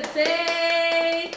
today. 0.00 1.32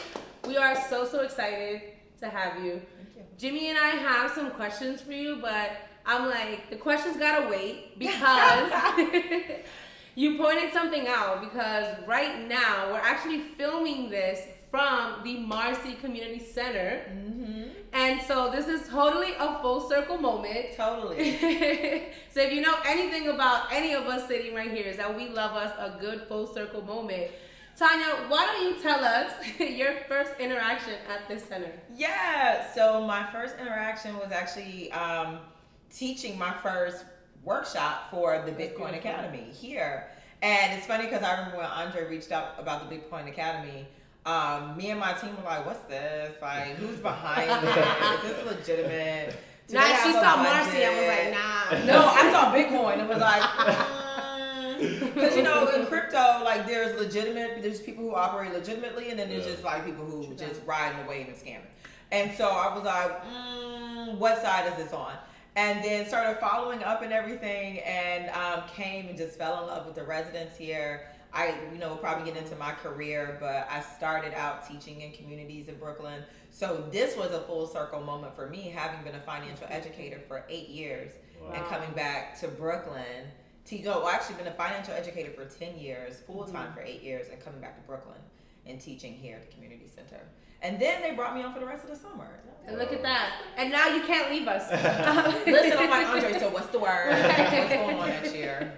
We 0.46 0.56
are 0.56 0.74
so, 0.88 1.04
so 1.04 1.20
excited 1.20 1.82
to 2.20 2.28
have 2.30 2.64
you. 2.64 2.80
you. 3.14 3.22
Jimmy 3.36 3.68
and 3.68 3.78
I 3.78 3.90
have 3.90 4.30
some 4.30 4.50
questions 4.52 5.02
for 5.02 5.12
you, 5.12 5.36
but 5.42 5.72
I'm 6.06 6.30
like, 6.30 6.70
the 6.70 6.76
questions 6.76 7.18
gotta 7.18 7.50
wait 7.50 7.98
because 7.98 8.72
you 10.14 10.38
pointed 10.38 10.72
something 10.72 11.06
out. 11.06 11.42
Because 11.42 11.96
right 12.06 12.48
now, 12.48 12.92
we're 12.92 12.98
actually 12.98 13.40
filming 13.58 14.08
this 14.08 14.40
from 14.70 15.22
the 15.22 15.38
Marcy 15.40 15.92
Community 15.94 16.38
Center. 16.38 17.04
Mm-hmm. 17.10 17.62
And 17.92 18.22
so 18.22 18.50
this 18.50 18.68
is 18.68 18.88
totally 18.88 19.34
a 19.38 19.58
full 19.60 19.86
circle 19.86 20.16
moment. 20.16 20.68
Totally. 20.74 21.38
so 22.30 22.40
if 22.40 22.54
you 22.54 22.62
know 22.62 22.76
anything 22.86 23.28
about 23.28 23.70
any 23.70 23.92
of 23.92 24.04
us 24.04 24.26
sitting 24.26 24.54
right 24.54 24.70
here, 24.70 24.86
is 24.86 24.96
that 24.96 25.14
we 25.14 25.28
love 25.28 25.52
us 25.52 25.74
a 25.78 26.00
good 26.00 26.22
full 26.22 26.46
circle 26.46 26.80
moment. 26.80 27.32
Tonya, 27.78 28.28
why 28.30 28.46
don't 28.46 28.64
you 28.64 28.82
tell 28.82 29.04
us 29.04 29.32
your 29.60 29.94
first 30.08 30.32
interaction 30.40 30.94
at 31.10 31.28
this 31.28 31.44
center? 31.44 31.72
Yeah. 31.94 32.72
So 32.72 33.06
my 33.06 33.30
first 33.30 33.56
interaction 33.60 34.16
was 34.16 34.32
actually 34.32 34.90
um, 34.92 35.38
teaching 35.90 36.38
my 36.38 36.54
first 36.62 37.04
workshop 37.44 38.10
for 38.10 38.42
the 38.46 38.52
Bitcoin. 38.52 38.96
Academy 38.96 39.46
here. 39.52 40.08
And 40.42 40.76
it's 40.76 40.86
funny 40.86 41.04
because 41.04 41.22
I 41.22 41.36
remember 41.36 41.58
when 41.58 41.66
Andre 41.66 42.08
reached 42.08 42.32
out 42.32 42.54
about 42.58 42.88
the 42.88 42.96
Bitcoin 42.96 43.28
Academy. 43.28 43.86
Um, 44.24 44.76
me 44.76 44.90
and 44.90 44.98
my 44.98 45.12
team 45.12 45.36
were 45.36 45.44
like, 45.44 45.64
"What's 45.64 45.84
this? 45.84 46.34
Like, 46.42 46.74
who's 46.76 46.98
behind 46.98 47.48
this? 47.66 48.24
Is 48.24 48.36
this 48.36 48.46
legitimate?" 48.46 49.36
Do 49.68 49.74
Nah, 49.74 49.96
she 50.02 50.12
saw 50.12 50.36
Marcy. 50.36 50.84
I 50.84 50.90
was 50.90 51.08
like, 51.08 51.86
nah. 51.86 51.92
No, 51.92 52.06
I 52.06 52.30
saw 52.30 52.54
Bitcoin 52.54 53.00
and 53.00 53.08
was 53.08 53.18
like, 53.18 53.42
because 54.78 55.36
you 55.36 55.42
know 55.42 55.68
in 55.68 55.86
crypto, 55.86 56.42
like 56.44 56.66
there's 56.66 56.98
legitimate, 57.00 57.62
there's 57.62 57.80
people 57.80 58.04
who 58.04 58.14
operate 58.14 58.52
legitimately, 58.52 59.10
and 59.10 59.18
then 59.18 59.28
there's 59.28 59.44
Yeah. 59.46 59.52
just 59.52 59.64
like 59.64 59.84
people 59.84 60.04
who 60.04 60.26
True 60.26 60.34
just 60.36 60.60
that. 60.60 60.66
riding 60.66 61.04
away 61.04 61.22
and 61.22 61.34
scamming. 61.36 61.66
And 62.12 62.32
so 62.36 62.48
I 62.48 62.74
was 62.74 62.84
like, 62.84 63.24
mm, 63.24 64.18
what 64.18 64.40
side 64.40 64.66
is 64.72 64.84
this 64.84 64.92
on? 64.92 65.12
And 65.56 65.82
then 65.82 66.06
started 66.06 66.38
following 66.38 66.84
up 66.84 67.02
and 67.02 67.12
everything, 67.12 67.80
and 67.80 68.28
um, 68.30 68.62
came 68.74 69.08
and 69.08 69.16
just 69.16 69.36
fell 69.38 69.60
in 69.62 69.66
love 69.68 69.86
with 69.86 69.94
the 69.94 70.04
residents 70.04 70.56
here. 70.56 71.08
I, 71.32 71.54
you 71.72 71.78
know, 71.78 71.96
probably 71.96 72.30
get 72.30 72.40
into 72.40 72.56
my 72.56 72.72
career, 72.72 73.36
but 73.40 73.66
I 73.70 73.80
started 73.80 74.32
out 74.34 74.66
teaching 74.68 75.00
in 75.02 75.12
communities 75.12 75.68
in 75.68 75.74
Brooklyn. 75.76 76.22
So 76.50 76.84
this 76.90 77.14
was 77.16 77.32
a 77.32 77.40
full 77.40 77.66
circle 77.66 78.00
moment 78.00 78.34
for 78.34 78.48
me, 78.48 78.72
having 78.74 79.02
been 79.04 79.14
a 79.14 79.20
financial 79.22 79.66
educator 79.68 80.20
for 80.28 80.44
eight 80.48 80.68
years 80.68 81.12
and 81.52 81.64
coming 81.66 81.90
back 81.92 82.38
to 82.40 82.48
Brooklyn. 82.48 83.26
To, 83.66 83.82
no, 83.82 83.98
well, 83.98 84.08
actually 84.08 84.36
been 84.36 84.46
a 84.46 84.52
financial 84.52 84.94
educator 84.94 85.30
for 85.30 85.44
10 85.44 85.76
years, 85.78 86.20
full 86.26 86.44
time 86.44 86.72
for 86.72 86.80
eight 86.80 87.02
years, 87.02 87.28
and 87.30 87.42
coming 87.44 87.60
back 87.60 87.76
to 87.76 87.82
Brooklyn 87.86 88.18
and 88.64 88.80
teaching 88.80 89.12
here 89.12 89.36
at 89.36 89.48
the 89.48 89.54
community 89.54 89.88
center. 89.92 90.20
And 90.62 90.80
then 90.80 91.02
they 91.02 91.14
brought 91.14 91.34
me 91.34 91.42
on 91.42 91.52
for 91.52 91.60
the 91.60 91.66
rest 91.66 91.84
of 91.84 91.90
the 91.90 91.96
summer. 91.96 92.28
And 92.66 92.78
look 92.78 92.92
at 92.92 93.02
that. 93.02 93.42
And 93.56 93.70
now 93.70 93.88
you 93.94 94.02
can't 94.02 94.30
leave 94.30 94.48
us. 94.48 94.70
Listen, 95.46 95.78
I'm 95.78 95.90
like, 95.90 96.06
Andre, 96.06 96.38
so 96.38 96.48
what's 96.48 96.68
the 96.68 96.78
word? 96.78 97.10
What's 97.10 97.68
going 97.74 97.96
on 97.98 98.08
next 98.08 98.34
year? 98.34 98.72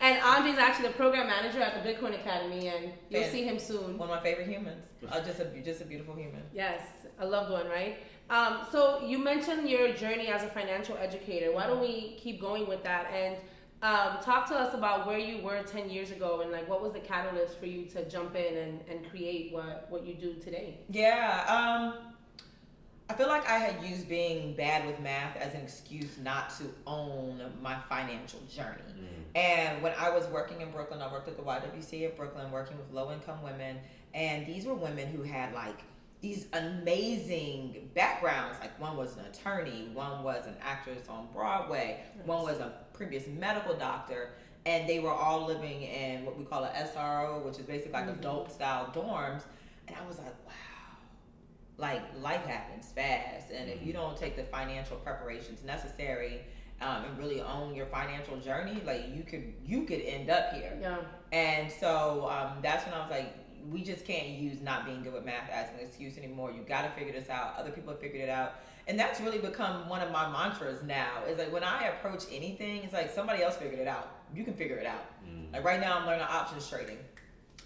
And 0.00 0.20
Andre's 0.22 0.58
actually 0.58 0.88
the 0.88 0.94
program 0.94 1.28
manager 1.28 1.60
at 1.60 1.80
the 1.80 1.88
Bitcoin 1.88 2.14
Academy, 2.14 2.68
and 2.68 2.92
you'll 3.08 3.22
Fan- 3.22 3.32
see 3.32 3.44
him 3.44 3.58
soon. 3.58 3.98
One 3.98 4.10
of 4.10 4.16
my 4.16 4.20
favorite 4.20 4.48
humans. 4.48 4.84
Uh, 5.08 5.20
just 5.24 5.38
a 5.38 5.44
just 5.64 5.80
a 5.80 5.84
beautiful 5.84 6.14
human. 6.14 6.42
Yes, 6.52 6.80
a 7.20 7.26
loved 7.26 7.52
one, 7.52 7.68
right? 7.68 7.98
Um, 8.28 8.66
so 8.72 9.00
you 9.04 9.18
mentioned 9.18 9.68
your 9.68 9.92
journey 9.92 10.26
as 10.26 10.42
a 10.42 10.48
financial 10.48 10.96
educator. 10.96 11.52
Why 11.52 11.68
don't 11.68 11.80
we 11.80 12.18
keep 12.20 12.40
going 12.40 12.68
with 12.68 12.82
that 12.82 13.12
and 13.12 13.36
um, 13.82 14.18
talk 14.22 14.46
to 14.48 14.54
us 14.54 14.74
about 14.74 15.06
where 15.06 15.18
you 15.18 15.42
were 15.42 15.62
ten 15.62 15.90
years 15.90 16.10
ago 16.10 16.40
and 16.40 16.52
like 16.52 16.68
what 16.68 16.82
was 16.82 16.92
the 16.92 17.00
catalyst 17.00 17.58
for 17.58 17.66
you 17.66 17.84
to 17.86 18.08
jump 18.08 18.36
in 18.36 18.56
and, 18.56 18.80
and 18.88 19.10
create 19.10 19.52
what 19.52 19.86
what 19.90 20.06
you 20.06 20.14
do 20.14 20.34
today? 20.34 20.78
Yeah, 20.88 21.44
um, 21.48 22.12
I 23.08 23.14
feel 23.14 23.28
like 23.28 23.48
I 23.48 23.58
had 23.58 23.84
used 23.84 24.08
being 24.08 24.54
bad 24.54 24.86
with 24.86 25.00
math 25.00 25.36
as 25.36 25.54
an 25.54 25.60
excuse 25.60 26.16
not 26.22 26.50
to 26.58 26.64
own 26.86 27.42
my 27.60 27.76
financial 27.88 28.40
journey. 28.50 28.78
And 29.34 29.82
when 29.82 29.92
I 29.98 30.10
was 30.10 30.26
working 30.26 30.60
in 30.60 30.70
Brooklyn, 30.70 31.00
I 31.00 31.10
worked 31.10 31.28
at 31.28 31.36
the 31.36 31.42
YWCA 31.42 32.10
of 32.10 32.16
Brooklyn, 32.16 32.50
working 32.50 32.76
with 32.76 32.90
low 32.92 33.12
income 33.12 33.42
women. 33.42 33.78
And 34.14 34.46
these 34.46 34.66
were 34.66 34.74
women 34.74 35.08
who 35.08 35.22
had 35.22 35.54
like 35.54 35.80
these 36.20 36.46
amazing 36.52 37.90
backgrounds. 37.94 38.58
Like 38.60 38.78
one 38.80 38.96
was 38.96 39.16
an 39.16 39.24
attorney, 39.24 39.90
one 39.92 40.22
was 40.22 40.46
an 40.46 40.54
actress 40.62 41.08
on 41.08 41.28
Broadway, 41.34 42.00
one 42.24 42.42
was 42.42 42.58
a 42.60 42.72
previous 42.94 43.26
medical 43.26 43.74
doctor. 43.74 44.30
And 44.64 44.88
they 44.88 45.00
were 45.00 45.10
all 45.12 45.44
living 45.46 45.82
in 45.82 46.24
what 46.24 46.38
we 46.38 46.44
call 46.44 46.64
a 46.64 46.70
SRO, 46.70 47.44
which 47.44 47.58
is 47.58 47.66
basically 47.66 47.92
like 47.92 48.06
Mhm. 48.06 48.18
adult 48.18 48.52
style 48.52 48.86
dorms. 48.94 49.42
And 49.88 49.96
I 49.96 50.06
was 50.06 50.18
like, 50.18 50.34
wow, 50.46 50.52
like 51.78 52.02
life 52.20 52.44
happens 52.46 52.92
fast. 52.92 53.50
And 53.50 53.68
if 53.68 53.84
you 53.84 53.92
don't 53.92 54.16
take 54.16 54.36
the 54.36 54.44
financial 54.44 54.96
preparations 54.98 55.64
necessary, 55.64 56.42
um, 56.80 57.04
and 57.04 57.18
really 57.18 57.40
own 57.40 57.74
your 57.74 57.86
financial 57.86 58.36
journey, 58.38 58.82
like 58.84 59.08
you 59.14 59.22
could 59.22 59.52
you 59.64 59.84
could 59.84 60.00
end 60.00 60.30
up 60.30 60.52
here. 60.52 60.76
Yeah, 60.80 60.98
And 61.32 61.70
so 61.70 62.28
um, 62.28 62.58
that's 62.62 62.84
when 62.84 62.94
I 62.94 63.00
was 63.00 63.10
like, 63.10 63.34
we 63.70 63.82
just 63.82 64.04
can't 64.04 64.28
use 64.28 64.60
not 64.60 64.84
being 64.84 65.02
good 65.02 65.12
with 65.12 65.24
math 65.24 65.50
as 65.50 65.68
an 65.70 65.80
excuse 65.80 66.18
anymore. 66.18 66.50
You 66.50 66.62
got 66.62 66.82
to 66.82 66.90
figure 66.90 67.12
this 67.12 67.28
out. 67.30 67.54
Other 67.58 67.70
people 67.70 67.90
have 67.90 68.00
figured 68.00 68.22
it 68.22 68.28
out. 68.28 68.54
And 68.88 68.98
that's 68.98 69.20
really 69.20 69.38
become 69.38 69.88
one 69.88 70.00
of 70.00 70.10
my 70.10 70.30
mantras 70.30 70.82
now. 70.82 71.22
Is 71.28 71.38
like 71.38 71.52
when 71.52 71.62
I 71.62 71.88
approach 71.88 72.24
anything, 72.32 72.82
it's 72.82 72.92
like 72.92 73.10
somebody 73.10 73.42
else 73.42 73.56
figured 73.56 73.78
it 73.78 73.86
out. 73.86 74.08
You 74.34 74.44
can 74.44 74.54
figure 74.54 74.76
it 74.76 74.86
out. 74.86 75.04
Mm. 75.24 75.52
Like 75.52 75.64
right 75.64 75.80
now, 75.80 75.98
I'm 75.98 76.06
learning 76.06 76.26
options 76.28 76.68
trading. 76.68 76.98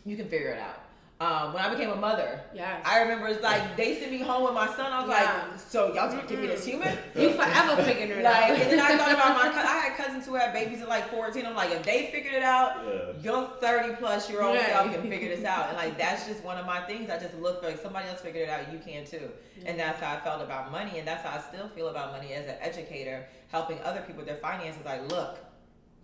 You 0.05 0.17
can 0.17 0.29
figure 0.29 0.51
it 0.51 0.61
out. 0.61 0.81
Um, 1.19 1.55
when 1.55 1.65
I 1.65 1.71
became 1.71 1.89
a 1.89 1.97
mother, 1.97 2.43
yes. 2.53 2.83
I 2.85 3.01
remember 3.01 3.29
it's 3.29 3.43
like 3.43 3.75
they 3.75 3.99
sent 3.99 4.13
me 4.13 4.19
home 4.19 4.45
with 4.45 4.53
my 4.53 4.67
son. 4.67 4.93
I 4.93 5.01
was 5.01 5.09
Yeah. 5.09 5.47
like, 5.51 5.59
so 5.59 5.95
y'all 5.95 6.11
gonna 6.11 6.27
give 6.29 6.41
me 6.41 6.47
this 6.47 6.63
human? 6.67 6.95
you 7.15 7.31
forever 7.33 7.83
figuring 7.85 8.11
it 8.21 8.23
Like, 8.23 8.35
out. 8.37 8.51
and 8.51 8.71
then 8.73 8.81
I 8.81 8.99
thought 8.99 9.13
about 9.13 9.35
my. 9.35 9.49
cou- 9.55 9.67
I 9.67 9.79
had 9.79 9.97
cousins 9.97 10.27
who 10.27 10.35
had 10.35 10.53
babies 10.53 10.83
at 10.83 10.91
like 10.91 11.09
14. 11.09 11.47
I'm 11.47 11.55
like, 11.55 11.71
if 11.71 11.83
they 11.85 12.11
figured 12.13 12.35
it 12.35 12.43
out, 12.43 12.83
Yeah. 12.87 13.13
your 13.23 13.49
30 13.63 13.95
plus 13.97 14.29
year 14.29 14.43
old 14.43 14.57
Right. 14.59 14.67
self 14.69 14.93
can 14.93 15.09
figure 15.09 15.35
this 15.35 15.43
out. 15.47 15.69
And 15.69 15.79
like 15.79 15.97
that's 15.97 16.27
just 16.27 16.45
one 16.45 16.59
of 16.59 16.67
my 16.67 16.81
things. 16.83 17.09
I 17.09 17.19
just 17.19 17.35
look 17.39 17.63
for 17.63 17.69
like 17.71 17.81
somebody 17.81 18.09
else 18.11 18.21
figured 18.21 18.47
it 18.47 18.53
out, 18.53 18.71
you 18.71 18.79
can 18.79 19.07
too. 19.07 19.31
And 19.65 19.81
that's 19.81 19.99
how 20.03 20.17
I 20.17 20.21
felt 20.21 20.43
about 20.43 20.71
money, 20.71 20.99
and 20.99 21.09
that's 21.09 21.25
how 21.25 21.39
I 21.39 21.41
still 21.41 21.69
feel 21.69 21.89
about 21.89 22.13
money 22.13 22.35
as 22.35 22.45
an 22.47 22.57
educator, 22.61 23.27
helping 23.51 23.81
other 23.85 24.01
people 24.03 24.17
with 24.19 24.27
their 24.27 24.37
finances. 24.37 24.85
Like, 24.85 25.11
look, 25.11 25.39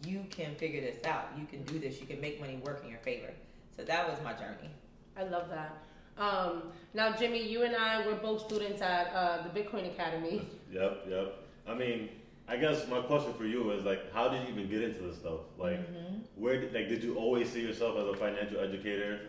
you 0.07 0.25
can 0.31 0.55
figure 0.55 0.81
this 0.81 1.05
out. 1.05 1.29
You 1.39 1.45
can 1.45 1.65
do 1.65 1.79
this. 1.79 2.01
You 2.01 2.07
can 2.07 2.19
make 2.19 2.41
money 2.41 2.57
work 2.65 2.81
in 2.83 2.89
your 2.89 3.01
favor. 3.01 3.29
So 3.77 3.85
that 3.85 4.09
was 4.09 4.19
my 4.25 4.33
journey. 4.33 4.71
I 5.17 5.25
love 5.25 5.49
that. 5.51 5.77
Um, 6.19 6.65
now, 6.95 7.13
Jimmy, 7.17 7.47
you 7.47 7.63
and 7.63 7.75
I 7.75 8.07
were 8.07 8.15
both 8.15 8.43
students 8.47 8.83
at 8.83 9.13
uh, 9.15 9.43
the 9.43 9.49
Bitcoin 9.61 9.87
Academy. 9.93 10.47
Yep, 10.73 11.07
yep. 11.09 11.35
I 11.67 11.75
mean, 11.75 12.09
I 12.49 12.57
guess 12.57 12.87
my 12.89 13.01
question 13.01 13.33
for 13.35 13.45
you 13.45 13.71
is 13.73 13.85
like, 13.85 14.13
how 14.13 14.29
did 14.29 14.43
you 14.43 14.55
even 14.55 14.69
get 14.69 14.83
into 14.83 15.03
this 15.03 15.17
stuff? 15.17 15.41
Like, 15.59 15.79
Mm-hmm. 15.81 16.17
where 16.37 16.61
did 16.61 16.75
like 16.75 16.89
did 16.89 17.03
you 17.03 17.17
always 17.17 17.51
see 17.51 17.61
yourself 17.61 17.97
as 17.99 18.07
a 18.09 18.15
financial 18.17 18.61
educator? 18.61 19.21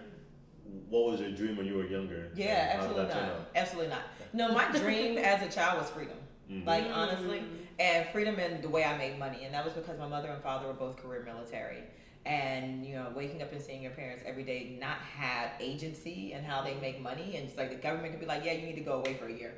What 0.89 1.11
was 1.11 1.19
your 1.21 1.31
dream 1.31 1.55
when 1.57 1.65
you 1.65 1.75
were 1.75 1.85
younger? 1.85 2.31
Yeah, 2.35 2.71
And 2.73 2.81
how 2.81 2.87
did 2.87 2.97
absolutely 2.99 3.27
not. 3.27 3.49
Absolutely 3.55 3.89
not. 3.95 4.01
No, 4.33 4.53
my 4.53 4.71
dream 4.79 5.17
as 5.17 5.41
a 5.41 5.49
child 5.53 5.79
was 5.79 5.89
freedom. 5.89 6.17
Mhm. 6.51 6.65
Like 6.65 6.85
honestly, 6.93 7.43
and 7.79 8.07
freedom 8.09 8.39
in 8.39 8.61
the 8.61 8.69
way 8.69 8.83
I 8.83 8.97
made 8.97 9.17
money, 9.19 9.43
and 9.45 9.53
that 9.53 9.63
was 9.63 9.73
because 9.73 9.97
my 9.99 10.07
mother 10.07 10.29
and 10.29 10.41
father 10.43 10.67
were 10.67 10.73
both 10.73 10.97
career 10.97 11.23
military. 11.25 11.83
And 12.25 12.85
you 12.85 12.95
know, 12.95 13.07
waking 13.15 13.41
up 13.41 13.51
and 13.51 13.61
seeing 13.61 13.81
your 13.81 13.91
parents 13.91 14.23
every 14.25 14.43
day 14.43 14.77
not 14.79 14.97
have 15.17 15.51
agency 15.59 16.33
and 16.33 16.45
how 16.45 16.61
they 16.61 16.75
make 16.75 17.01
money, 17.01 17.35
and 17.35 17.47
just 17.47 17.57
like 17.57 17.69
the 17.69 17.75
government 17.75 18.13
could 18.13 18.21
be 18.21 18.25
like, 18.25 18.45
yeah, 18.45 18.53
you 18.53 18.65
need 18.65 18.75
to 18.75 18.81
go 18.81 18.93
away 18.93 19.15
for 19.15 19.27
a 19.27 19.33
year. 19.33 19.53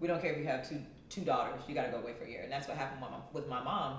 We 0.00 0.08
don't 0.08 0.20
care 0.20 0.32
if 0.32 0.38
you 0.38 0.46
have 0.46 0.68
two 0.68 0.80
two 1.08 1.22
daughters, 1.22 1.62
you 1.68 1.74
got 1.74 1.86
to 1.86 1.92
go 1.92 1.98
away 1.98 2.14
for 2.18 2.24
a 2.24 2.28
year, 2.28 2.42
and 2.42 2.50
that's 2.50 2.68
what 2.68 2.76
happened 2.76 3.02
with 3.02 3.10
my, 3.10 3.18
with 3.32 3.48
my 3.48 3.62
mom. 3.62 3.98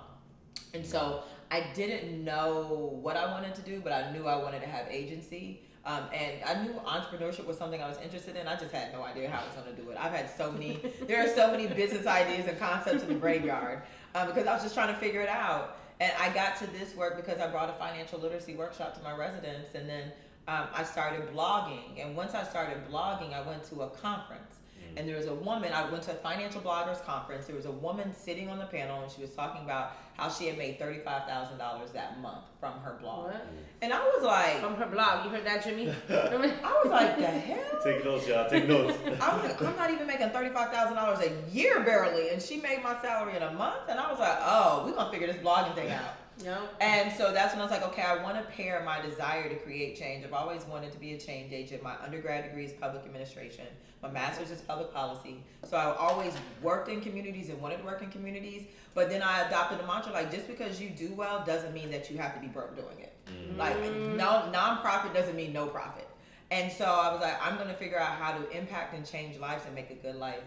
And 0.74 0.86
so 0.86 1.24
I 1.52 1.66
didn't 1.74 2.24
know 2.24 2.98
what 3.02 3.18
I 3.18 3.32
wanted 3.32 3.56
to 3.56 3.62
do, 3.62 3.82
but 3.82 3.92
I 3.92 4.12
knew 4.12 4.28
I 4.28 4.36
wanted 4.38 4.62
to 4.62 4.68
have 4.68 4.88
agency. 4.90 5.62
Um, 5.84 6.04
and 6.14 6.44
I 6.46 6.64
knew 6.64 6.74
entrepreneurship 6.86 7.46
was 7.46 7.58
something 7.58 7.82
I 7.82 7.90
was 7.90 7.98
interested 7.98 8.36
in. 8.36 8.48
I 8.48 8.56
just 8.56 8.72
had 8.72 8.94
no 8.94 9.02
idea 9.04 9.30
how 9.30 9.42
I 9.42 9.46
was 9.46 9.56
going 9.56 9.76
to 9.76 9.82
do 9.82 9.90
it. 9.90 9.98
I've 10.00 10.14
had 10.14 10.30
so 10.30 10.52
many, 10.52 10.80
there 11.08 11.24
are 11.24 11.28
so 11.28 11.50
many 11.50 11.68
business 11.68 12.06
ideas 12.06 12.48
and 12.48 12.58
concepts 12.60 13.02
in 13.04 13.10
the 13.10 13.16
graveyard 13.16 13.82
um, 14.14 14.28
because 14.28 14.46
I 14.46 14.54
was 14.54 14.62
just 14.62 14.76
trying 14.76 14.94
to 14.94 15.00
figure 15.00 15.22
it 15.22 15.30
out. 15.30 15.78
And 16.02 16.12
I 16.20 16.34
got 16.34 16.58
to 16.58 16.68
this 16.68 16.96
work 16.96 17.16
because 17.16 17.40
I 17.40 17.48
brought 17.48 17.70
a 17.70 17.74
financial 17.74 18.18
literacy 18.18 18.56
workshop 18.56 18.98
to 18.98 19.04
my 19.04 19.16
residents. 19.16 19.76
And 19.76 19.88
then 19.88 20.12
um, 20.48 20.66
I 20.74 20.84
started 20.84 21.32
blogging. 21.32 22.04
And 22.04 22.16
once 22.16 22.34
I 22.34 22.44
started 22.44 22.78
blogging, 22.92 23.34
I 23.36 23.48
went 23.48 23.64
to 23.66 23.84
a 23.84 23.90
conference. 23.92 24.61
And 24.98 25.08
there 25.08 25.16
was 25.18 25.28
a 25.28 25.34
woman, 25.34 25.72
I 25.74 25.90
went 25.90 26.04
to 26.04 26.12
a 26.12 26.16
financial 26.16 26.62
bloggers 26.62 27.04
conference. 27.06 27.46
There 27.48 27.56
was 27.56 27.66
a 27.66 27.72
woman 27.72 28.14
sitting 28.14 28.50
on 28.50 28.60
the 28.60 28.66
panel 28.66 29.02
and 29.02 29.12
she 29.12 29.22
was 29.22 29.32
talking 29.32 29.64
about 29.64 29.94
how 30.18 30.30
she 30.30 30.48
had 30.48 30.58
made 30.58 30.78
thirty 30.78 31.00
five 31.00 31.26
thousand 31.28 31.58
dollars 31.58 31.92
that 31.92 32.20
month 32.20 32.44
from 32.60 32.74
her 32.82 32.98
blog, 33.02 33.28
What? 33.28 33.48
and 33.82 33.92
I 33.92 34.00
was 34.00 34.24
like, 34.24 34.60
From 34.60 34.76
her 34.76 34.86
blog. 34.86 35.26
You 35.26 35.32
heard 35.32 35.46
that, 35.46 35.64
Jimmy? 35.64 35.90
I 36.10 36.82
was 36.84 36.92
like, 36.92 37.18
the 37.18 37.28
hell. 37.28 37.80
Take 37.84 38.04
notes, 38.06 38.28
y'all. 38.28 38.48
Take 38.50 38.68
notes. 38.68 38.98
I 39.22 39.36
was 39.36 39.44
like, 39.44 39.62
I'm 39.62 39.76
not 39.78 39.90
even 39.90 40.06
making 40.06 40.30
thirty 40.30 40.50
five 40.54 40.72
thousand 40.72 40.96
dollars 40.96 41.20
a 41.26 41.52
year 41.52 41.80
barely, 41.80 42.30
and 42.30 42.42
she 42.42 42.58
made 42.58 42.84
my 42.84 43.02
salary 43.02 43.36
in 43.38 43.44
a 43.44 43.52
month, 43.54 43.90
and 43.90 44.00
I 44.00 44.12
was 44.12 44.20
like, 44.20 44.38
oh, 44.42 44.84
we're 44.86 44.94
gonna 44.96 45.12
figure 45.12 45.28
this 45.28 45.38
blogging 45.38 45.74
thing 45.76 45.90
out. 45.92 46.04
No. 46.44 46.58
And 46.80 47.12
so 47.14 47.32
that's 47.32 47.54
when 47.54 47.62
I 47.62 47.64
was 47.64 47.72
like, 47.72 47.84
okay, 47.90 48.02
I 48.02 48.22
want 48.24 48.38
to 48.38 48.44
pair 48.56 48.82
my 48.84 49.02
desire 49.02 49.50
to 49.50 49.56
create 49.56 49.98
change. 49.98 50.26
I've 50.26 50.34
always 50.34 50.64
wanted 50.64 50.92
to 50.92 51.00
be 51.00 51.14
a 51.14 51.20
change 51.20 51.54
agent. 51.54 51.84
My 51.84 51.96
undergrad 52.04 52.46
degree 52.46 52.66
is 52.66 52.74
public 52.74 53.04
administration. 53.06 53.66
My 54.02 54.10
master's 54.10 54.50
is 54.50 54.62
public 54.62 54.94
policy. 54.94 55.44
So 55.70 55.78
I 55.78 55.96
always 55.96 56.34
worked 56.62 56.90
in 56.90 57.02
communities 57.02 57.50
and 57.50 57.62
wanted 57.62 57.78
to 57.78 57.84
work 57.84 58.02
in 58.02 58.10
communities. 58.10 58.64
But 58.94 59.10
then 59.10 59.22
I 59.22 59.48
adopted 59.48 59.80
the 59.80 59.86
mantra 59.86 60.12
like, 60.12 60.32
just 60.32 60.48
because 60.48 60.82
you 60.82 60.90
do 60.90 61.14
well 61.14 61.44
doesn't 61.46 61.74
mean 61.74 61.92
that 61.92 62.10
you 62.10 62.18
have 62.18 62.34
to 62.34 62.42
be 62.42 62.48
broke 62.48 62.76
doing 62.76 63.00
it. 63.00 63.14
Mm. 63.28 63.58
Like, 63.58 63.78
no 63.78 64.50
nonprofit 64.52 65.14
doesn't 65.14 65.36
mean 65.36 65.54
no 65.54 65.68
profit. 65.68 66.08
And 66.50 66.70
so 66.72 66.84
I 66.84 67.14
was 67.14 67.22
like, 67.22 67.36
I'm 67.42 67.58
gonna 67.58 67.74
figure 67.74 67.98
out 67.98 68.16
how 68.18 68.38
to 68.38 68.50
impact 68.58 68.94
and 68.94 69.06
change 69.06 69.38
lives 69.40 69.64
and 69.66 69.74
make 69.74 69.90
a 69.90 69.96
good 69.96 70.16
life, 70.16 70.44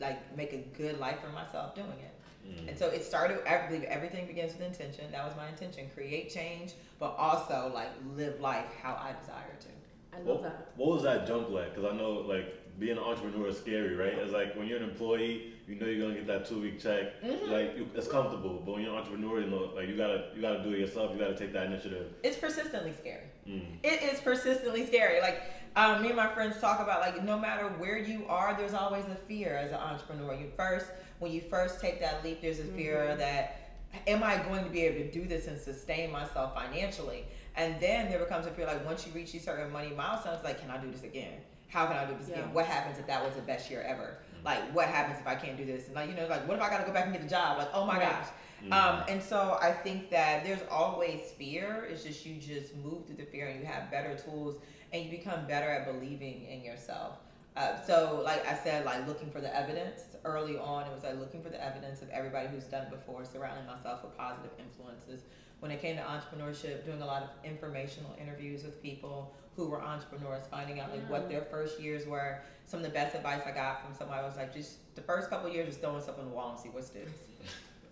like 0.00 0.34
make 0.34 0.54
a 0.54 0.64
good 0.78 0.98
life 0.98 1.20
for 1.20 1.28
myself 1.28 1.74
doing 1.74 1.88
it. 1.90 2.11
Mm. 2.46 2.68
And 2.68 2.78
so 2.78 2.86
it 2.88 3.04
started, 3.04 3.38
I 3.48 3.66
believe 3.66 3.84
everything 3.84 4.26
begins 4.26 4.52
with 4.52 4.62
intention. 4.62 5.04
That 5.12 5.24
was 5.24 5.36
my 5.36 5.48
intention. 5.48 5.88
Create 5.94 6.30
change, 6.30 6.72
but 6.98 7.14
also 7.18 7.70
like 7.74 7.88
live 8.16 8.40
life 8.40 8.66
how 8.82 8.94
I 8.94 9.12
desire 9.20 9.56
to. 9.60 9.68
I 10.14 10.18
love 10.18 10.26
What, 10.26 10.42
that. 10.42 10.68
what 10.76 10.88
was 10.94 11.02
that 11.04 11.26
jump 11.26 11.50
like? 11.50 11.74
Because 11.74 11.90
I 11.92 11.96
know 11.96 12.10
like 12.12 12.58
being 12.78 12.92
an 12.98 12.98
entrepreneur 13.04 13.48
is 13.48 13.58
scary, 13.58 13.94
right? 13.94 14.14
It's 14.14 14.32
like 14.32 14.56
when 14.56 14.66
you're 14.66 14.78
an 14.78 14.84
employee, 14.84 15.52
you 15.68 15.76
know 15.76 15.86
you're 15.86 16.00
gonna 16.06 16.18
get 16.18 16.26
that 16.26 16.46
two 16.46 16.60
week 16.60 16.80
check. 16.80 17.22
Mhm. 17.22 17.48
Like 17.48 17.76
you, 17.76 17.88
it's 17.94 18.08
comfortable, 18.08 18.62
but 18.64 18.72
when 18.72 18.82
you're 18.82 18.92
an 18.92 18.98
entrepreneur, 18.98 19.40
you 19.40 19.46
know, 19.46 19.70
like 19.74 19.88
you 19.88 19.96
gotta 19.96 20.30
you 20.34 20.40
gotta 20.42 20.62
do 20.62 20.70
it 20.72 20.80
yourself. 20.80 21.12
You 21.14 21.18
gotta 21.20 21.36
take 21.36 21.52
that 21.52 21.66
initiative. 21.66 22.12
It's 22.22 22.36
persistently 22.36 22.92
scary. 22.98 23.24
Mm. 23.48 23.62
It 23.84 24.02
is 24.02 24.20
persistently 24.20 24.84
scary. 24.86 25.20
Like 25.20 25.42
um, 25.76 26.02
me 26.02 26.08
and 26.08 26.16
my 26.16 26.28
friends 26.28 26.60
talk 26.60 26.80
about, 26.80 27.00
like 27.00 27.22
no 27.24 27.38
matter 27.38 27.64
where 27.78 27.98
you 27.98 28.24
are, 28.28 28.54
there's 28.56 28.74
always 28.74 29.04
a 29.06 29.14
fear 29.14 29.56
as 29.56 29.70
an 29.70 29.78
entrepreneur. 29.78 30.34
You 30.34 30.48
first, 30.56 30.86
when 31.18 31.32
you 31.32 31.40
first 31.40 31.80
take 31.80 32.00
that 32.00 32.22
leap, 32.24 32.42
there's 32.42 32.58
a 32.60 32.64
fear 32.64 33.14
that 33.16 33.58
am 34.06 34.22
I 34.22 34.36
going 34.38 34.64
to 34.64 34.70
be 34.70 34.82
able 34.82 34.98
to 35.04 35.10
do 35.10 35.26
this 35.26 35.46
and 35.46 35.58
sustain 35.60 36.10
myself 36.10 36.54
financially? 36.54 37.24
And 37.56 37.80
then 37.80 38.08
there 38.10 38.18
becomes 38.18 38.46
a 38.46 38.50
fear 38.50 38.66
like 38.66 38.84
once 38.86 39.06
you 39.06 39.12
reach 39.12 39.32
these 39.32 39.44
certain 39.44 39.70
money 39.72 39.92
milestones, 39.96 40.42
like 40.44 40.60
can 40.60 40.70
I 40.70 40.78
do 40.78 40.90
this 40.90 41.02
again? 41.04 41.34
How 41.68 41.86
can 41.86 41.96
I 41.96 42.04
do 42.04 42.14
this 42.18 42.28
Yeah. 42.28 42.40
again? 42.40 42.54
What 42.54 42.66
happens 42.66 42.98
if 42.98 43.06
that 43.06 43.24
was 43.24 43.34
the 43.34 43.42
best 43.42 43.70
year 43.70 43.82
ever? 43.82 44.18
Like 44.44 44.74
what 44.74 44.88
happens 44.88 45.18
if 45.20 45.26
I 45.26 45.34
can't 45.36 45.56
do 45.56 45.64
this? 45.64 45.86
And 45.86 45.94
like 45.94 46.08
you 46.08 46.16
know, 46.16 46.26
like 46.26 46.46
what 46.48 46.56
if 46.56 46.62
I 46.62 46.68
got 46.68 46.80
to 46.80 46.86
go 46.86 46.92
back 46.92 47.04
and 47.04 47.14
get 47.14 47.22
a 47.22 47.28
job? 47.28 47.58
Like 47.58 47.68
oh 47.74 47.86
my 47.86 47.98
Right. 47.98 48.10
gosh. 48.10 48.26
Mm. 48.64 48.72
Um, 48.72 49.02
and 49.08 49.22
so 49.22 49.58
I 49.60 49.72
think 49.72 50.10
that 50.10 50.44
there's 50.44 50.62
always 50.70 51.20
fear. 51.38 51.86
It's 51.90 52.04
just 52.04 52.24
you 52.24 52.40
just 52.40 52.76
move 52.76 53.06
through 53.06 53.16
the 53.16 53.24
fear 53.24 53.48
and 53.48 53.60
you 53.60 53.66
have 53.66 53.90
better 53.90 54.16
tools 54.16 54.56
and 54.92 55.04
you 55.04 55.10
become 55.10 55.46
better 55.46 55.68
at 55.68 55.86
believing 55.86 56.46
in 56.46 56.62
yourself. 56.62 57.16
Uh, 57.56 57.78
so, 57.86 58.22
like 58.24 58.46
I 58.46 58.54
said, 58.54 58.84
like 58.86 59.06
looking 59.06 59.30
for 59.30 59.40
the 59.40 59.54
evidence 59.54 60.02
early 60.24 60.56
on, 60.56 60.86
it 60.86 60.94
was 60.94 61.02
like 61.04 61.18
looking 61.18 61.42
for 61.42 61.50
the 61.50 61.62
evidence 61.62 62.00
of 62.00 62.08
everybody 62.10 62.48
who's 62.48 62.64
done 62.64 62.84
it 62.86 62.90
before, 62.90 63.24
surrounding 63.24 63.66
myself 63.66 64.02
with 64.02 64.16
positive 64.16 64.50
influences. 64.58 65.22
When 65.60 65.70
it 65.70 65.80
came 65.80 65.96
to 65.96 66.02
entrepreneurship, 66.02 66.84
doing 66.84 67.02
a 67.02 67.06
lot 67.06 67.22
of 67.22 67.28
informational 67.44 68.16
interviews 68.20 68.64
with 68.64 68.82
people 68.82 69.32
who 69.54 69.68
were 69.68 69.82
entrepreneurs, 69.82 70.44
finding 70.50 70.80
out 70.80 70.90
like 70.90 71.08
what 71.10 71.28
their 71.28 71.42
first 71.42 71.78
years 71.78 72.06
were. 72.06 72.40
Some 72.64 72.80
of 72.80 72.84
the 72.84 72.90
best 72.90 73.14
advice 73.14 73.42
I 73.46 73.50
got 73.50 73.84
from 73.84 73.94
somebody 73.94 74.22
was 74.26 74.36
like, 74.36 74.52
just 74.52 74.94
the 74.94 75.02
first 75.02 75.28
couple 75.28 75.50
years, 75.50 75.68
just 75.68 75.80
throwing 75.80 76.00
stuff 76.02 76.18
on 76.18 76.24
the 76.24 76.30
wall 76.30 76.52
and 76.52 76.58
see 76.58 76.70
what 76.70 76.84
sticks. 76.84 77.12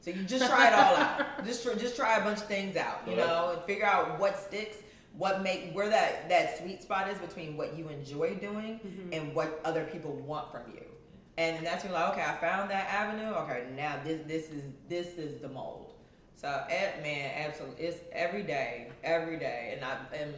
So 0.00 0.10
you 0.10 0.22
just 0.24 0.46
try 0.46 0.68
it 0.68 0.72
all 0.72 0.96
out. 0.96 1.26
Just 1.44 1.62
try, 1.62 1.74
just 1.74 1.94
try 1.94 2.16
a 2.16 2.24
bunch 2.24 2.38
of 2.38 2.46
things 2.46 2.74
out, 2.76 3.02
you 3.06 3.12
Yeah. 3.16 3.26
know, 3.26 3.50
and 3.54 3.62
figure 3.64 3.84
out 3.84 4.18
what 4.18 4.38
sticks, 4.38 4.78
what 5.20 5.42
make 5.42 5.70
where 5.76 5.90
that 5.90 6.28
that 6.30 6.56
sweet 6.58 6.82
spot 6.82 7.08
is 7.12 7.18
between 7.18 7.56
what 7.58 7.76
you 7.76 7.88
enjoy 7.88 8.34
doing 8.48 8.80
Mhm. 8.80 9.14
and 9.16 9.34
what 9.34 9.60
other 9.64 9.84
people 9.92 10.12
want 10.30 10.50
from 10.50 10.62
you. 10.74 10.84
And 11.36 11.64
that's 11.66 11.84
when 11.84 11.92
like, 11.92 12.08
okay, 12.12 12.22
I 12.22 12.34
found 12.48 12.70
that 12.70 12.86
avenue. 13.00 13.32
Okay, 13.42 13.60
now 13.76 13.92
this 14.04 14.20
this 14.26 14.44
is 14.50 14.64
this 14.88 15.08
is 15.24 15.40
the 15.40 15.48
mold. 15.48 15.92
So 16.36 16.48
eh, 16.70 16.88
man, 17.02 17.26
absolutely, 17.46 17.84
it's 17.86 18.00
every 18.12 18.42
day, 18.42 18.90
every 19.04 19.38
day, 19.38 19.74
and 19.74 19.84
I 19.84 19.94
and 20.20 20.34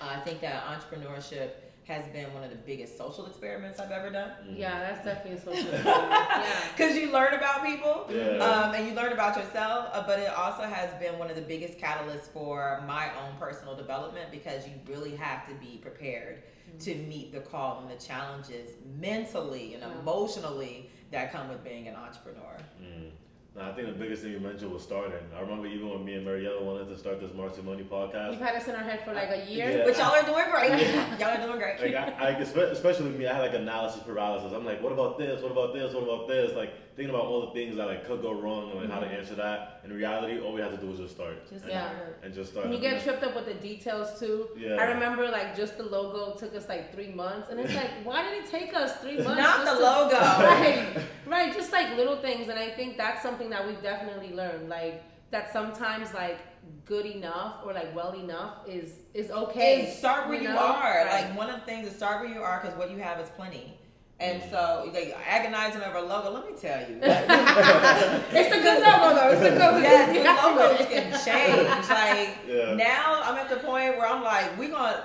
I 0.00 0.20
think 0.20 0.40
that 0.42 0.62
entrepreneurship 0.72 1.50
has 1.86 2.04
been 2.08 2.32
one 2.34 2.42
of 2.42 2.50
the 2.50 2.56
biggest 2.56 2.98
social 2.98 3.26
experiments 3.26 3.78
I've 3.78 3.92
ever 3.92 4.10
done. 4.10 4.30
Mm. 4.48 4.58
Yeah, 4.58 4.80
that's 4.80 5.04
definitely 5.04 5.38
a 5.38 5.40
social 5.40 5.70
experiment. 5.72 6.06
Yeah. 6.10 6.44
Because 6.76 6.96
you 6.96 7.12
learn 7.12 7.34
about 7.34 7.64
people, 7.64 8.06
Yeah. 8.10 8.42
um, 8.44 8.74
and 8.74 8.88
you 8.88 8.94
learn 8.94 9.12
about 9.12 9.36
yourself, 9.36 9.88
uh, 9.92 10.04
but 10.04 10.18
it 10.18 10.28
also 10.34 10.62
has 10.62 10.92
been 11.00 11.16
one 11.18 11.30
of 11.30 11.36
the 11.36 11.42
biggest 11.42 11.78
catalysts 11.78 12.28
for 12.32 12.82
my 12.88 13.06
own 13.22 13.36
personal 13.38 13.76
development 13.76 14.32
because 14.32 14.66
you 14.66 14.74
really 14.88 15.14
have 15.14 15.46
to 15.48 15.54
be 15.54 15.78
prepared 15.78 16.42
to 16.80 16.94
meet 16.96 17.32
the 17.32 17.40
call 17.40 17.80
and 17.80 17.88
the 17.90 18.04
challenges 18.04 18.70
mentally 18.98 19.74
and 19.74 19.82
Yeah. 19.82 19.98
emotionally 20.00 20.90
that 21.12 21.30
come 21.30 21.48
with 21.48 21.62
being 21.62 21.86
an 21.86 21.94
entrepreneur. 21.94 22.56
Mm. 22.82 23.10
Nah, 23.56 23.70
I 23.70 23.72
think 23.72 23.86
the 23.86 23.94
biggest 23.94 24.22
thing 24.22 24.32
you 24.32 24.40
mentioned 24.40 24.70
was 24.70 24.82
starting. 24.82 25.16
I 25.34 25.40
remember 25.40 25.66
even 25.66 25.88
when 25.88 26.04
me 26.04 26.12
and 26.12 26.26
Mariella 26.26 26.62
wanted 26.62 26.90
to 26.90 26.98
start 26.98 27.20
this 27.20 27.32
Marcy 27.32 27.62
Money 27.62 27.84
podcast. 27.90 28.32
We've 28.32 28.38
had 28.38 28.54
us 28.54 28.68
in 28.68 28.74
our 28.74 28.82
head 28.82 29.02
for 29.02 29.14
like 29.14 29.30
a 29.30 29.50
year. 29.50 29.70
Yeah. 29.70 29.84
But 29.84 29.96
y'all 29.96 30.12
are 30.12 30.22
doing 30.22 30.44
great. 30.50 30.86
y'all 31.18 31.30
are 31.30 31.46
doing 31.46 31.58
great. 31.58 31.80
like 31.80 31.94
I, 31.94 32.26
I 32.26 32.38
especially 32.38 33.08
me, 33.12 33.26
I 33.26 33.32
had 33.32 33.40
like 33.40 33.54
analysis 33.54 34.02
paralysis. 34.02 34.52
I'm 34.52 34.66
like, 34.66 34.82
what 34.82 34.92
about 34.92 35.16
this? 35.16 35.40
What 35.40 35.52
about 35.52 35.72
this? 35.72 35.94
What 35.94 36.02
about 36.02 36.28
this? 36.28 36.54
Like 36.54 36.74
thinking 36.96 37.14
about 37.14 37.26
all 37.26 37.42
the 37.42 37.52
things 37.52 37.76
that 37.76 37.86
like 37.86 38.06
could 38.06 38.22
go 38.22 38.32
wrong 38.32 38.70
and 38.70 38.80
like 38.80 38.90
how 38.90 39.00
to 39.00 39.06
mm-hmm. 39.06 39.16
answer 39.16 39.34
that. 39.34 39.82
In 39.84 39.92
reality, 39.92 40.40
all 40.40 40.54
we 40.54 40.62
have 40.62 40.72
to 40.72 40.78
do 40.78 40.90
is 40.92 40.98
just 40.98 41.14
start. 41.14 41.48
Just 41.48 41.64
and, 41.64 41.72
Yeah. 41.72 41.92
and 42.22 42.34
just 42.34 42.52
start. 42.52 42.66
And 42.66 42.74
you 42.74 42.80
get 42.80 43.02
tripped 43.02 43.22
up 43.22 43.34
with 43.34 43.44
the 43.44 43.54
details 43.54 44.18
too. 44.18 44.48
Yeah. 44.56 44.76
I 44.76 44.84
remember 44.84 45.28
like 45.28 45.54
just 45.54 45.76
the 45.76 45.84
logo 45.84 46.38
took 46.38 46.54
us 46.54 46.68
like 46.68 46.94
three 46.94 47.12
months, 47.12 47.50
and 47.50 47.60
it's 47.60 47.74
like, 47.74 47.90
why 48.02 48.22
did 48.22 48.42
it 48.42 48.50
take 48.50 48.74
us 48.74 48.96
three 48.96 49.18
months? 49.22 49.42
Not 49.42 49.64
the 49.66 49.72
to- 49.72 49.78
logo. 49.78 50.16
right, 50.18 50.86
right, 51.26 51.54
just 51.54 51.70
like 51.70 51.94
little 51.96 52.16
things, 52.16 52.48
and 52.48 52.58
I 52.58 52.70
think 52.70 52.96
that's 52.96 53.22
something 53.22 53.50
that 53.50 53.66
we've 53.66 53.82
definitely 53.82 54.32
learned, 54.34 54.70
like 54.70 55.04
that 55.30 55.52
sometimes 55.52 56.14
like 56.14 56.38
good 56.86 57.04
enough 57.04 57.56
or 57.64 57.72
like 57.72 57.94
well 57.94 58.12
enough 58.12 58.66
is 58.66 58.94
is 59.12 59.30
okay. 59.30 59.84
And 59.84 59.92
start 59.92 60.28
where 60.28 60.40
you, 60.40 60.48
know? 60.48 60.58
are. 60.58 61.04
Right. 61.04 61.26
Like 61.26 61.36
one 61.36 61.50
of 61.50 61.60
the 61.60 61.66
things 61.66 61.86
is 61.88 61.94
start 61.94 62.22
where 62.22 62.32
you 62.32 62.40
are 62.40 62.60
because 62.60 62.76
what 62.78 62.90
you 62.90 62.96
have 62.98 63.20
is 63.20 63.28
plenty. 63.36 63.76
And 64.18 64.42
so, 64.50 64.90
like 64.94 65.14
agonizing 65.28 65.82
over 65.82 65.98
a 65.98 66.02
logo, 66.02 66.30
let 66.30 66.50
me 66.50 66.56
tell 66.58 66.80
you, 66.80 66.96
it's 67.02 68.54
a 68.54 68.60
good 68.62 68.82
logo 68.82 69.14
though. 69.14 69.30
It's 69.30 69.42
a 69.42 69.50
good 69.50 69.82
yes, 69.82 70.08
you 70.14 70.20
the 70.20 70.24
got 70.24 70.40
to 70.40 70.56
logos 70.56 70.80
it. 70.80 70.88
can 70.90 71.12
change. 71.24 71.88
Like 71.88 72.38
Yeah. 72.48 72.74
now, 72.76 73.20
I'm 73.24 73.36
at 73.36 73.50
the 73.50 73.56
point 73.56 73.98
where 73.98 74.06
I'm 74.06 74.22
like, 74.24 74.58
we 74.58 74.68
gonna. 74.68 75.04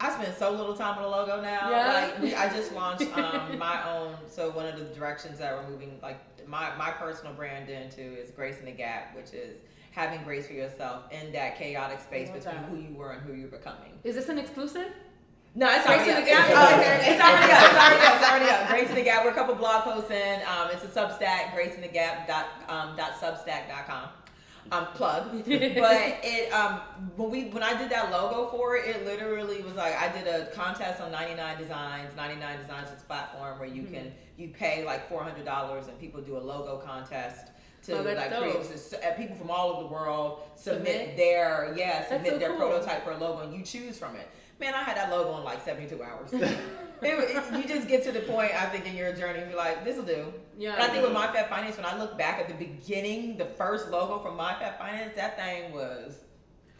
I 0.00 0.12
spend 0.12 0.32
so 0.36 0.52
little 0.52 0.76
time 0.76 0.96
on 0.98 1.02
the 1.02 1.08
logo 1.08 1.42
now. 1.42 1.70
Yeah. 1.70 1.92
Like 1.92 2.22
we, 2.22 2.34
I 2.36 2.48
just 2.54 2.72
launched 2.72 3.02
um, 3.18 3.58
my 3.58 3.82
own. 3.92 4.14
So 4.28 4.50
one 4.50 4.66
of 4.66 4.78
the 4.78 4.84
directions 4.94 5.40
that 5.40 5.52
we're 5.56 5.68
moving, 5.68 5.98
like 6.00 6.20
my 6.46 6.76
my 6.76 6.92
personal 6.92 7.32
brand 7.34 7.68
into, 7.68 8.00
is 8.00 8.30
Grace 8.30 8.60
in 8.60 8.66
the 8.66 8.70
Gap, 8.70 9.16
which 9.16 9.32
is 9.32 9.56
having 9.90 10.22
grace 10.22 10.46
for 10.46 10.52
yourself 10.52 11.02
in 11.10 11.32
that 11.32 11.58
chaotic 11.58 11.98
space 12.00 12.28
between 12.30 12.54
that. 12.54 12.64
who 12.66 12.76
you 12.76 12.94
were 12.94 13.10
and 13.10 13.22
who 13.22 13.32
you're 13.34 13.48
becoming. 13.48 13.98
Is 14.04 14.14
this 14.14 14.28
an 14.28 14.38
exclusive? 14.38 14.92
No, 15.58 15.68
it's 15.74 15.84
Grace 15.86 15.98
already 16.06 16.10
in 16.10 16.16
up. 16.18 16.24
the 16.24 16.30
Gap? 16.30 16.46
It's, 16.48 16.56
Oh, 16.56 17.10
it's- 17.10 17.20
already 17.20 17.52
up. 17.52 17.62
It's 17.64 17.74
already 17.74 18.02
up. 18.06 18.14
It's 18.14 18.30
already 18.30 18.50
up. 18.50 18.68
Grace 18.68 18.88
in 18.90 18.94
the 18.94 19.02
Gap. 19.02 19.24
We're 19.24 19.32
a 19.32 19.34
couple 19.34 19.54
blog 19.56 19.82
posts 19.82 20.10
in. 20.12 20.40
Um, 20.46 20.68
it's 20.72 20.84
a 20.84 20.86
Substack. 20.86 21.52
Grace 21.52 21.74
in 21.74 21.80
the 21.80 21.88
Gap 21.88 22.28
dot 22.28 22.46
um, 22.68 22.96
dot 22.96 23.14
Substack 23.20 23.62
com. 23.88 24.08
Um, 24.70 24.86
plug. 24.94 25.32
but 25.32 25.46
it 26.22 26.52
um 26.52 26.80
when 27.16 27.30
we 27.30 27.44
when 27.48 27.62
I 27.64 27.76
did 27.76 27.90
that 27.90 28.12
logo 28.12 28.50
for 28.56 28.76
it, 28.76 28.86
it 28.86 29.04
literally 29.04 29.62
was 29.62 29.74
like 29.74 29.96
I 29.96 30.12
did 30.12 30.28
a 30.28 30.46
contest 30.52 31.00
on 31.00 31.10
99 31.10 31.58
Designs. 31.58 32.14
99 32.14 32.58
Designs 32.60 32.90
is 32.90 33.00
a 33.02 33.06
platform 33.06 33.58
where 33.58 33.68
you 33.68 33.82
Mm-hmm. 33.82 33.94
can 33.94 34.12
you 34.36 34.48
pay 34.50 34.84
like 34.84 35.08
four 35.08 35.24
hundred 35.24 35.44
dollars 35.46 35.88
and 35.88 35.98
people 35.98 36.20
do 36.20 36.36
a 36.36 36.38
logo 36.38 36.76
contest 36.86 37.46
to 37.84 37.98
Oh, 37.98 38.02
like 38.02 38.30
so- 38.76 38.98
uh, 38.98 39.14
people 39.16 39.34
from 39.36 39.50
all 39.50 39.70
over 39.70 39.82
the 39.84 39.88
world 39.88 40.42
submit, 40.54 40.86
Submit? 40.86 41.16
their 41.16 41.74
yeah 41.76 42.06
submit 42.06 42.32
so 42.34 42.38
their 42.38 42.50
cool. 42.50 42.58
prototype 42.68 43.02
for 43.04 43.12
a 43.12 43.16
logo 43.18 43.40
and 43.44 43.54
you 43.54 43.64
choose 43.64 43.98
from 43.98 44.14
it. 44.16 44.28
Man, 44.60 44.74
I 44.74 44.82
had 44.82 44.96
that 44.96 45.10
logo 45.10 45.36
in 45.38 45.44
like 45.44 45.64
72 45.64 46.02
hours. 46.02 46.32
it, 46.32 46.42
it- 47.02 47.52
you 47.56 47.64
just 47.68 47.86
get 47.88 48.02
to 48.04 48.12
the 48.12 48.20
point, 48.20 48.52
I 48.54 48.66
think, 48.66 48.86
in 48.86 48.96
your 48.96 49.12
journey, 49.12 49.40
and 49.40 49.50
be 49.50 49.56
like, 49.56 49.84
this 49.84 49.96
will 49.96 50.04
do. 50.04 50.32
Yeah. 50.58 50.74
And 50.74 50.82
I 50.82 50.88
think 50.88 51.04
with 51.04 51.12
My 51.12 51.28
Fab 51.32 51.48
Finance, 51.48 51.76
when 51.76 51.86
I 51.86 51.96
look 51.98 52.18
back 52.18 52.40
at 52.40 52.48
the 52.48 52.54
beginning, 52.54 53.36
the 53.36 53.44
first 53.44 53.90
logo 53.90 54.18
from 54.18 54.36
My 54.36 54.54
Fab 54.58 54.78
Finance, 54.78 55.14
that 55.14 55.36
thing 55.38 55.72
was, 55.72 56.16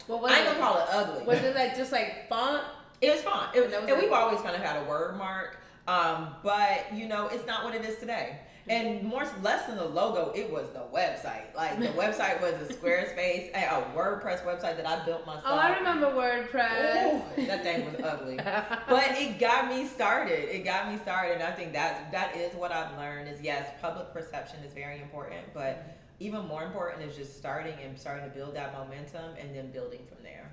What 0.07 0.21
was 0.21 0.31
I 0.31 0.39
ain't 0.39 0.45
gonna 0.47 0.59
call 0.59 0.79
it 0.79 0.85
ugly. 0.91 1.25
Was 1.25 1.39
it 1.39 1.55
like 1.55 1.75
just 1.77 1.91
like 1.93 2.27
font? 2.27 2.63
It 3.01 3.11
was 3.11 3.21
font. 3.21 3.55
It, 3.55 3.71
That 3.71 3.81
was 3.83 3.89
and 3.89 3.97
it. 3.97 4.03
we've 4.03 4.11
always 4.11 4.41
kind 4.41 4.55
of 4.55 4.61
had 4.61 4.85
a 4.85 4.89
word 4.89 5.15
mark, 5.17 5.61
um, 5.87 6.35
but 6.43 6.93
you 6.93 7.07
know, 7.07 7.27
it's 7.27 7.45
not 7.47 7.63
what 7.63 7.73
it 7.73 7.85
is 7.85 7.97
today. 7.99 8.39
And 8.69 9.03
more 9.03 9.25
less 9.41 9.65
than 9.65 9.77
the 9.77 9.85
logo, 9.85 10.31
it 10.35 10.51
was 10.51 10.67
the 10.73 10.83
website. 10.95 11.55
Like 11.55 11.79
the 11.79 11.87
website 12.03 12.39
was 12.39 12.53
a 12.53 12.71
Squarespace, 12.71 13.49
a 13.55 13.83
WordPress 13.95 14.43
website 14.45 14.77
that 14.77 14.87
I 14.87 15.03
built 15.05 15.25
myself. 15.25 15.45
Oh, 15.47 15.55
I 15.55 15.75
remember 15.77 16.07
WordPress. 16.11 17.39
Ooh, 17.39 17.45
that 17.47 17.63
thing 17.63 17.91
was 17.91 17.99
ugly. 18.03 18.37
but 18.37 19.05
it 19.17 19.39
got 19.39 19.69
me 19.69 19.87
started. 19.87 20.55
It 20.55 20.63
got 20.65 20.91
me 20.91 20.99
started, 20.99 21.35
and 21.35 21.43
I 21.43 21.51
think 21.51 21.73
that's 21.73 22.11
that 22.11 22.35
is 22.35 22.53
what 22.53 22.71
I've 22.71 22.95
learned 22.97 23.27
is 23.27 23.41
yes, 23.41 23.71
public 23.81 24.13
perception 24.13 24.59
is 24.63 24.73
very 24.73 25.01
important, 25.01 25.51
but 25.53 25.97
even 26.19 26.45
more 26.47 26.63
important 26.63 27.09
is 27.09 27.15
just 27.15 27.37
starting 27.37 27.75
and 27.83 27.97
starting 27.97 28.29
to 28.29 28.35
build 28.35 28.55
that 28.55 28.73
momentum 28.73 29.31
and 29.39 29.55
then 29.55 29.71
building 29.71 30.01
from 30.07 30.21
there. 30.23 30.51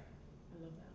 I 0.57 0.63
love 0.63 0.73
that. 0.77 0.87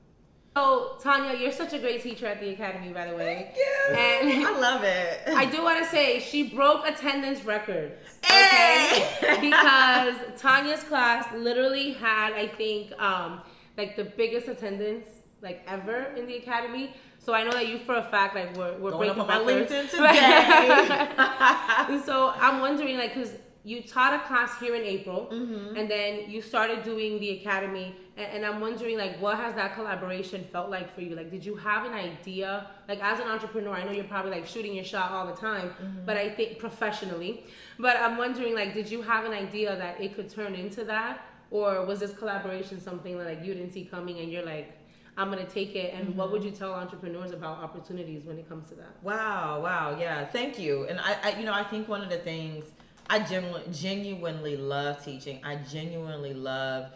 So, 0.56 0.98
Tonya, 1.02 1.40
you're 1.40 1.52
such 1.54 1.72
a 1.74 1.80
great 1.80 2.04
teacher 2.04 2.28
at 2.28 2.42
the 2.42 2.50
academy, 2.50 2.92
by 2.92 3.08
the 3.10 3.16
way. 3.16 3.54
Thank 3.56 3.58
you. 3.58 4.34
And- 4.38 4.46
I 4.48 4.60
love 4.60 4.84
it. 4.84 5.22
I 5.28 5.46
do 5.46 5.64
want 5.64 5.82
to 5.84 5.90
say 5.90 6.20
she 6.20 6.50
broke 6.50 6.86
attendance 6.86 7.46
records. 7.46 7.94
Hey! 8.26 9.08
Okay? 9.24 9.40
because 9.40 10.16
Tonya's 10.42 10.84
class 10.84 11.26
literally 11.34 11.94
had, 11.94 12.34
I 12.34 12.48
think, 12.48 12.92
um, 13.02 13.42
like 13.78 13.96
the 13.96 14.04
biggest 14.04 14.48
attendance 14.50 15.08
like 15.42 15.64
ever 15.68 16.08
in 16.18 16.28
the 16.28 16.36
academy. 16.38 16.94
So 17.18 17.34
I 17.34 17.44
know 17.44 17.52
that 17.52 17.68
you 17.70 17.80
for 17.80 17.96
a 17.96 18.04
fact 18.04 18.36
like 18.36 18.56
we're, 18.58 18.78
we're 18.78 18.92
Going 18.92 19.10
up 19.10 19.16
breaking 19.16 19.22
on 19.22 19.46
my 19.46 19.54
records. 19.54 19.72
LinkedIn 19.72 19.90
today. 21.88 22.06
So 22.06 22.34
I'm 22.36 22.60
wondering 22.60 22.98
like 22.98 23.14
because 23.16 23.32
you 23.64 23.82
taught 23.84 24.14
a 24.14 24.20
class 24.28 24.60
here 24.60 24.76
in 24.76 24.82
April 24.84 25.30
Mm-hmm. 25.32 25.76
and 25.78 25.90
then 25.90 26.30
you 26.30 26.42
started 26.42 26.84
doing 26.84 27.20
the 27.20 27.40
academy 27.40 27.96
and, 28.34 28.46
I'm 28.46 28.60
wondering 28.62 28.98
like 28.98 29.20
what 29.20 29.38
has 29.38 29.56
that 29.56 29.74
collaboration 29.76 30.44
felt 30.52 30.70
like 30.70 30.94
for 30.94 31.02
you 31.02 31.16
like 31.16 31.30
did 31.32 31.46
you 31.46 31.56
have 31.56 31.86
an 31.86 31.94
idea 31.94 32.68
like 32.88 33.00
as 33.04 33.20
an 33.20 33.28
entrepreneur 33.28 33.74
I 33.74 33.84
know 33.84 33.92
you're 33.92 34.04
probably 34.06 34.32
like 34.32 34.46
shooting 34.48 34.74
your 34.74 34.84
shot 34.84 35.12
all 35.12 35.28
the 35.28 35.34
time 35.34 35.70
Mm-hmm. 35.70 36.06
but 36.06 36.18
I 36.18 36.30
think 36.30 36.60
professionally 36.60 37.44
but 37.80 37.98
I'm 37.98 38.18
wondering 38.18 38.54
like 38.56 38.74
did 38.74 38.90
you 38.90 39.02
have 39.02 39.26
an 39.26 39.34
idea 39.34 39.76
that 39.76 40.02
it 40.02 40.16
could 40.16 40.30
turn 40.30 40.56
into 40.56 40.84
that 40.86 41.26
or 41.52 41.86
was 41.86 42.00
this 42.00 42.14
collaboration 42.14 42.80
something 42.80 43.18
that 43.18 43.26
like 43.28 43.44
you 43.46 43.54
didn't 43.54 43.72
see 43.72 43.86
coming 43.86 44.20
and 44.20 44.32
you're 44.32 44.46
like 44.46 44.78
I'm 45.18 45.30
gonna 45.30 45.46
take 45.46 45.76
it 45.76 45.94
and 45.94 46.16
what 46.16 46.26
Mm-hmm. 46.26 46.32
would 46.34 46.44
you 46.44 46.52
tell 46.52 46.74
entrepreneurs 46.74 47.32
about 47.32 47.58
opportunities 47.64 48.24
when 48.24 48.38
it 48.40 48.48
comes 48.48 48.70
to 48.70 48.76
that 48.76 48.94
Wow, 49.04 49.62
wow, 49.62 49.98
yeah, 50.00 50.26
thank 50.26 50.58
you. 50.58 50.86
And 50.86 51.00
I, 51.00 51.18
I 51.24 51.30
you 51.40 51.46
know, 51.46 51.54
I 51.54 51.64
think 51.64 51.88
one 51.90 52.02
of 52.02 52.10
the 52.10 52.18
things 52.20 52.66
I 53.10 53.20
genuinely, 53.20 53.64
genuinely 53.74 54.56
love 54.56 55.04
teaching. 55.04 55.42
I 55.44 55.56
genuinely 55.58 56.34
love 56.34 56.92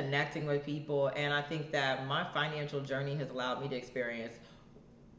connecting 0.00 0.46
with 0.46 0.64
people, 0.64 1.08
and 1.14 1.34
I 1.34 1.42
think 1.42 1.72
that 1.72 2.06
my 2.06 2.24
financial 2.32 2.80
journey 2.80 3.16
has 3.16 3.28
allowed 3.28 3.60
me 3.60 3.68
to 3.68 3.76
experience 3.76 4.32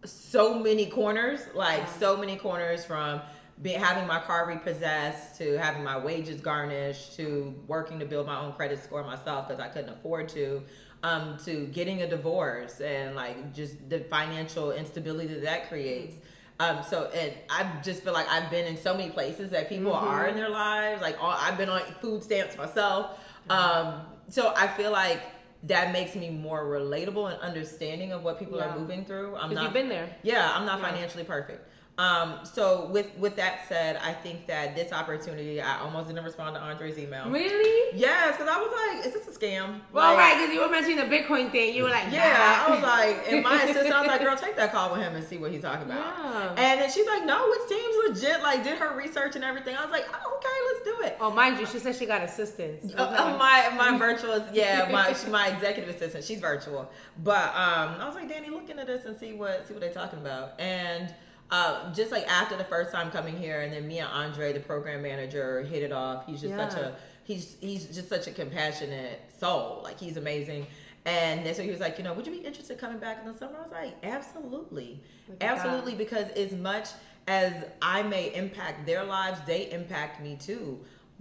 so 0.03 0.57
many 0.57 0.87
corners, 0.87 1.41
like 1.53 1.87
so 1.87 2.17
many 2.17 2.35
corners 2.37 2.83
from 2.83 3.21
be, 3.61 3.69
having 3.73 4.07
my 4.07 4.19
car 4.19 4.47
repossessed 4.47 5.37
to 5.37 5.59
having 5.59 5.83
my 5.83 5.97
wages 5.97 6.41
garnished 6.41 7.15
to 7.17 7.53
working 7.67 7.99
to 7.99 8.05
build 8.05 8.25
my 8.25 8.39
own 8.39 8.53
credit 8.53 8.83
score 8.83 9.03
myself 9.03 9.47
because 9.47 9.61
I 9.61 9.67
couldn't 9.67 9.91
afford 9.91 10.29
to. 10.29 10.63
Um, 11.03 11.37
to 11.45 11.65
getting 11.65 12.03
a 12.03 12.07
divorce 12.07 12.79
and 12.79 13.15
like 13.15 13.55
just 13.55 13.89
the 13.89 14.01
financial 14.01 14.71
instability 14.71 15.33
that 15.33 15.41
that 15.41 15.67
creates. 15.67 16.15
Um, 16.59 16.83
so 16.87 17.09
and 17.15 17.33
I 17.49 17.81
just 17.83 18.03
feel 18.03 18.13
like 18.13 18.29
I've 18.29 18.51
been 18.51 18.67
in 18.67 18.77
so 18.77 18.95
many 18.95 19.09
places 19.09 19.49
that 19.49 19.67
people 19.67 19.93
Mhm. 19.93 20.03
are 20.03 20.27
in 20.27 20.35
their 20.35 20.49
lives. 20.49 21.01
Like 21.01 21.17
all, 21.19 21.31
I've 21.35 21.57
been 21.57 21.69
on 21.69 21.81
food 22.01 22.23
stamps 22.23 22.55
myself. 22.55 23.17
Um, 23.49 24.01
so 24.29 24.53
I 24.55 24.67
feel 24.67 24.91
like 24.91 25.21
that 25.63 25.91
makes 25.93 26.15
me 26.15 26.29
more 26.29 26.63
relatable 26.65 27.31
and 27.31 27.39
understanding 27.41 28.11
of 28.11 28.23
what 28.23 28.39
people 28.39 28.57
Yeah. 28.57 28.73
are 28.73 28.79
moving 28.79 29.05
through. 29.05 29.35
I'm 29.35 29.53
not 29.53 29.63
you've 29.65 29.73
been 29.73 29.89
there 29.89 30.09
yeah, 30.23 30.51
I'm 30.55 30.65
not 30.65 30.79
Yeah. 30.79 30.89
financially 30.89 31.23
perfect. 31.23 31.67
Um, 31.97 32.39
so 32.43 32.87
with 32.87 33.07
with 33.19 33.35
that 33.35 33.67
said, 33.67 33.97
I 33.97 34.13
think 34.13 34.47
that 34.47 34.75
this 34.75 34.91
opportunity, 34.91 35.61
I 35.61 35.81
almost 35.81 36.07
didn't 36.07 36.23
respond 36.23 36.55
to 36.55 36.61
Andre's 36.61 36.97
email. 36.97 37.29
really 37.29 37.95
Yes, 37.95 38.37
because 38.37 38.47
I 38.49 38.57
was 38.59 38.71
like, 38.71 39.05
is 39.05 39.13
this 39.13 39.27
a 39.27 39.37
scam? 39.39 39.81
Well, 39.91 40.15
Like, 40.15 40.17
right, 40.17 40.33
because 40.39 40.53
you 40.55 40.61
were 40.61 40.69
mentioning 40.69 40.97
the 40.97 41.03
Bitcoin 41.15 41.51
thing. 41.51 41.75
You 41.75 41.83
were 41.83 41.89
like, 41.89 42.11
Yeah, 42.11 42.29
nah. 42.31 42.65
I 42.65 42.75
was 42.75 42.81
like, 42.81 43.31
and 43.31 43.43
my 43.43 43.61
assistant, 43.63 43.93
I 43.93 43.99
was 43.99 44.07
like, 44.07 44.21
girl, 44.21 44.35
take 44.37 44.55
that 44.55 44.71
call 44.71 44.91
with 44.93 45.01
him 45.01 45.15
and 45.15 45.23
see 45.23 45.37
what 45.37 45.51
he's 45.51 45.61
talking 45.61 45.83
about. 45.85 45.97
Yeah. 46.17 46.55
And 46.57 46.81
then 46.81 46.89
she's 46.89 47.05
like, 47.05 47.23
no, 47.25 47.45
it 47.51 47.69
seems 47.69 47.95
legit. 48.23 48.41
Like, 48.41 48.63
did 48.63 48.79
her 48.79 48.95
research 48.97 49.35
and 49.35 49.43
everything. 49.43 49.75
I 49.75 49.81
was 49.83 49.91
like, 49.91 50.05
oh, 50.11 50.37
okay, 50.37 50.57
let's 50.73 50.85
do 50.85 50.90
it. 50.90 50.90
Oh, 51.21 51.31
mind 51.31 51.59
you, 51.59 51.65
she 51.65 51.79
said 51.79 51.95
she 51.95 52.05
got 52.05 52.21
assistance. 52.21 52.93
Uh, 52.97 53.03
uh, 53.03 53.37
my 53.37 53.71
my 53.77 53.97
virtual 53.97 54.43
yeah 54.51 54.89
my 54.91 55.15
my 55.29 55.47
executive 55.47 55.95
assistant 55.95 56.23
she's 56.23 56.39
virtual. 56.39 56.89
But 57.23 57.49
um 57.49 57.95
I 57.99 58.05
was 58.05 58.15
like 58.15 58.27
Danny 58.27 58.49
look 58.49 58.69
into 58.69 58.83
this 58.85 59.05
and 59.05 59.17
see 59.17 59.33
what 59.33 59.67
see 59.67 59.73
what 59.73 59.81
they're 59.81 59.93
talking 59.93 60.19
about. 60.19 60.59
And 60.59 61.13
uh, 61.51 61.93
just 61.93 62.11
like 62.11 62.25
after 62.31 62.55
the 62.55 62.63
first 62.63 62.93
time 62.93 63.11
coming 63.11 63.37
here 63.37 63.61
and 63.61 63.73
then 63.73 63.85
me 63.85 63.99
and 63.99 64.07
Andre 64.07 64.53
the 64.53 64.59
program 64.59 65.01
manager 65.01 65.63
hit 65.63 65.83
it 65.83 65.91
off. 65.91 66.25
He's 66.25 66.41
just 66.41 66.55
such 66.55 66.73
a 66.73 66.95
he's 67.23 67.55
he's 67.61 67.85
just 67.87 68.09
such 68.09 68.27
a 68.27 68.31
compassionate 68.31 69.19
soul. 69.37 69.81
Like 69.83 69.99
he's 69.99 70.17
amazing. 70.17 70.65
And 71.03 71.45
then 71.45 71.53
so 71.55 71.63
he 71.63 71.71
was 71.71 71.79
like 71.79 71.97
you 71.97 72.03
know 72.03 72.13
would 72.13 72.25
you 72.25 72.31
be 72.31 72.39
interested 72.39 72.73
in 72.73 72.79
coming 72.79 72.99
back 72.99 73.19
in 73.23 73.31
the 73.31 73.37
summer? 73.37 73.57
I 73.57 73.61
was 73.61 73.71
like 73.71 73.95
absolutely. 74.03 75.01
Absolutely 75.39 75.95
because 75.95 76.29
as 76.31 76.53
much 76.53 76.89
as 77.27 77.53
I 77.81 78.03
may 78.03 78.33
impact 78.33 78.85
their 78.85 79.03
lives, 79.03 79.39
they 79.45 79.71
impact 79.71 80.21
me 80.21 80.37
too. 80.39 80.79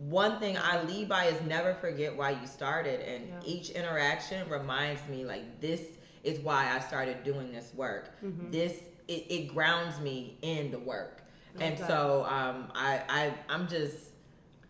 One 0.09 0.40
thing 0.40 0.57
I 0.57 0.83
lead 0.83 1.09
by 1.09 1.26
is 1.26 1.40
never 1.42 1.75
forget 1.75 2.16
why 2.16 2.30
you 2.30 2.47
started, 2.47 3.00
and 3.00 3.28
Yeah. 3.28 3.40
each 3.45 3.71
interaction 3.71 4.49
reminds 4.49 5.07
me 5.09 5.25
like 5.26 5.61
this 5.61 5.83
is 6.25 6.40
why 6.40 6.75
I 6.75 6.80
started 6.80 7.23
doing 7.23 7.52
this 7.52 7.73
work. 7.75 8.11
Mm-hmm. 8.25 8.50
This 8.50 8.73
it, 9.09 9.26
it 9.28 9.54
grounds 9.54 10.00
me 10.00 10.38
in 10.42 10.71
the 10.71 10.78
work, 10.78 11.23
and 11.59 11.78
so 11.78 12.25
um, 12.28 12.71
I 12.75 13.02
I 13.09 13.35
I'm 13.49 13.69
just 13.69 14.11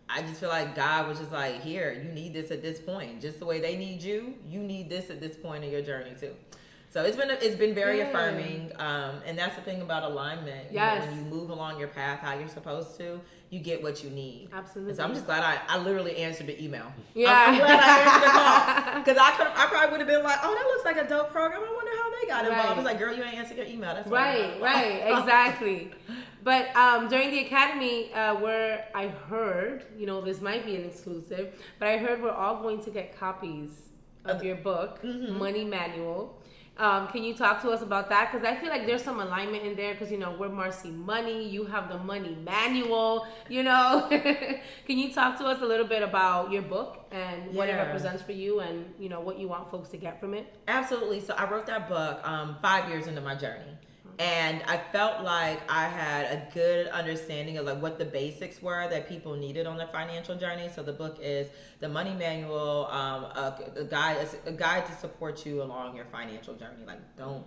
I 0.08 0.22
just 0.22 0.40
feel 0.40 0.48
like 0.48 0.74
God 0.74 1.06
was 1.06 1.20
just 1.20 1.30
like, 1.30 1.60
here, 1.60 1.92
you 1.92 2.10
need 2.12 2.32
this 2.34 2.50
at 2.50 2.62
this 2.62 2.80
point. 2.80 3.20
Just 3.20 3.38
the 3.38 3.46
way 3.46 3.60
they 3.60 3.76
need 3.76 4.02
you, 4.02 4.34
you 4.48 4.58
need 4.60 4.88
this 4.90 5.08
at 5.10 5.20
this 5.20 5.36
point 5.36 5.62
in 5.62 5.70
your 5.70 5.82
journey 5.82 6.14
too. 6.18 6.34
So 6.92 7.04
it's 7.04 7.16
been 7.16 7.30
it's 7.30 7.54
been 7.54 7.72
very 7.74 7.98
Yeah. 7.98 8.08
affirming, 8.08 8.72
um, 8.80 9.22
and 9.24 9.38
that's 9.38 9.54
the 9.54 9.62
thing 9.62 9.80
about 9.80 10.02
alignment. 10.02 10.70
You 10.72 10.78
Yes. 10.78 11.04
know, 11.04 11.10
when 11.12 11.24
you 11.24 11.30
move 11.30 11.50
along 11.50 11.78
your 11.78 11.86
path 11.86 12.18
how 12.18 12.36
you're 12.36 12.48
supposed 12.48 12.96
to, 12.98 13.20
you 13.50 13.60
get 13.60 13.80
what 13.80 14.02
you 14.02 14.10
need. 14.10 14.48
Absolutely. 14.52 14.90
And 14.90 14.96
so 14.96 15.04
I'm 15.04 15.14
just 15.14 15.24
glad 15.24 15.44
I, 15.44 15.60
I 15.68 15.78
literally 15.78 16.16
answered 16.16 16.48
the 16.48 16.60
email. 16.62 16.92
Yeah. 17.14 17.30
I'm, 17.46 17.54
I'm 17.54 17.60
glad 17.60 17.80
I 17.80 17.98
answered 18.00 18.26
the 18.26 18.32
call 18.32 18.98
because 19.04 19.18
I 19.18 19.30
could 19.36 19.46
I 19.46 19.66
probably 19.66 19.90
would 19.92 20.00
have 20.00 20.08
been 20.08 20.24
like, 20.24 20.38
oh, 20.42 20.52
that 20.52 20.64
looks 20.66 20.84
like 20.84 20.96
a 20.96 21.08
dope 21.08 21.30
program. 21.30 21.62
I 21.62 21.72
wonder 21.72 21.92
how 21.96 22.10
they 22.20 22.26
got 22.26 22.44
involved. 22.44 22.70
I 22.72 22.74
was 22.74 22.84
like, 22.84 22.98
girl, 22.98 23.14
you 23.14 23.22
ain't 23.22 23.34
answered 23.34 23.56
your 23.58 23.66
email. 23.66 23.94
That's 23.94 24.08
Right, 24.08 24.60
right, 24.60 25.04
exactly. 25.18 25.92
But 26.42 26.74
um, 26.74 27.06
during 27.08 27.30
the 27.30 27.46
academy, 27.46 28.12
uh, 28.14 28.34
where 28.36 28.88
I 28.96 29.06
heard, 29.08 29.84
you 29.96 30.06
know, 30.06 30.20
this 30.22 30.40
might 30.40 30.64
be 30.66 30.74
an 30.74 30.84
exclusive, 30.84 31.54
but 31.78 31.86
I 31.86 31.98
heard 31.98 32.20
we're 32.20 32.30
all 32.32 32.62
going 32.62 32.82
to 32.82 32.90
get 32.90 33.16
copies 33.16 33.82
of 34.24 34.42
your 34.42 34.56
book, 34.56 35.00
Mhm. 35.02 35.38
Money 35.38 35.64
Manual. 35.64 36.36
Um, 36.80 37.08
can 37.08 37.22
you 37.22 37.34
talk 37.34 37.60
to 37.60 37.70
us 37.70 37.82
about 37.82 38.08
that? 38.08 38.32
Because 38.32 38.46
I 38.46 38.58
feel 38.58 38.70
like 38.70 38.86
there's 38.86 39.04
some 39.04 39.20
alignment 39.20 39.64
in 39.64 39.76
there. 39.76 39.92
Because 39.92 40.10
you 40.10 40.16
know 40.16 40.34
we're 40.38 40.48
Marcy 40.48 40.90
Money, 40.90 41.46
you 41.46 41.66
have 41.66 41.90
the 41.90 41.98
Money 41.98 42.38
Manual. 42.42 43.26
You 43.50 43.64
know, 43.64 44.06
can 44.86 44.98
you 44.98 45.12
talk 45.12 45.38
to 45.38 45.44
us 45.44 45.60
a 45.60 45.66
little 45.66 45.86
bit 45.86 46.02
about 46.02 46.50
your 46.50 46.62
book 46.62 47.06
and 47.12 47.54
what 47.54 47.68
it 47.68 47.74
represents 47.74 48.22
for 48.22 48.32
you, 48.32 48.60
and 48.60 48.94
you 48.98 49.10
know 49.10 49.20
what 49.20 49.38
you 49.38 49.46
want 49.46 49.70
folks 49.70 49.90
to 49.90 49.98
get 49.98 50.18
from 50.18 50.32
it? 50.32 50.46
Absolutely. 50.68 51.20
So 51.20 51.34
I 51.34 51.50
wrote 51.50 51.66
that 51.66 51.86
book 51.86 52.26
um, 52.26 52.56
five 52.62 52.88
years 52.88 53.06
into 53.06 53.20
my 53.20 53.34
journey. 53.34 53.76
And 54.20 54.62
I 54.66 54.76
felt 54.76 55.24
like 55.24 55.62
I 55.66 55.88
had 55.88 56.24
a 56.26 56.46
good 56.52 56.88
understanding 56.88 57.56
of 57.56 57.64
like 57.64 57.80
what 57.80 57.98
the 57.98 58.04
basics 58.04 58.60
were 58.60 58.86
that 58.90 59.08
people 59.08 59.34
needed 59.34 59.66
on 59.66 59.78
their 59.78 59.86
financial 59.86 60.36
journey. 60.36 60.68
So 60.74 60.82
the 60.82 60.92
book 60.92 61.18
is 61.22 61.48
the 61.78 61.88
Money 61.88 62.12
Manual, 62.12 62.86
um, 62.90 63.24
a, 63.24 63.58
a 63.76 63.84
guide, 63.84 64.28
a 64.44 64.52
guide 64.52 64.84
to 64.84 64.92
support 64.92 65.46
you 65.46 65.62
along 65.62 65.96
your 65.96 66.04
financial 66.04 66.52
journey. 66.54 66.84
Like, 66.86 66.98
don't. 67.16 67.46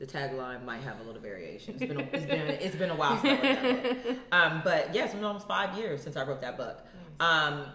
The 0.00 0.06
tagline 0.06 0.64
might 0.64 0.80
have 0.80 0.98
a 0.98 1.04
little 1.04 1.20
variation. 1.20 1.74
It's 1.74 1.86
been 1.86 2.00
a, 2.00 2.02
it's 2.12 2.26
been 2.26 2.48
it's 2.48 2.76
been 2.76 2.90
a 2.90 2.96
while 2.96 3.20
since 3.20 3.38
I 3.40 3.46
wrote 3.46 3.62
that 3.62 4.04
book. 4.04 4.16
Um, 4.32 4.62
but 4.64 4.92
yes, 4.92 5.04
it's 5.10 5.14
been 5.14 5.24
almost 5.24 5.46
five 5.46 5.78
years 5.78 6.02
since 6.02 6.16
I 6.16 6.24
wrote 6.24 6.40
that 6.40 6.56
book. 6.56 6.84
Um, 7.20 7.66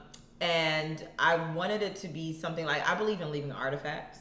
and 0.42 1.08
I 1.18 1.38
wanted 1.54 1.82
it 1.82 1.96
to 1.98 2.10
be 2.10 2.34
something 2.34 2.66
like 2.66 2.86
I 2.90 2.96
believe 2.96 3.22
in 3.22 3.32
leaving 3.32 3.54
artifacts, 3.54 4.20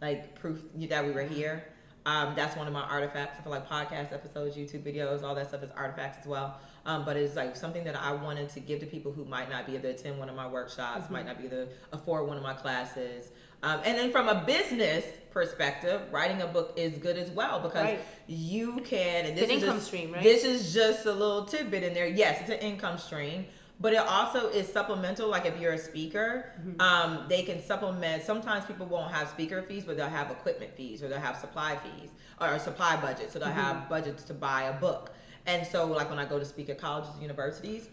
like 0.00 0.38
proof 0.38 0.62
that 0.88 1.04
we 1.04 1.10
were 1.10 1.24
here. 1.24 1.64
Um, 2.06 2.34
that's 2.36 2.56
one 2.56 2.66
of 2.68 2.72
my 2.72 2.82
artifacts. 2.82 3.38
I 3.38 3.42
feel 3.42 3.50
like 3.52 3.68
podcast 3.68 4.12
episodes, 4.12 4.56
YouTube 4.56 4.82
videos, 4.82 5.22
all 5.24 5.34
that 5.34 5.48
stuff 5.48 5.62
is 5.64 5.70
artifacts 5.72 6.18
as 6.20 6.26
well. 6.26 6.56
Um, 6.86 7.04
but 7.04 7.16
it's 7.16 7.34
like 7.34 7.56
something 7.56 7.82
that 7.82 7.96
I 7.96 8.12
wanted 8.12 8.48
to 8.50 8.60
give 8.60 8.78
to 8.78 8.86
people 8.86 9.10
who 9.12 9.24
might 9.24 9.50
not 9.50 9.66
be 9.66 9.72
able 9.72 9.82
to 9.82 9.88
attend 9.90 10.18
one 10.20 10.28
of 10.28 10.36
my 10.36 10.46
workshops, 10.46 11.10
might 11.10 11.26
not 11.26 11.36
be 11.36 11.46
able 11.46 11.66
to 11.66 11.68
afford 11.92 12.28
one 12.28 12.36
of 12.36 12.44
my 12.44 12.54
classes. 12.54 13.30
Um, 13.64 13.80
and 13.84 13.98
then 13.98 14.12
from 14.12 14.28
a 14.28 14.44
business 14.44 15.04
perspective, 15.32 16.00
writing 16.12 16.42
a 16.42 16.46
book 16.46 16.74
is 16.76 16.96
good 16.98 17.16
as 17.16 17.28
well 17.30 17.58
because 17.58 17.82
Right. 17.82 18.00
you 18.28 18.74
can. 18.84 19.26
And 19.26 19.36
It's 19.36 19.40
this 19.40 19.50
an 19.50 19.56
is 19.56 19.62
income 19.64 19.76
just, 19.78 19.86
stream, 19.88 20.12
right? 20.12 20.22
This 20.22 20.44
is 20.44 20.72
just 20.72 21.06
a 21.06 21.12
little 21.12 21.44
tidbit 21.44 21.82
in 21.82 21.92
there. 21.92 22.06
Yes, 22.06 22.40
it's 22.42 22.50
an 22.50 22.58
income 22.60 22.98
stream, 22.98 23.46
but 23.78 23.92
it 23.92 23.98
also 23.98 24.48
is 24.48 24.66
supplemental. 24.72 25.28
Like 25.28 25.46
if 25.46 25.58
you're 25.60 25.72
a 25.74 25.78
speaker, 25.78 26.52
Mm-hmm. 26.60 26.80
um, 26.80 27.26
they 27.28 27.42
can 27.42 27.62
supplement. 27.62 28.22
Sometimes 28.22 28.64
people 28.64 28.86
won't 28.86 29.12
have 29.12 29.28
speaker 29.28 29.62
fees, 29.62 29.84
but 29.84 29.96
they'll 29.96 30.08
have 30.08 30.30
equipment 30.30 30.74
fees 30.76 31.02
or 31.02 31.08
they'll 31.08 31.20
have 31.20 31.36
supply 31.36 31.76
fees 31.76 32.10
or 32.40 32.58
supply 32.58 32.96
budget. 32.96 33.30
So 33.32 33.38
they'll 33.38 33.48
Mm-hmm. 33.48 33.60
have 33.60 33.88
budgets 33.88 34.24
to 34.24 34.34
buy 34.34 34.62
a 34.64 34.72
book. 34.80 35.12
And 35.46 35.66
so, 35.66 35.86
like 35.86 36.08
when 36.10 36.18
I 36.18 36.24
go 36.24 36.38
to 36.38 36.44
speak 36.44 36.68
at 36.70 36.78
colleges 36.78 37.10
and 37.12 37.22
universities, 37.22 37.88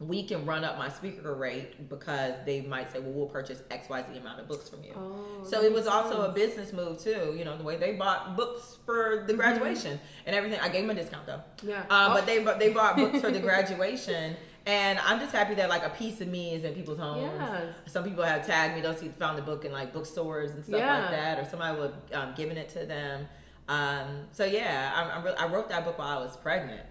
we 0.00 0.22
can 0.22 0.46
run 0.46 0.64
up 0.64 0.78
my 0.78 0.88
speaker 0.88 1.34
rate 1.34 1.88
because 1.90 2.32
they 2.46 2.62
might 2.62 2.90
say, 2.90 2.98
"Well, 3.00 3.12
we'll 3.12 3.26
purchase 3.26 3.62
X, 3.70 3.88
Y, 3.90 4.02
Z 4.10 4.18
amount 4.18 4.40
of 4.40 4.48
books 4.48 4.68
from 4.70 4.82
you." 4.82 4.92
Oh, 4.96 5.44
So 5.44 5.62
it 5.62 5.70
was 5.72 5.86
also 5.86 6.22
a 6.22 6.32
business 6.32 6.72
move 6.72 6.98
too. 6.98 7.34
You 7.38 7.44
know, 7.44 7.56
the 7.58 7.62
way 7.62 7.76
they 7.76 7.92
bought 7.92 8.34
books 8.34 8.78
for 8.86 9.18
Mm-hmm. 9.18 9.26
the 9.26 9.34
graduation 9.34 10.00
and 10.24 10.34
everything. 10.34 10.58
I 10.60 10.68
gave 10.70 10.86
them 10.86 10.96
a 10.96 11.00
discount 11.00 11.26
though. 11.26 11.42
Yeah. 11.62 11.82
Uh, 11.90 12.08
Oh. 12.10 12.14
But 12.14 12.24
they 12.26 12.42
but 12.42 12.58
they 12.58 12.70
bought 12.72 12.96
books 12.96 13.20
for 13.20 13.30
the 13.30 13.40
graduation, 13.48 14.36
And 14.70 15.00
I'm 15.00 15.18
just 15.18 15.32
happy 15.32 15.54
that 15.56 15.68
like 15.68 15.82
a 15.84 15.90
piece 15.90 16.20
of 16.20 16.28
me 16.28 16.54
is 16.54 16.62
in 16.62 16.74
people's 16.74 16.98
homes. 16.98 17.32
Yeah. 17.36 17.60
Some 17.86 18.04
people 18.04 18.22
have 18.22 18.46
tagged 18.46 18.76
me; 18.76 18.80
they'll 18.82 18.94
see 18.94 19.08
found 19.18 19.36
the 19.36 19.42
book 19.42 19.64
in 19.64 19.72
like 19.72 19.92
bookstores 19.92 20.52
and 20.52 20.64
stuff 20.64 20.78
Yeah. 20.78 21.00
like 21.00 21.10
that, 21.10 21.38
or 21.40 21.44
somebody 21.44 21.76
would 21.80 21.94
um, 22.12 22.34
giving 22.36 22.56
it 22.56 22.68
to 22.70 22.86
them. 22.86 23.26
Um, 23.68 24.26
so 24.30 24.44
yeah, 24.44 24.92
I'm, 24.94 25.10
I'm 25.18 25.24
re- 25.24 25.34
I 25.38 25.46
wrote 25.48 25.68
that 25.70 25.84
book 25.84 25.98
while 25.98 26.16
I 26.18 26.22
was 26.22 26.36
pregnant. 26.36 26.86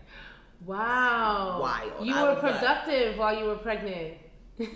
Wow. 0.65 1.59
Wild. 1.61 2.05
You 2.05 2.15
I 2.15 2.23
were 2.23 2.33
was 2.33 2.43
like- 2.43 2.59
productive 2.59 3.17
while 3.17 3.37
you 3.39 3.45
were 3.45 3.55
pregnant. 3.55 4.15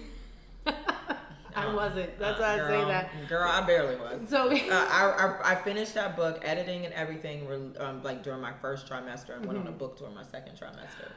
I 1.55 1.65
Um, 1.65 1.75
wasn't. 1.75 2.17
That's 2.17 2.39
uh, 2.39 2.41
why 2.41 2.53
I 2.53 2.67
say 2.67 2.85
that. 2.85 3.27
Girl, 3.29 3.47
I 3.49 3.61
barely 3.61 3.95
was. 3.97 4.21
So 4.29 4.49
uh, 4.49 4.55
I, 4.71 5.37
I, 5.43 5.51
I 5.51 5.55
finished 5.55 5.93
that 5.95 6.15
book, 6.15 6.39
editing 6.43 6.85
and 6.85 6.93
everything, 6.93 7.47
um, 7.79 8.01
like 8.01 8.23
during 8.23 8.41
my 8.41 8.53
first 8.61 8.87
trimester, 8.87 9.35
and 9.35 9.45
went 9.45 9.59
on 9.59 9.67
a 9.67 9.71
book 9.71 9.97
tour 9.97 10.09
my 10.09 10.23
second 10.23 10.57
trimester. 10.57 11.11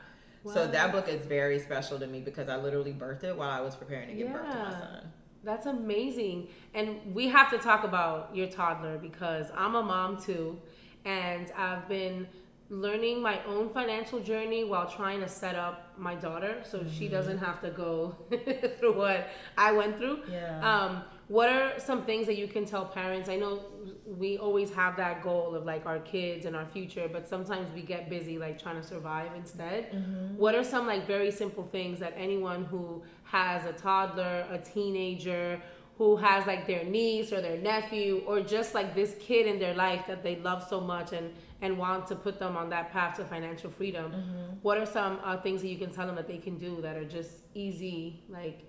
So 0.52 0.66
that 0.66 0.92
book 0.92 1.08
is 1.08 1.24
very 1.26 1.58
special 1.58 1.98
to 1.98 2.06
me 2.06 2.20
because 2.20 2.48
I 2.48 2.56
literally 2.56 2.92
birthed 2.92 3.24
it 3.24 3.36
while 3.36 3.50
I 3.50 3.60
was 3.60 3.74
preparing 3.76 4.08
to 4.08 4.14
give 4.14 4.32
birth 4.32 4.50
to 4.50 4.58
my 4.58 4.70
son. 4.70 5.12
That's 5.44 5.66
amazing. 5.66 6.48
And 6.74 7.14
we 7.14 7.28
have 7.28 7.50
to 7.50 7.58
talk 7.58 7.84
about 7.84 8.34
your 8.34 8.48
toddler 8.48 8.98
because 8.98 9.46
I'm 9.56 9.74
a 9.76 9.82
mom 9.82 10.20
too. 10.20 10.58
And 11.04 11.52
I've 11.56 11.88
been 11.88 12.26
learning 12.68 13.22
my 13.22 13.38
own 13.44 13.70
financial 13.70 14.18
journey 14.18 14.64
while 14.64 14.90
trying 14.90 15.20
to 15.20 15.28
set 15.28 15.54
up 15.54 15.92
my 15.96 16.16
daughter 16.16 16.62
so 16.64 16.78
Mm-hmm. 16.78 16.90
she 16.98 17.06
doesn't 17.08 17.38
have 17.38 17.60
to 17.60 17.70
go 17.70 18.16
through 18.80 18.96
what 18.98 19.28
I 19.56 19.70
went 19.70 19.98
through. 19.98 20.22
Yeah. 20.30 20.58
Um, 20.68 21.02
what 21.28 21.48
are 21.48 21.78
some 21.80 22.04
things 22.04 22.26
that 22.26 22.38
you 22.38 22.46
can 22.46 22.64
tell 22.64 22.84
parents? 22.84 23.28
I 23.28 23.36
know 23.36 23.62
we 24.06 24.38
always 24.38 24.70
have 24.70 24.96
that 24.96 25.22
goal 25.22 25.56
of 25.56 25.64
like 25.64 25.84
our 25.84 25.98
kids 25.98 26.46
and 26.46 26.54
our 26.54 26.66
future, 26.66 27.08
but 27.12 27.26
sometimes 27.28 27.68
we 27.74 27.82
get 27.82 28.08
busy 28.08 28.38
like 28.38 28.62
trying 28.62 28.76
to 28.76 28.86
survive 28.86 29.34
instead. 29.34 29.90
Mm-hmm. 29.90 30.36
What 30.36 30.54
are 30.54 30.62
some 30.62 30.86
like 30.86 31.06
very 31.06 31.32
simple 31.32 31.64
things 31.72 31.98
that 31.98 32.14
anyone 32.16 32.64
who 32.64 33.02
has 33.24 33.64
a 33.66 33.72
toddler, 33.72 34.46
a 34.50 34.58
teenager, 34.58 35.60
who 35.98 36.14
has 36.16 36.46
like 36.46 36.66
their 36.66 36.84
niece 36.84 37.32
or 37.32 37.40
their 37.40 37.58
nephew, 37.58 38.22
or 38.26 38.40
just 38.40 38.74
like 38.74 38.94
this 38.94 39.16
kid 39.18 39.46
in 39.46 39.58
their 39.58 39.74
life 39.74 40.06
that 40.06 40.22
they 40.22 40.36
love 40.36 40.64
so 40.68 40.80
much 40.80 41.12
and 41.12 41.32
and 41.62 41.76
want 41.76 42.06
to 42.06 42.14
put 42.14 42.38
them 42.38 42.54
on 42.54 42.68
that 42.68 42.92
path 42.92 43.16
to 43.16 43.24
financial 43.24 43.70
freedom? 43.70 44.12
Mm-hmm. 44.12 44.58
What 44.62 44.78
are 44.78 44.86
some 44.86 45.18
uh, 45.24 45.38
things 45.38 45.62
that 45.62 45.68
you 45.68 45.78
can 45.78 45.90
tell 45.90 46.06
them 46.06 46.14
that 46.14 46.28
they 46.28 46.38
can 46.38 46.56
do 46.58 46.80
that 46.82 46.96
are 46.96 47.04
just 47.04 47.32
easy? 47.54 48.22
Like, 48.28 48.60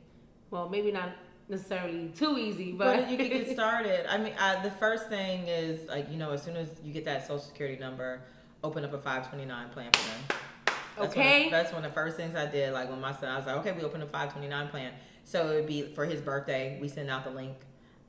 well, 0.50 0.70
maybe 0.70 0.92
not 0.92 1.10
necessarily 1.50 2.10
too 2.16 2.38
easy, 2.38 2.72
but, 2.74 2.98
But 2.98 3.10
you 3.10 3.18
can 3.18 3.30
get 3.30 3.50
started. 3.54 4.12
I 4.12 4.18
mean, 4.18 4.34
uh, 4.40 4.62
the 4.64 4.72
first 4.72 5.08
thing 5.10 5.48
is 5.48 5.88
like 5.88 6.10
you 6.12 6.18
know, 6.18 6.32
as 6.32 6.44
soon 6.44 6.56
as 6.56 6.70
you 6.84 6.94
get 6.94 7.06
that 7.06 7.24
social 7.24 7.40
security 7.40 7.80
number, 7.80 8.22
open 8.64 8.84
up 8.84 8.94
a 8.94 8.98
529 8.98 9.70
plan 9.70 9.92
for 9.92 10.10
them. 10.10 10.40
That's 11.00 11.16
One 11.16 11.26
Okay. 11.26 11.46
of, 11.46 11.52
that's 11.52 11.74
one 11.74 11.86
of 11.86 11.92
the 11.92 11.96
first 11.96 12.18
things 12.18 12.36
I 12.36 12.48
did. 12.48 12.74
Like 12.74 12.90
when 12.90 13.00
my 13.00 13.14
son, 13.14 13.30
I 13.30 13.38
was 13.38 13.46
like, 13.46 13.58
okay, 13.58 13.72
we 13.72 13.84
open 13.84 14.02
a 14.02 14.06
529 14.06 14.68
plan. 14.70 14.92
So 15.26 15.52
it 15.52 15.56
would 15.56 15.68
be 15.68 15.84
for 15.94 16.06
his 16.06 16.22
birthday. 16.22 16.78
We 16.82 16.88
send 16.88 17.10
out 17.10 17.24
the 17.24 17.30
link. 17.32 17.56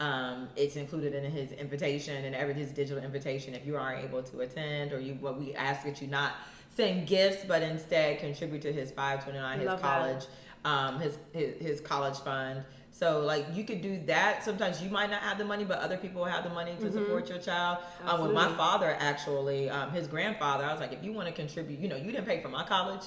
Um, 0.01 0.49
it's 0.55 0.77
included 0.77 1.13
in 1.13 1.29
his 1.31 1.51
invitation 1.53 2.25
and 2.25 2.35
every 2.35 2.55
his 2.55 2.71
digital 2.71 3.03
invitation. 3.03 3.55
If 3.55 3.67
you 3.67 3.77
aren't 3.77 4.05
able 4.05 4.23
to 4.23 4.41
attend, 4.41 4.93
or 4.93 5.01
you 5.01 5.15
what 5.15 5.39
we 5.39 5.55
ask 5.55 5.85
that 5.85 6.01
you 6.01 6.07
not 6.07 6.33
send 6.75 7.09
gifts, 7.09 7.45
but 7.47 7.63
instead 7.63 8.21
contribute 8.21 8.63
to 8.63 8.73
his 8.73 8.93
529, 8.93 9.59
his 9.59 9.67
Love 9.67 9.83
college, 9.83 10.27
um, 10.65 11.01
his, 11.01 11.19
his 11.33 11.57
his 11.61 11.81
college 11.81 12.17
fund. 12.21 12.63
So 12.99 13.21
like 13.21 13.47
you 13.55 13.63
could 13.65 13.81
do 13.81 14.01
that. 14.07 14.43
Sometimes 14.43 14.83
you 14.83 14.91
might 14.91 15.09
not 15.11 15.23
have 15.23 15.39
the 15.39 15.45
money, 15.45 15.65
but 15.65 15.79
other 15.79 15.97
people 15.97 16.25
have 16.25 16.43
the 16.43 16.51
money 16.51 16.75
to 16.81 16.91
support 16.91 17.29
your 17.29 17.39
child. 17.39 17.79
Um, 18.05 18.23
with 18.23 18.33
my 18.33 18.47
Mm-hmm. 18.47 18.57
Father, 18.57 18.97
actually, 18.99 19.71
um, 19.71 19.91
his 19.93 20.07
grandfather, 20.09 20.65
I 20.65 20.73
was 20.73 20.81
like, 20.81 20.93
if 20.93 21.03
you 21.05 21.13
want 21.13 21.29
to 21.29 21.35
contribute, 21.35 21.79
you 21.79 21.89
know, 21.89 21.97
you 21.97 22.11
didn't 22.11 22.27
pay 22.27 22.41
for 22.41 22.49
my 22.49 22.65
college, 22.65 23.03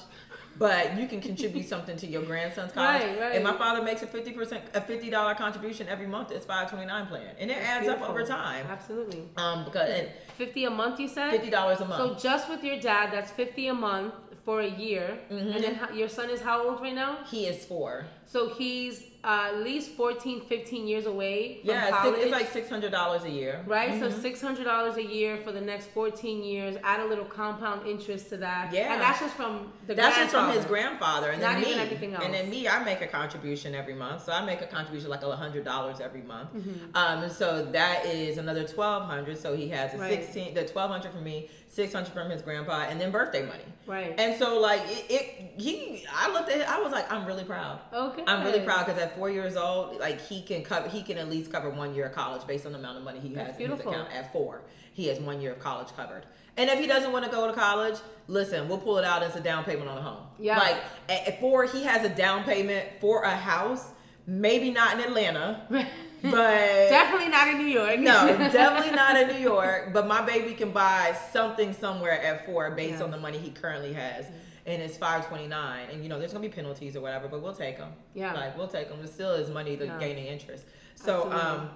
but 0.58 0.96
you 0.98 1.06
can 1.08 1.20
contribute 1.20 1.66
something 1.68 1.96
to 1.98 2.06
your 2.06 2.22
grandson's 2.22 2.72
college. 2.72 3.02
Right, 3.02 3.20
right. 3.20 3.34
And 3.34 3.44
my 3.44 3.52
father 3.52 3.82
makes 3.82 4.02
a 4.02 4.06
fifty 4.06 4.32
percent, 4.32 4.62
a 4.72 4.80
fifty 4.80 5.10
dollar 5.10 5.34
contribution 5.34 5.88
every 5.88 6.06
month. 6.06 6.30
It's 6.30 6.46
five 6.46 6.70
twenty 6.70 6.86
nine 6.86 7.06
plan, 7.06 7.34
and 7.38 7.50
it 7.50 7.58
adds 7.58 7.86
up 7.88 8.00
over 8.08 8.24
time. 8.24 8.64
Absolutely. 8.70 9.24
Um, 9.36 9.64
because 9.64 9.90
and 9.90 10.08
Fifty 10.38 10.64
a 10.64 10.70
month, 10.70 11.00
you 11.00 11.08
said. 11.08 11.30
fifty 11.32 11.50
dollars 11.50 11.80
a 11.80 11.84
month. 11.86 12.00
So 12.22 12.28
just 12.30 12.48
with 12.48 12.64
your 12.64 12.78
dad, 12.80 13.10
that's 13.12 13.30
fifty 13.30 13.66
a 13.68 13.74
month 13.74 14.14
for 14.44 14.60
a 14.60 14.68
year, 14.70 15.18
Mm-hmm. 15.30 15.52
and 15.54 15.64
then 15.64 15.78
your 15.94 16.08
son 16.08 16.30
is 16.30 16.40
how 16.40 16.66
old 16.68 16.80
right 16.80 16.94
now? 16.94 17.18
he 17.30 17.46
is 17.46 17.64
four. 17.66 18.06
So 18.26 18.48
he's 18.54 19.04
uh, 19.24 19.50
at 19.54 19.62
least 19.62 19.92
14, 19.92 20.40
15 20.40 20.86
years 20.86 21.06
away 21.06 21.58
from 21.60 21.70
Yeah, 21.70 22.06
it's, 22.08 22.18
it's 22.22 22.32
like 22.32 22.50
six 22.50 22.68
hundred 22.68 22.90
dollars 22.90 23.22
a 23.22 23.30
year. 23.30 23.62
Right, 23.66 24.00
so 24.00 24.10
six 24.10 24.40
hundred 24.40 24.64
dollars 24.64 24.96
a 24.96 25.02
year 25.04 25.36
for 25.44 25.52
the 25.52 25.60
next 25.60 25.86
fourteen 25.90 26.42
years. 26.42 26.76
Add 26.82 27.00
a 27.00 27.04
little 27.06 27.24
compound 27.24 27.86
interest 27.86 28.30
to 28.30 28.36
that. 28.38 28.72
Yeah. 28.72 28.92
and 28.94 29.00
that's 29.00 29.20
just 29.20 29.34
from 29.34 29.72
the 29.86 29.94
That's 29.94 30.16
just 30.16 30.30
from 30.34 30.50
his 30.50 30.64
grandfather. 30.64 31.30
and 31.30 31.40
Not 31.40 31.54
then 31.54 31.62
even 31.62 31.76
me, 31.76 31.82
everything 31.84 32.14
and 32.14 32.34
then 32.34 32.50
me. 32.50 32.66
I 32.66 32.82
make 32.84 33.00
a 33.00 33.06
contribution 33.06 33.74
every 33.76 33.94
month, 33.94 34.24
so 34.24 34.32
I 34.32 34.44
make 34.44 34.60
a 34.60 34.66
contribution 34.66 35.08
like 35.08 35.22
a 35.22 35.36
hundred 35.36 35.64
dollars 35.64 36.00
every 36.00 36.22
month. 36.22 36.52
Mm-hmm. 36.54 36.96
Um, 36.96 37.30
so 37.30 37.64
that 37.66 38.04
is 38.06 38.38
another 38.38 38.64
twelve 38.66 39.04
hundred. 39.04 39.38
So 39.38 39.54
he 39.56 39.68
has 39.68 39.94
a 39.94 39.98
Right. 39.98 40.10
sixteen, 40.12 40.52
the 40.54 40.64
twelve 40.66 40.90
hundred 40.90 41.12
for 41.12 41.20
me, 41.20 41.48
six 41.72 41.92
hundred 41.94 42.12
from 42.12 42.28
his 42.28 42.42
grandpa, 42.42 42.84
and 42.88 43.00
then 43.00 43.10
birthday 43.10 43.44
money. 43.46 43.64
Right. 43.86 44.14
And 44.18 44.38
so 44.38 44.60
like 44.60 44.82
it, 44.84 45.06
it, 45.10 45.60
he, 45.60 46.04
I 46.12 46.30
looked 46.30 46.50
at 46.50 46.68
I 46.68 46.80
was 46.80 46.92
like, 46.92 47.10
I'm 47.10 47.26
really 47.26 47.44
proud. 47.44 47.80
Okay. 47.92 48.22
I'm 48.26 48.44
really 48.44 48.60
proud 48.60 48.86
because 48.86 49.00
at 49.00 49.16
four 49.16 49.30
years 49.30 49.56
old, 49.56 49.98
like 49.98 50.20
he 50.20 50.42
can 50.42 50.62
cover, 50.62 50.88
he 50.88 51.02
can 51.02 51.16
at 51.16 51.30
least 51.30 51.50
cover 51.50 51.70
one 51.70 51.94
year 51.94 52.06
of 52.06 52.12
college 52.12 52.46
based 52.46 52.66
on 52.66 52.72
the 52.72 52.78
amount 52.78 52.98
of 52.98 53.04
money 53.04 53.20
he 53.20 53.30
That's 53.30 53.52
has 53.52 53.60
in 53.60 53.70
his 53.70 53.80
account. 53.80 54.12
At 54.12 54.32
four, 54.32 54.62
he 54.92 55.06
has 55.06 55.18
one 55.18 55.40
year 55.40 55.52
of 55.52 55.60
college 55.60 55.88
covered. 55.96 56.26
And 56.58 56.68
if 56.68 56.78
he 56.78 56.86
doesn't 56.86 57.10
want 57.10 57.24
to 57.24 57.30
go 57.30 57.46
to 57.46 57.54
college, 57.54 57.98
listen, 58.28 58.68
we'll 58.68 58.78
pull 58.78 58.98
it 58.98 59.04
out 59.06 59.22
as 59.22 59.34
a 59.36 59.40
down 59.40 59.64
payment 59.64 59.88
on 59.88 59.96
a 59.96 60.02
home. 60.02 60.26
Yeah. 60.38 60.58
Like 60.58 60.76
at 61.08 61.26
at 61.26 61.40
four, 61.40 61.64
he 61.64 61.84
has 61.84 62.04
a 62.04 62.14
down 62.14 62.44
payment 62.44 62.86
for 63.00 63.22
a 63.22 63.34
house, 63.34 63.88
maybe 64.26 64.70
not 64.70 64.98
in 64.98 65.00
Atlanta, 65.00 65.66
but 66.30 66.88
Definitely 66.88 67.28
not 67.28 67.48
in 67.48 67.58
New 67.58 67.66
York. 67.66 67.98
no, 67.98 68.26
definitely 68.52 68.94
not 68.94 69.16
in 69.20 69.28
New 69.28 69.42
York. 69.42 69.92
But 69.92 70.06
my 70.06 70.22
baby 70.22 70.54
can 70.54 70.70
buy 70.70 71.16
something 71.32 71.72
somewhere 71.72 72.20
at 72.22 72.46
four 72.46 72.70
based 72.72 73.02
on 73.02 73.10
the 73.10 73.18
money 73.18 73.38
he 73.38 73.50
currently 73.50 73.92
has, 73.92 74.26
and 74.66 74.80
it's 74.82 74.96
five 74.96 75.26
twenty 75.28 75.46
nine. 75.48 75.88
And 75.90 76.02
you 76.02 76.08
know, 76.08 76.18
there's 76.18 76.32
gonna 76.32 76.46
be 76.48 76.54
penalties 76.54 76.96
or 76.96 77.00
whatever, 77.00 77.28
but 77.28 77.42
we'll 77.42 77.54
take 77.54 77.78
them. 77.78 77.92
Yeah. 78.14 78.32
like 78.34 78.56
we'll 78.56 78.68
take 78.68 78.88
them. 78.88 79.00
It 79.02 79.12
still 79.12 79.32
is 79.32 79.50
money 79.50 79.76
to 79.76 79.84
Yeah. 79.86 79.98
gaining 79.98 80.26
interest. 80.26 80.64
So 80.94 81.24
Absolutely. 81.32 81.40
um, 81.40 81.70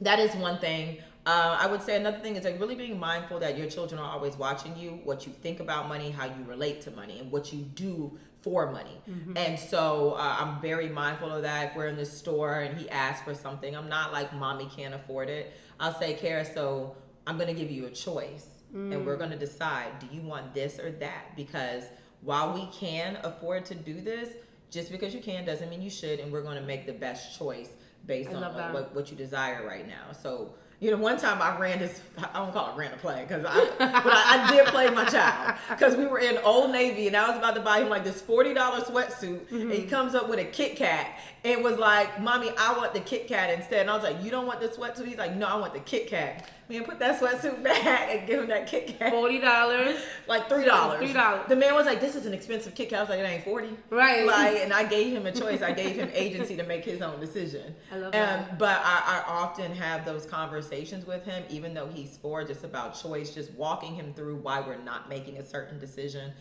that 0.00 0.18
is 0.18 0.34
one 0.36 0.58
thing. 0.58 0.98
Uh, 1.24 1.56
I 1.60 1.68
would 1.68 1.82
say 1.82 1.96
another 1.96 2.18
thing 2.18 2.34
is 2.34 2.44
like 2.44 2.58
really 2.58 2.74
being 2.74 2.98
mindful 2.98 3.38
that 3.40 3.56
your 3.56 3.68
children 3.68 4.00
are 4.00 4.10
always 4.10 4.36
watching 4.36 4.76
you, 4.76 4.98
what 5.04 5.24
you 5.26 5.32
think 5.32 5.60
about 5.60 5.88
money, 5.88 6.10
how 6.10 6.24
you 6.24 6.44
relate 6.48 6.80
to 6.82 6.90
money, 6.90 7.20
and 7.20 7.30
what 7.30 7.52
you 7.52 7.60
do 7.60 8.18
for 8.42 8.70
money. 8.70 9.00
Mm-hmm. 9.08 9.36
And 9.36 9.58
so 9.58 10.16
uh, 10.18 10.36
I'm 10.40 10.60
very 10.60 10.88
mindful 10.88 11.30
of 11.30 11.42
that. 11.42 11.70
If 11.70 11.76
we're 11.76 11.86
in 11.86 11.96
the 11.96 12.04
store 12.04 12.60
and 12.60 12.78
he 12.78 12.90
asks 12.90 13.24
for 13.24 13.34
something, 13.34 13.76
I'm 13.76 13.88
not 13.88 14.12
like, 14.12 14.34
mommy 14.34 14.68
can't 14.74 14.94
afford 14.94 15.28
it. 15.28 15.52
I'll 15.80 15.98
say, 15.98 16.14
Kara, 16.14 16.44
so 16.44 16.96
I'm 17.26 17.36
going 17.38 17.54
to 17.54 17.60
give 17.60 17.70
you 17.70 17.86
a 17.86 17.90
choice 17.90 18.46
and 18.72 18.92
Mm. 18.92 19.04
we're 19.04 19.18
going 19.18 19.30
to 19.30 19.38
decide 19.38 19.98
do 19.98 20.06
you 20.10 20.22
want 20.22 20.54
this 20.54 20.78
or 20.78 20.92
that? 20.92 21.36
Because 21.36 21.84
while 22.22 22.54
we 22.54 22.66
can 22.72 23.18
afford 23.22 23.66
to 23.66 23.74
do 23.74 24.00
this, 24.00 24.30
just 24.70 24.90
because 24.90 25.14
you 25.14 25.20
can 25.20 25.44
doesn't 25.44 25.68
mean 25.68 25.82
you 25.82 25.90
should. 25.90 26.18
And 26.20 26.32
we're 26.32 26.42
going 26.42 26.56
to 26.56 26.64
make 26.64 26.86
the 26.86 26.92
best 26.92 27.38
choice 27.38 27.68
based 28.06 28.30
I 28.30 28.34
on 28.34 28.72
what, 28.72 28.94
what 28.94 29.10
you 29.10 29.16
desire 29.16 29.66
right 29.66 29.86
now. 29.86 30.12
So, 30.12 30.54
you 30.82 30.90
know, 30.90 30.96
one 30.96 31.16
time 31.16 31.40
I 31.40 31.56
ran 31.60 31.78
this, 31.78 32.00
I 32.18 32.40
don't 32.40 32.52
call 32.52 32.72
it 32.74 32.76
ran 32.76 32.92
a 32.92 32.96
play 32.96 33.24
because 33.26 33.44
I, 33.48 33.54
but 33.78 34.12
I, 34.12 34.44
I 34.48 34.50
did 34.50 34.66
play 34.66 34.90
my 34.90 35.04
child 35.04 35.56
because 35.70 35.94
we 35.96 36.06
were 36.06 36.18
in 36.18 36.38
Old 36.38 36.72
Navy 36.72 37.06
and 37.06 37.16
I 37.16 37.28
was 37.28 37.38
about 37.38 37.54
to 37.54 37.60
buy 37.60 37.78
him 37.80 37.88
like 37.88 38.02
this 38.02 38.20
$40 38.20 38.54
sweatsuit 38.56 39.22
and 39.22 39.62
Mm-hmm. 39.62 39.70
he 39.70 39.82
comes 39.84 40.14
up 40.16 40.28
with 40.28 40.40
a 40.40 40.44
Kit 40.44 40.74
Kat 40.76 41.06
and 41.44 41.62
was 41.62 41.78
like, 41.78 42.20
Mommy, 42.20 42.50
I 42.58 42.76
want 42.76 42.94
the 42.94 43.00
Kit 43.00 43.28
Kat 43.28 43.50
instead. 43.50 43.82
And 43.82 43.90
I 43.90 43.94
was 43.94 44.02
like, 44.02 44.22
You 44.24 44.30
don't 44.32 44.46
want 44.46 44.60
the 44.60 44.68
sweatsuit? 44.68 45.06
He's 45.06 45.18
like, 45.18 45.36
No, 45.36 45.46
I 45.46 45.56
want 45.56 45.72
the 45.72 45.80
Kit 45.80 46.08
Kat. 46.08 46.48
Man, 46.68 46.84
put 46.84 46.98
that 47.00 47.20
sweatsuit 47.20 47.62
back 47.64 48.08
and 48.10 48.26
give 48.26 48.40
him 48.40 48.48
that 48.48 48.66
Kit 48.66 48.96
Kat. 48.98 49.10
Forty 49.12 49.38
dollars. 49.40 49.98
Like 50.26 50.48
$3. 50.48 50.64
$3. 50.64 51.48
The 51.48 51.56
man 51.56 51.74
was 51.74 51.86
like, 51.86 52.00
This 52.00 52.16
is 52.16 52.26
an 52.26 52.34
expensive 52.34 52.74
Kit 52.74 52.88
Kat. 52.90 52.98
I 52.98 53.02
was 53.02 53.10
like, 53.10 53.18
It 53.20 53.24
ain't 53.24 53.44
40 53.44 53.68
Right. 53.90 54.26
Like, 54.26 54.56
and 54.62 54.72
I 54.72 54.84
gave 54.84 55.12
him 55.16 55.26
a 55.26 55.32
choice. 55.32 55.62
I 55.62 55.72
gave 55.72 55.96
him 55.96 56.10
agency 56.12 56.56
to 56.56 56.64
make 56.64 56.84
his 56.84 57.02
own 57.02 57.20
decision. 57.20 57.74
I 57.92 57.96
love 57.96 58.06
Um, 58.06 58.12
that. 58.12 58.58
but 58.58 58.80
I, 58.82 59.22
I 59.26 59.30
often 59.30 59.72
have 59.74 60.04
those 60.04 60.24
conversations 60.26 60.71
with 61.06 61.24
him, 61.24 61.44
even 61.50 61.74
though 61.74 61.86
he's 61.86 62.16
for 62.16 62.42
just 62.44 62.64
about 62.64 63.00
choice, 63.00 63.34
just 63.34 63.52
walking 63.52 63.94
him 63.94 64.14
through 64.14 64.36
why 64.36 64.60
we're 64.60 64.78
not 64.78 65.08
making 65.08 65.36
a 65.36 65.44
certain 65.44 65.78
decision. 65.78 66.32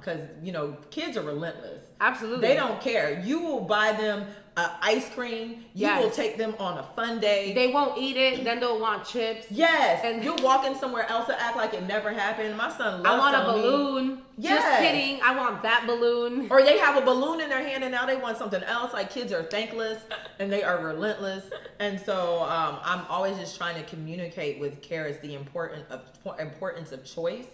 Because, 0.00 0.20
you 0.42 0.52
know, 0.52 0.76
kids 0.90 1.16
are 1.16 1.22
relentless. 1.22 1.80
Absolutely. 2.00 2.46
They 2.48 2.54
don't 2.56 2.80
care. 2.80 3.20
You 3.24 3.40
will 3.40 3.60
buy 3.62 3.92
them 3.92 4.26
uh, 4.56 4.68
ice 4.82 5.08
cream. 5.10 5.64
You 5.74 5.88
will 5.98 6.10
take 6.10 6.36
them 6.36 6.54
on 6.58 6.78
a 6.78 6.82
fun 6.82 7.18
day. 7.18 7.54
They 7.54 7.72
won't 7.72 7.96
eat 7.98 8.16
it. 8.16 8.44
Then 8.44 8.60
they'll 8.60 8.78
want 8.80 9.04
chips. 9.06 9.46
yes. 9.50 10.02
And- 10.04 10.22
you're 10.22 10.36
walking 10.42 10.74
somewhere 10.76 11.08
else 11.08 11.26
to 11.26 11.40
act 11.40 11.56
like 11.56 11.72
it 11.74 11.84
never 11.86 12.12
happened. 12.12 12.56
My 12.56 12.70
son 12.70 13.02
loves 13.02 13.06
I 13.06 13.18
want 13.18 13.36
a 13.36 13.38
me- 13.38 13.62
balloon. 13.62 14.08
Just 14.36 14.48
Yes. 14.66 14.80
kidding. 14.80 15.22
I 15.22 15.34
want 15.36 15.62
that 15.62 15.84
balloon. 15.86 16.48
Or 16.50 16.62
they 16.62 16.78
have 16.78 16.96
a 17.00 17.04
balloon 17.04 17.40
in 17.40 17.48
their 17.48 17.62
hand 17.66 17.84
and 17.84 17.92
now 17.92 18.04
they 18.04 18.16
want 18.16 18.36
something 18.36 18.62
else. 18.64 18.92
Like 18.92 19.10
kids 19.10 19.32
are 19.32 19.44
thankless 19.44 20.02
and 20.38 20.52
they 20.52 20.62
are 20.62 20.84
relentless. 20.84 21.44
And 21.78 21.98
so 21.98 22.42
um, 22.42 22.78
I'm 22.82 23.04
always 23.08 23.36
just 23.38 23.56
trying 23.56 23.76
to 23.82 23.88
communicate 23.88 24.60
with 24.60 24.82
Karis 24.82 25.20
the 25.20 25.34
important 25.34 25.84
of 25.90 26.02
importance 26.38 26.92
of 26.92 27.04
choice 27.04 27.46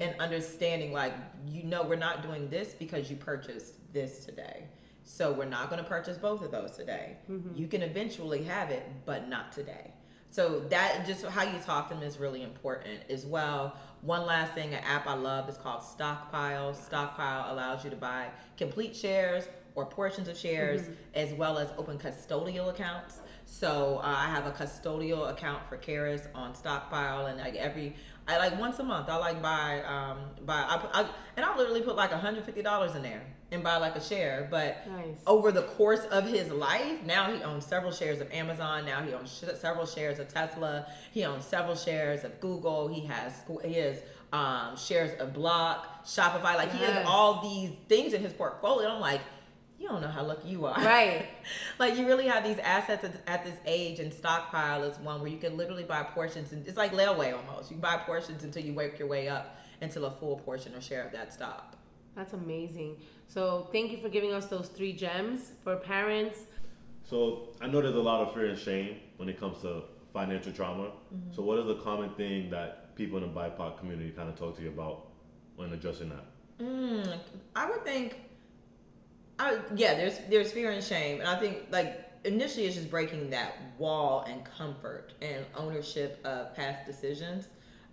and 0.00 0.14
understanding. 0.20 0.92
Like 0.92 1.14
you 1.46 1.64
know, 1.64 1.82
we're 1.82 1.96
not 1.96 2.22
doing 2.22 2.48
this 2.48 2.74
because 2.74 3.10
you 3.10 3.16
purchased 3.16 3.74
this 3.92 4.24
today. 4.24 4.64
So 5.04 5.32
we're 5.32 5.46
not 5.46 5.70
going 5.70 5.82
to 5.82 5.88
purchase 5.88 6.18
both 6.18 6.42
of 6.42 6.50
those 6.50 6.72
today. 6.72 7.16
Mm-hmm. 7.30 7.56
You 7.56 7.66
can 7.66 7.82
eventually 7.82 8.42
have 8.44 8.70
it, 8.70 8.86
but 9.06 9.26
not 9.28 9.52
today. 9.52 9.92
So 10.30 10.60
that 10.68 11.06
just 11.06 11.24
how 11.24 11.44
you 11.44 11.58
talk 11.60 11.88
to 11.88 11.94
them 11.94 12.02
is 12.02 12.18
really 12.18 12.42
important 12.42 13.00
as 13.08 13.24
well. 13.24 13.74
One 14.02 14.26
last 14.26 14.52
thing, 14.52 14.74
an 14.74 14.84
app 14.84 15.06
I 15.06 15.14
love 15.14 15.48
is 15.48 15.56
called 15.56 15.82
Stockpile. 15.82 16.74
Stockpile 16.74 17.52
allows 17.52 17.84
you 17.84 17.90
to 17.90 17.96
buy 17.96 18.28
complete 18.58 18.94
shares 18.94 19.48
or 19.74 19.86
portions 19.86 20.28
of 20.28 20.36
shares, 20.36 20.82
Mm-hmm. 20.82 20.92
as 21.14 21.32
well 21.32 21.56
as 21.56 21.70
open 21.78 21.96
custodial 21.98 22.68
accounts. 22.68 23.20
So 23.46 24.00
uh, 24.04 24.06
I 24.06 24.26
have 24.26 24.44
a 24.46 24.50
custodial 24.50 25.30
account 25.30 25.66
for 25.68 25.78
Karis 25.78 26.26
on 26.34 26.54
Stockpile, 26.54 27.26
and 27.26 27.38
like 27.38 27.54
every, 27.54 27.96
I 28.28 28.36
like 28.38 28.58
once 28.60 28.78
a 28.78 28.84
month 28.84 29.08
I 29.08 29.16
like 29.16 29.40
buy 29.42 29.80
um 29.82 30.18
buy 30.44 30.64
I, 30.68 30.78
put- 30.78 30.90
I 30.94 31.08
and 31.36 31.44
I 31.46 31.56
literally 31.56 31.80
put 31.82 31.96
like 31.96 32.10
hundred 32.12 32.44
fifty 32.44 32.62
dollars 32.62 32.94
in 32.94 33.02
there 33.02 33.22
and 33.50 33.64
buy 33.64 33.78
like 33.78 33.96
a 33.96 34.00
share, 34.02 34.46
but 34.50 34.86
Nice. 34.88 35.06
over 35.26 35.50
the 35.50 35.62
course 35.62 36.04
of 36.10 36.26
his 36.26 36.50
life, 36.50 37.02
now 37.06 37.32
he 37.32 37.42
owns 37.42 37.64
several 37.64 37.90
shares 37.92 38.20
of 38.20 38.30
Amazon. 38.30 38.84
Now 38.84 39.00
he 39.02 39.14
owns 39.14 39.30
sh- 39.32 39.58
several 39.58 39.86
shares 39.86 40.18
of 40.18 40.28
Tesla. 40.28 40.86
He 41.12 41.24
owns 41.24 41.46
several 41.46 41.74
shares 41.74 42.24
of 42.24 42.38
Google. 42.40 42.88
He 42.88 43.06
has 43.06 43.32
he 43.64 43.72
has 43.74 44.02
um, 44.34 44.76
shares 44.76 45.18
of 45.18 45.32
Block, 45.32 46.04
Shopify. 46.04 46.56
Like 46.56 46.70
he 46.72 46.84
has 46.84 47.06
all 47.06 47.40
these 47.42 47.70
things 47.88 48.12
in 48.12 48.20
his 48.20 48.34
portfolio. 48.34 48.90
I'm 48.90 49.00
like, 49.00 49.22
you 49.78 49.88
don't 49.88 50.00
know 50.00 50.08
how 50.08 50.24
lucky 50.24 50.48
you 50.48 50.66
are. 50.66 50.74
Right. 50.76 51.26
like 51.78 51.96
you 51.96 52.06
really 52.06 52.26
have 52.26 52.44
these 52.44 52.58
assets 52.58 53.04
at, 53.04 53.12
at 53.26 53.44
this 53.44 53.56
age, 53.64 54.00
and 54.00 54.12
stockpile 54.12 54.82
is 54.82 54.98
one 54.98 55.20
where 55.20 55.30
you 55.30 55.38
can 55.38 55.56
literally 55.56 55.84
buy 55.84 56.02
portions, 56.02 56.52
and 56.52 56.66
it's 56.66 56.76
like 56.76 56.92
layaway 56.92 57.36
almost. 57.36 57.70
You 57.70 57.76
buy 57.76 57.96
portions 57.98 58.44
until 58.44 58.62
you 58.64 58.74
work 58.74 58.98
your 58.98 59.08
way 59.08 59.28
up 59.28 59.56
until 59.80 60.06
a 60.06 60.10
full 60.10 60.36
portion 60.38 60.74
or 60.74 60.80
share 60.80 61.04
of 61.04 61.12
that 61.12 61.32
stock. 61.32 61.76
That's 62.16 62.32
amazing. 62.32 62.96
So 63.28 63.68
thank 63.70 63.92
you 63.92 63.98
for 63.98 64.08
giving 64.08 64.32
us 64.32 64.46
those 64.46 64.68
three 64.68 64.92
gems 64.92 65.52
for 65.62 65.76
parents. 65.76 66.40
So 67.04 67.50
I 67.60 67.68
know 67.68 67.80
there's 67.80 67.94
a 67.94 68.00
lot 68.00 68.26
of 68.26 68.34
fear 68.34 68.46
and 68.46 68.58
shame 68.58 68.96
when 69.16 69.28
it 69.28 69.38
comes 69.38 69.62
to 69.62 69.84
financial 70.12 70.52
trauma. 70.52 70.84
Mm-hmm. 70.84 71.34
So 71.34 71.42
what 71.42 71.58
is 71.58 71.66
the 71.66 71.76
common 71.76 72.10
thing 72.14 72.50
that 72.50 72.96
people 72.96 73.22
in 73.22 73.32
the 73.32 73.40
BIPOC 73.40 73.78
community 73.78 74.10
kind 74.10 74.28
of 74.28 74.36
talk 74.36 74.56
to 74.56 74.62
you 74.62 74.68
about 74.70 75.06
when 75.56 75.72
addressing 75.72 76.08
that? 76.08 76.24
Mm, 76.60 77.18
I 77.54 77.70
would 77.70 77.84
think, 77.84 78.16
I 79.38 79.58
yeah, 79.74 79.94
there's 79.94 80.18
there's 80.28 80.52
fear 80.52 80.70
and 80.70 80.82
shame, 80.82 81.20
and 81.20 81.28
I 81.28 81.38
think 81.38 81.66
like 81.70 82.04
initially 82.24 82.66
it's 82.66 82.76
just 82.76 82.90
breaking 82.90 83.30
that 83.30 83.56
wall 83.78 84.24
and 84.28 84.44
comfort 84.44 85.12
and 85.22 85.44
ownership 85.56 86.20
of 86.24 86.54
past 86.56 86.86
decisions, 86.86 87.48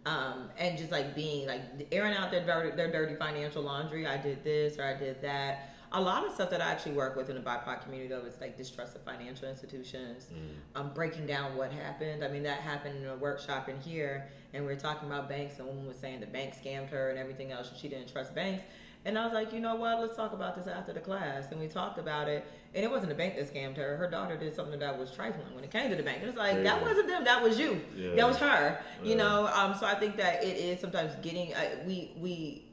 um, 0.05 0.49
and 0.57 0.77
just 0.77 0.91
like 0.91 1.15
being 1.15 1.47
like 1.47 1.61
airing 1.91 2.15
out 2.15 2.31
their 2.31 2.45
dirty, 2.45 2.75
their 2.75 2.91
dirty 2.91 3.15
financial 3.15 3.61
laundry. 3.61 4.07
I 4.07 4.17
did 4.17 4.43
this 4.43 4.79
or 4.79 4.83
I 4.83 4.97
did 4.97 5.21
that. 5.21 5.71
A 5.91 6.01
lot 6.01 6.25
of 6.25 6.33
stuff 6.33 6.49
that 6.49 6.61
I 6.61 6.71
actually 6.71 6.91
work 6.93 7.15
with 7.15 7.29
in 7.29 7.35
the 7.35 7.41
BIPOC 7.41 7.83
community 7.83 8.09
though 8.09 8.25
is 8.25 8.41
like 8.41 8.57
distrust 8.57 8.95
of 8.95 9.03
financial 9.03 9.47
institutions, 9.47 10.27
um, 10.75 10.91
breaking 10.93 11.25
down 11.25 11.55
what 11.55 11.71
happened. 11.71 12.23
I 12.23 12.27
mean 12.27 12.43
that 12.43 12.59
happened 12.59 12.97
in 12.97 13.09
a 13.09 13.15
workshop 13.15 13.69
in 13.69 13.79
here, 13.79 14.27
and 14.53 14.65
we 14.65 14.73
were 14.73 14.79
talking 14.79 15.07
about 15.07 15.29
banks, 15.29 15.59
and 15.59 15.67
woman 15.67 15.87
was 15.87 15.97
saying 15.97 16.19
the 16.19 16.25
bank 16.25 16.53
scammed 16.55 16.89
her 16.89 17.11
and 17.11 17.19
everything 17.19 17.51
else, 17.51 17.69
and 17.69 17.77
she 17.79 17.87
didn't 17.87 18.11
trust 18.11 18.33
banks. 18.33 18.63
And 19.05 19.19
I 19.19 19.23
was 19.23 19.33
like, 19.33 19.53
you 19.53 19.59
know 19.59 19.75
what? 19.75 19.99
Let's 19.99 20.15
talk 20.15 20.33
about 20.33 20.55
this 20.55 20.65
after 20.65 20.91
the 20.91 20.99
class. 20.99 21.51
And 21.51 21.59
we 21.59 21.67
talked 21.67 21.99
about 21.99 22.27
it. 22.27 22.43
And 22.73 22.83
it 22.83 22.89
wasn't 22.89 23.09
the 23.09 23.15
bank 23.15 23.35
that 23.35 23.53
scammed 23.53 23.77
her. 23.77 23.95
Her 23.97 24.09
daughter 24.09 24.35
did 24.35 24.55
something 24.55 24.79
that 24.79 24.97
was 24.97 25.11
trifling 25.11 25.53
when 25.53 25.63
it 25.63 25.69
came 25.71 25.91
to 25.91 25.95
the 25.95 26.01
bank. 26.01 26.19
And 26.21 26.29
it's 26.29 26.37
like, 26.37 26.63
that 26.63 26.81
wasn't 26.81 27.07
them. 27.07 27.23
That 27.23 27.41
was 27.41 27.59
you. 27.59 27.79
Yeah. 27.95 28.15
That 28.15 28.27
was 28.27 28.37
her. 28.37 28.79
You 29.03 29.15
know. 29.15 29.47
Um. 29.53 29.75
So 29.75 29.85
I 29.85 29.93
think 29.93 30.17
that 30.17 30.43
it 30.43 30.57
is 30.57 30.79
sometimes 30.79 31.13
getting. 31.21 31.53
Uh, 31.53 31.83
we 31.85 32.13
we. 32.17 32.65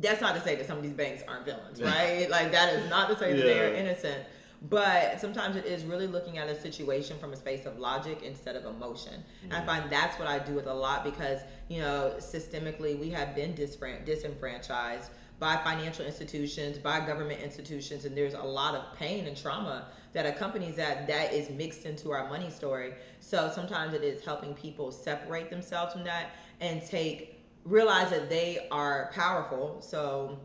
That's 0.00 0.20
not 0.20 0.34
to 0.34 0.42
say 0.42 0.56
that 0.56 0.66
some 0.66 0.76
of 0.76 0.82
these 0.82 0.92
banks 0.92 1.22
aren't 1.26 1.44
villains, 1.44 1.80
right? 1.80 2.28
like 2.30 2.52
that 2.52 2.74
is 2.74 2.88
not 2.88 3.08
to 3.08 3.18
say 3.18 3.34
that 3.34 3.42
they 3.42 3.60
are 3.60 3.74
innocent. 3.74 4.24
But 4.62 5.20
sometimes 5.20 5.56
it 5.56 5.66
is 5.66 5.84
really 5.84 6.06
looking 6.06 6.38
at 6.38 6.48
a 6.48 6.58
situation 6.58 7.18
from 7.18 7.32
a 7.32 7.36
space 7.36 7.66
of 7.66 7.78
logic 7.78 8.22
instead 8.22 8.56
of 8.56 8.64
emotion. 8.64 9.22
And 9.42 9.52
I 9.52 9.60
mm. 9.60 9.66
find 9.66 9.90
that's 9.90 10.18
what 10.18 10.26
I 10.26 10.38
do 10.38 10.54
with 10.54 10.66
a 10.66 10.74
lot 10.74 11.04
because, 11.04 11.40
you 11.68 11.80
know, 11.80 12.14
systemically 12.18 12.98
we 12.98 13.10
have 13.10 13.34
been 13.34 13.54
disenfranchised 13.54 15.10
by 15.38 15.56
financial 15.58 16.06
institutions, 16.06 16.78
by 16.78 17.04
government 17.04 17.40
institutions, 17.42 18.04
and 18.04 18.16
there's 18.16 18.34
a 18.34 18.42
lot 18.42 18.74
of 18.74 18.96
pain 18.96 19.26
and 19.26 19.36
trauma 19.36 19.88
that 20.12 20.24
accompanies 20.24 20.76
that 20.76 21.06
that 21.08 21.32
is 21.32 21.50
mixed 21.50 21.84
into 21.84 22.12
our 22.12 22.28
money 22.28 22.48
story. 22.50 22.94
So 23.20 23.50
sometimes 23.54 23.94
it 23.94 24.02
is 24.02 24.24
helping 24.24 24.54
people 24.54 24.92
separate 24.92 25.50
themselves 25.50 25.92
from 25.92 26.04
that 26.04 26.30
and 26.60 26.84
take 26.86 27.42
realize 27.64 28.10
that 28.10 28.28
they 28.28 28.68
are 28.70 29.10
powerful. 29.12 29.82
So 29.82 30.38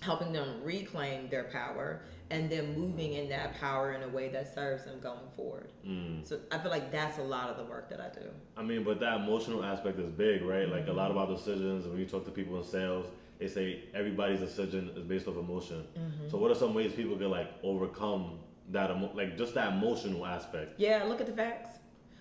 helping 0.00 0.32
them 0.32 0.60
reclaim 0.62 1.28
their 1.28 1.44
power 1.44 2.02
and 2.30 2.50
then 2.50 2.78
moving 2.78 3.12
in 3.14 3.28
that 3.28 3.58
power 3.60 3.92
in 3.92 4.02
a 4.02 4.08
way 4.08 4.28
that 4.28 4.52
serves 4.52 4.84
them 4.84 4.98
going 5.00 5.28
forward. 5.36 5.70
Mm. 5.86 6.26
So 6.26 6.40
I 6.50 6.58
feel 6.58 6.70
like 6.70 6.90
that's 6.90 7.18
a 7.18 7.22
lot 7.22 7.50
of 7.50 7.56
the 7.56 7.64
work 7.64 7.88
that 7.90 8.00
I 8.00 8.08
do. 8.08 8.26
I 8.56 8.62
mean, 8.62 8.82
but 8.82 8.98
that 9.00 9.20
emotional 9.20 9.64
aspect 9.64 9.98
is 9.98 10.10
big, 10.10 10.42
right? 10.42 10.68
Like 10.68 10.88
a 10.88 10.92
lot 10.92 11.10
of 11.10 11.16
our 11.16 11.26
decisions, 11.26 11.86
when 11.86 11.98
you 11.98 12.06
talk 12.06 12.24
to 12.24 12.30
people 12.30 12.56
in 12.58 12.64
sales, 12.64 13.06
they 13.38 13.46
say 13.48 13.84
everybody's 13.94 14.40
decision 14.40 14.90
is 14.96 15.04
based 15.04 15.28
off 15.28 15.36
emotion. 15.36 15.84
So 16.30 16.38
what 16.38 16.50
are 16.50 16.54
some 16.54 16.74
ways 16.74 16.92
people 16.92 17.16
can 17.16 17.30
like 17.30 17.50
overcome 17.62 18.38
that, 18.70 18.90
emo- 18.90 19.12
like 19.14 19.36
just 19.36 19.54
that 19.54 19.74
emotional 19.74 20.26
aspect? 20.26 20.80
Yeah, 20.80 21.04
look 21.04 21.20
at 21.20 21.26
the 21.26 21.32
facts. 21.32 21.78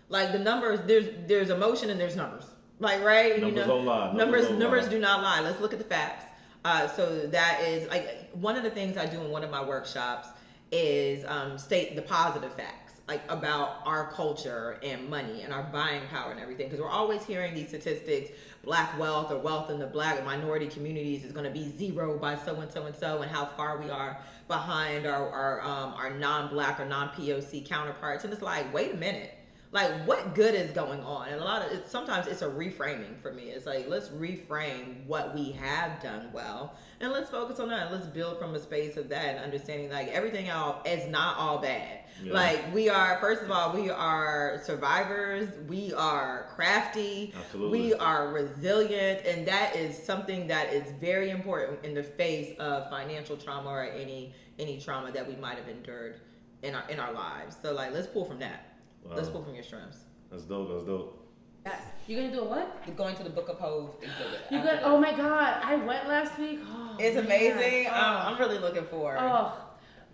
Like 0.10 0.32
the 0.34 0.40
numbers, 0.40 0.82
there's 0.86 1.08
there's 1.28 1.50
emotion 1.50 1.90
and 1.90 2.00
there's 2.00 2.16
numbers. 2.16 2.46
Like 2.80 3.02
right, 3.04 3.40
Numbers 3.40 3.50
you 3.50 3.56
know, 3.62 3.68
don't 3.68 3.86
lie. 3.86 4.08
Numbers 4.14 4.18
Numbers 4.44 4.60
numbers 4.60 4.84
lie. 4.84 4.90
do 4.92 5.00
not 5.00 5.24
lie. 5.24 5.40
Let's 5.40 5.62
look 5.62 5.72
at 5.74 5.80
the 5.80 5.86
facts. 5.86 6.26
Uh, 6.66 6.88
so 6.88 7.28
that 7.28 7.62
is 7.62 7.88
like 7.90 8.28
one 8.34 8.56
of 8.56 8.64
the 8.64 8.72
things 8.72 8.98
I 8.98 9.06
do 9.06 9.22
in 9.22 9.30
one 9.30 9.44
of 9.44 9.52
my 9.52 9.64
workshops 9.64 10.30
is 10.72 11.24
um, 11.28 11.60
state 11.60 11.96
the 11.96 12.02
positive 12.02 12.52
facts 12.56 12.94
like 13.08 13.22
about 13.30 13.82
our 13.86 14.10
culture 14.12 14.80
and 14.82 15.08
money 15.08 15.44
and 15.44 15.54
our 15.54 15.62
buying 15.72 16.02
power 16.08 16.32
and 16.32 16.40
everything. 16.40 16.66
Because 16.66 16.82
we're 16.82 16.90
always 16.90 17.24
hearing 17.24 17.54
these 17.54 17.68
statistics 17.68 18.32
black 18.64 18.98
wealth 19.00 19.32
or 19.32 19.38
wealth 19.38 19.70
in 19.70 19.78
the 19.78 19.86
black 19.86 20.26
minority 20.26 20.66
communities 20.66 21.24
is 21.24 21.32
going 21.32 21.46
to 21.46 21.52
be 21.52 21.72
zero 21.78 22.18
by 22.18 22.36
so 22.36 22.56
and 22.56 22.72
so 22.72 22.88
and 22.88 22.96
so 22.96 23.22
and 23.22 23.30
how 23.30 23.46
far 23.46 23.78
we 23.78 23.92
are 23.92 24.18
behind 24.48 25.06
our 25.06 25.30
our, 25.30 25.62
um, 25.62 25.94
our 25.94 26.10
non-black 26.10 26.80
or 26.80 26.86
non-poc 26.86 27.64
counterparts. 27.68 28.24
And 28.24 28.34
it's 28.34 28.42
like 28.42 28.74
wait 28.74 28.94
a 28.94 28.98
minute 28.98 29.35
like 29.76 29.92
what 30.08 30.34
good 30.34 30.56
is 30.56 30.72
going 30.72 31.02
on? 31.02 31.28
And 31.28 31.42
a 31.42 31.44
lot 31.44 31.62
of 31.62 31.72
it 31.74 31.88
sometimes 31.88 32.28
it's 32.28 32.42
a 32.42 32.48
reframing 32.48 33.22
for 33.22 33.34
me. 33.34 33.50
It's 33.50 33.66
like 33.66 33.88
let's 33.90 34.08
reframe 34.08 35.06
what 35.06 35.36
we 35.36 35.52
have 35.52 36.02
done 36.02 36.30
well 36.34 36.76
and 37.02 37.12
let's 37.12 37.30
focus 37.30 37.60
on 37.60 37.68
that. 37.70 37.92
Let's 37.92 38.08
build 38.08 38.40
from 38.40 38.56
a 38.56 38.60
space 38.60 38.96
of 38.96 39.10
that 39.10 39.36
and 39.36 39.40
understanding 39.40 39.92
like 39.92 40.08
everything 40.08 40.48
else 40.48 40.78
is 40.88 41.08
not 41.12 41.38
all 41.38 41.60
bad. 41.60 42.00
Yeah. 42.24 42.32
like 42.32 42.74
we 42.74 42.88
are 42.88 43.18
first 43.20 43.44
of 43.44 43.52
all 43.52 43.74
we 43.74 43.90
are 43.90 44.62
survivors. 44.64 45.50
We 45.68 45.94
are 45.94 46.48
crafty. 46.56 47.34
Absolutely. 47.38 47.80
we 47.80 47.94
are 47.96 48.30
resilient 48.30 49.26
and 49.26 49.46
that 49.46 49.76
is 49.76 50.02
something 50.02 50.48
that 50.48 50.72
is 50.74 50.90
very 51.02 51.32
important 51.32 51.84
in 51.84 51.94
the 51.94 52.04
face 52.04 52.58
of 52.60 52.90
financial 52.90 53.36
trauma 53.36 53.70
or 53.70 53.84
any 53.84 54.34
any 54.58 54.80
trauma 54.80 55.12
that 55.12 55.28
we 55.28 55.36
might 55.36 55.58
have 55.58 55.68
endured 55.68 56.22
in 56.64 56.76
our 56.76 56.90
in 56.90 56.98
our 56.98 57.12
lives. 57.12 57.58
So 57.62 57.74
like 57.74 57.92
let's 57.92 58.08
pull 58.08 58.24
from 58.24 58.40
that 58.40 58.75
let's 59.10 59.28
Wow. 59.28 59.34
pull 59.34 59.44
from 59.44 59.56
your 59.56 59.64
strengths 59.64 60.00
That's 60.32 60.44
dope. 60.44 60.70
That's 60.72 60.84
dope. 60.86 61.28
yes 61.66 61.82
You're 62.08 62.22
gonna 62.22 62.34
do 62.34 62.42
a 62.42 62.46
what? 62.46 62.82
You're 62.86 62.96
going 62.96 63.16
to 63.16 63.24
the 63.24 63.30
book 63.30 63.50
of 63.50 63.58
HOV 63.60 63.90
exhibit 64.02 64.40
You 64.52 64.58
after 64.58 64.70
got? 64.70 64.76
this. 64.78 64.82
Oh 64.86 64.98
my 65.00 65.12
god! 65.14 65.62
I 65.64 65.76
went 65.76 66.08
last 66.08 66.38
week. 66.40 66.60
Oh, 66.66 66.96
it's 67.00 67.16
man. 67.16 67.26
amazing 67.26 67.88
Oh. 67.92 67.96
um, 67.96 68.18
i'm 68.34 68.40
really 68.40 68.60
looking 68.60 68.86
forward 68.86 69.18
Oh, 69.20 69.54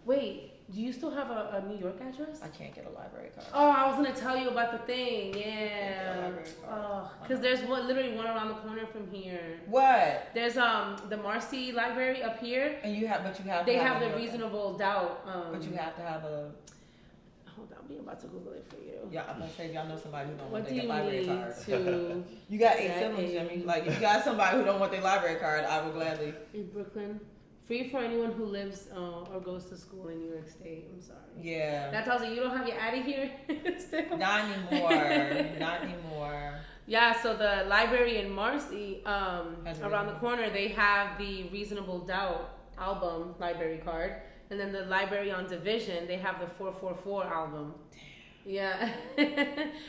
wait. 0.06 0.48
Do 0.74 0.80
you 0.80 0.94
still 0.94 1.12
have 1.12 1.30
a, 1.30 1.62
a 1.62 1.68
New 1.68 1.78
York 1.78 1.98
address? 2.00 2.40
i 2.42 2.48
can't 2.48 2.74
get 2.74 2.86
a 2.86 2.90
library 3.00 3.30
card 3.36 3.48
Oh, 3.54 3.70
I 3.70 3.88
was 3.88 3.96
gonna 3.98 4.16
tell 4.16 4.38
you 4.38 4.48
about 4.50 4.72
the 4.72 4.78
thing. 4.92 5.34
Yeah, 5.38 5.46
Yeah. 5.46 6.22
library 6.24 6.50
card. 6.66 6.80
Oh, 6.86 7.12
because 7.22 7.40
there's 7.42 7.62
one, 7.64 7.88
literally 7.88 8.14
one 8.16 8.26
around 8.26 8.48
the 8.48 8.60
corner 8.66 8.86
from 8.88 9.06
here. 9.12 9.60
what 9.68 10.30
There's 10.34 10.56
um 10.56 10.96
the 11.10 11.18
Marcy 11.18 11.74
Library 11.74 12.24
up 12.24 12.40
here. 12.40 12.68
and 12.84 12.96
you 12.96 13.06
have 13.08 13.22
but 13.26 13.38
you 13.44 13.46
have 13.52 13.66
They 13.66 13.76
to 13.80 13.84
have 13.84 14.02
a 14.02 14.10
the 14.10 14.16
reasonable 14.16 14.78
doubt. 14.78 15.14
Um, 15.26 15.48
but 15.52 15.62
you 15.64 15.74
have 15.74 15.94
to 15.98 16.04
have 16.04 16.24
a 16.24 16.52
Hold 17.62 17.74
on, 17.74 17.96
I'm 17.98 18.00
about 18.04 18.20
to 18.22 18.28
Google 18.28 18.54
it 18.54 18.66
for 18.70 18.78
you. 18.78 18.98
yeah 19.12 19.24
i'm 19.30 19.40
gonna 19.40 19.52
say 19.52 19.66
if 19.68 19.74
y'all 19.74 19.88
know 19.88 19.98
somebody 19.98 20.30
who 20.30 20.36
don't 20.36 20.52
What 20.52 20.62
want 20.64 20.68
do 20.70 20.74
their 20.74 20.84
you 20.84 20.90
library 20.90 21.20
need 21.20 21.28
card 21.28 21.56
to 21.66 22.24
You 22.50 22.60
got 22.60 22.76
eight 22.78 22.88
That 22.88 23.00
siblings, 23.00 23.30
is- 23.32 23.36
Jimmy. 23.50 23.64
Like, 23.64 23.86
if 23.88 23.94
you 23.96 24.02
got 24.02 24.24
somebody 24.24 24.58
who 24.58 24.64
don't 24.66 24.80
want 24.80 24.92
their 24.92 25.02
library 25.02 25.36
card, 25.40 25.66
I 25.66 25.82
will 25.82 25.92
gladly. 25.92 26.34
in 26.54 26.68
Brooklyn? 26.70 27.20
Free 27.68 27.90
for 27.90 28.00
anyone 28.00 28.32
who 28.32 28.46
lives 28.46 28.88
uh, 28.96 29.32
or 29.34 29.40
goes 29.40 29.66
to 29.66 29.78
school 29.78 30.08
in 30.10 30.20
New 30.20 30.32
York 30.34 30.50
State. 30.50 30.90
I'm 30.94 31.00
sorry. 31.02 31.20
Yeah. 31.42 31.92
That 31.92 32.04
tells 32.06 32.22
you 32.24 32.30
you 32.34 32.42
don't 32.42 32.56
have 32.58 32.68
your 32.68 32.78
Addy 32.78 33.02
here 33.02 33.32
still. 33.78 34.18
Not 34.18 34.46
anymore. 34.46 34.90
Not 35.60 35.84
anymore. 35.84 36.56
Yeah, 36.88 37.22
so 37.22 37.38
the 37.38 37.66
library 37.70 38.18
in 38.18 38.30
Marcy, 38.32 39.02
um, 39.06 39.56
around 39.84 40.08
the 40.08 40.14
corner, 40.24 40.50
they 40.50 40.70
have 40.70 41.18
the 41.18 41.44
Reasonable 41.50 42.00
Doubt 42.00 42.58
album 42.78 43.36
library 43.40 43.80
card, 43.86 44.16
and 44.52 44.60
then 44.60 44.72
the 44.72 44.86
library 44.86 45.32
on 45.32 45.48
Division, 45.48 46.06
they 46.08 46.18
have 46.18 46.40
the 46.40 46.46
444 46.46 47.26
album. 47.26 47.74
Yeah, 48.46 48.92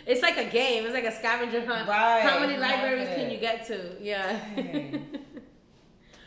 it's 0.07 0.23
like 0.23 0.37
a 0.39 0.45
game. 0.45 0.85
It's 0.85 0.95
like 0.95 1.05
a 1.05 1.13
scavenger 1.13 1.65
hunt. 1.67 1.89
Right, 1.89 2.21
How 2.23 2.39
many 2.39 2.57
libraries 2.59 3.09
can 3.09 3.31
you 3.31 3.39
get 3.39 3.67
to? 3.67 3.97
Yeah. 4.01 4.39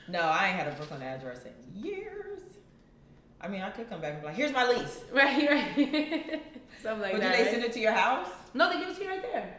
No, 0.07 0.19
I 0.21 0.47
ain't 0.49 0.55
had 0.57 0.67
a 0.67 0.75
Brooklyn 0.75 1.01
address 1.01 1.45
in 1.45 1.83
years. 1.83 2.41
I 3.41 3.47
mean, 3.47 3.61
I 3.61 3.69
could 3.69 3.89
come 3.89 4.01
back 4.01 4.13
and 4.13 4.21
be 4.21 4.27
like, 4.27 4.35
"Here's 4.35 4.51
my 4.51 4.67
lease." 4.67 5.03
Right, 5.13 5.49
right. 5.49 6.41
Something 6.81 7.01
like 7.01 7.13
but 7.13 7.21
that. 7.21 7.31
do 7.31 7.37
they 7.37 7.43
right? 7.43 7.51
send 7.51 7.63
it 7.63 7.73
to 7.73 7.79
your 7.79 7.91
house? 7.91 8.27
No, 8.53 8.71
they 8.71 8.79
give 8.79 8.89
it 8.89 8.97
to 8.97 9.03
you 9.03 9.09
right 9.09 9.21
there. 9.21 9.57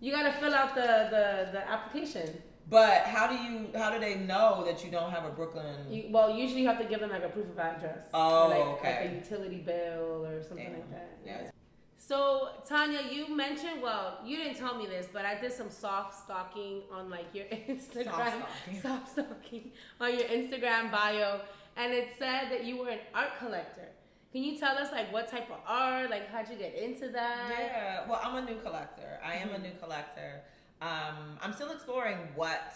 You 0.00 0.12
gotta 0.12 0.32
fill 0.32 0.54
out 0.54 0.74
the 0.74 1.08
the, 1.10 1.48
the 1.52 1.70
application. 1.70 2.42
But 2.70 3.02
how 3.02 3.26
do 3.26 3.34
you? 3.34 3.68
How 3.76 3.90
do 3.92 3.98
they 3.98 4.14
know 4.14 4.62
that 4.64 4.84
you 4.84 4.90
don't 4.92 5.10
have 5.10 5.24
a 5.24 5.30
Brooklyn? 5.30 5.74
You, 5.90 6.04
well, 6.10 6.30
usually 6.34 6.62
you 6.62 6.68
have 6.68 6.78
to 6.78 6.84
give 6.84 7.00
them 7.00 7.10
like 7.10 7.24
a 7.24 7.28
proof 7.28 7.48
of 7.50 7.58
address. 7.58 8.04
Oh, 8.14 8.46
like, 8.48 8.60
okay. 8.60 9.00
Like 9.06 9.10
a 9.12 9.14
utility 9.16 9.56
bill 9.58 10.24
or 10.24 10.40
something 10.42 10.64
Damn. 10.66 10.74
like 10.74 10.90
that. 10.92 11.18
Yeah. 11.26 11.50
So 11.98 12.50
Tonya, 12.68 13.12
you 13.12 13.34
mentioned 13.34 13.82
well, 13.82 14.18
you 14.24 14.36
didn't 14.36 14.56
tell 14.56 14.76
me 14.78 14.86
this, 14.86 15.08
but 15.12 15.24
I 15.24 15.40
did 15.40 15.52
some 15.52 15.68
soft 15.70 16.24
stalking 16.24 16.82
on 16.92 17.10
like 17.10 17.26
your 17.34 17.44
Instagram, 17.68 18.04
soft 18.04 18.36
stalking. 18.36 18.80
soft 18.82 19.12
stalking 19.12 19.70
on 20.00 20.12
your 20.18 20.28
Instagram 20.28 20.92
bio, 20.92 21.40
and 21.76 21.92
it 21.92 22.10
said 22.18 22.50
that 22.50 22.64
you 22.64 22.76
were 22.78 22.90
an 22.90 23.00
art 23.14 23.30
collector. 23.40 23.88
Can 24.32 24.44
you 24.44 24.56
tell 24.56 24.78
us 24.78 24.92
like 24.92 25.12
what 25.12 25.28
type 25.28 25.50
of 25.50 25.58
art, 25.66 26.08
like 26.08 26.30
how'd 26.30 26.48
you 26.48 26.56
get 26.56 26.74
into 26.76 27.08
that? 27.08 27.48
Yeah, 27.58 28.08
well, 28.08 28.20
I'm 28.22 28.36
a 28.44 28.46
new 28.48 28.60
collector. 28.60 29.18
I 29.24 29.34
am 29.34 29.50
a 29.50 29.54
Mhm. 29.54 29.62
new 29.62 29.72
collector. 29.80 30.42
Um, 30.80 31.38
I'm 31.42 31.52
still 31.52 31.70
exploring 31.70 32.16
what 32.34 32.74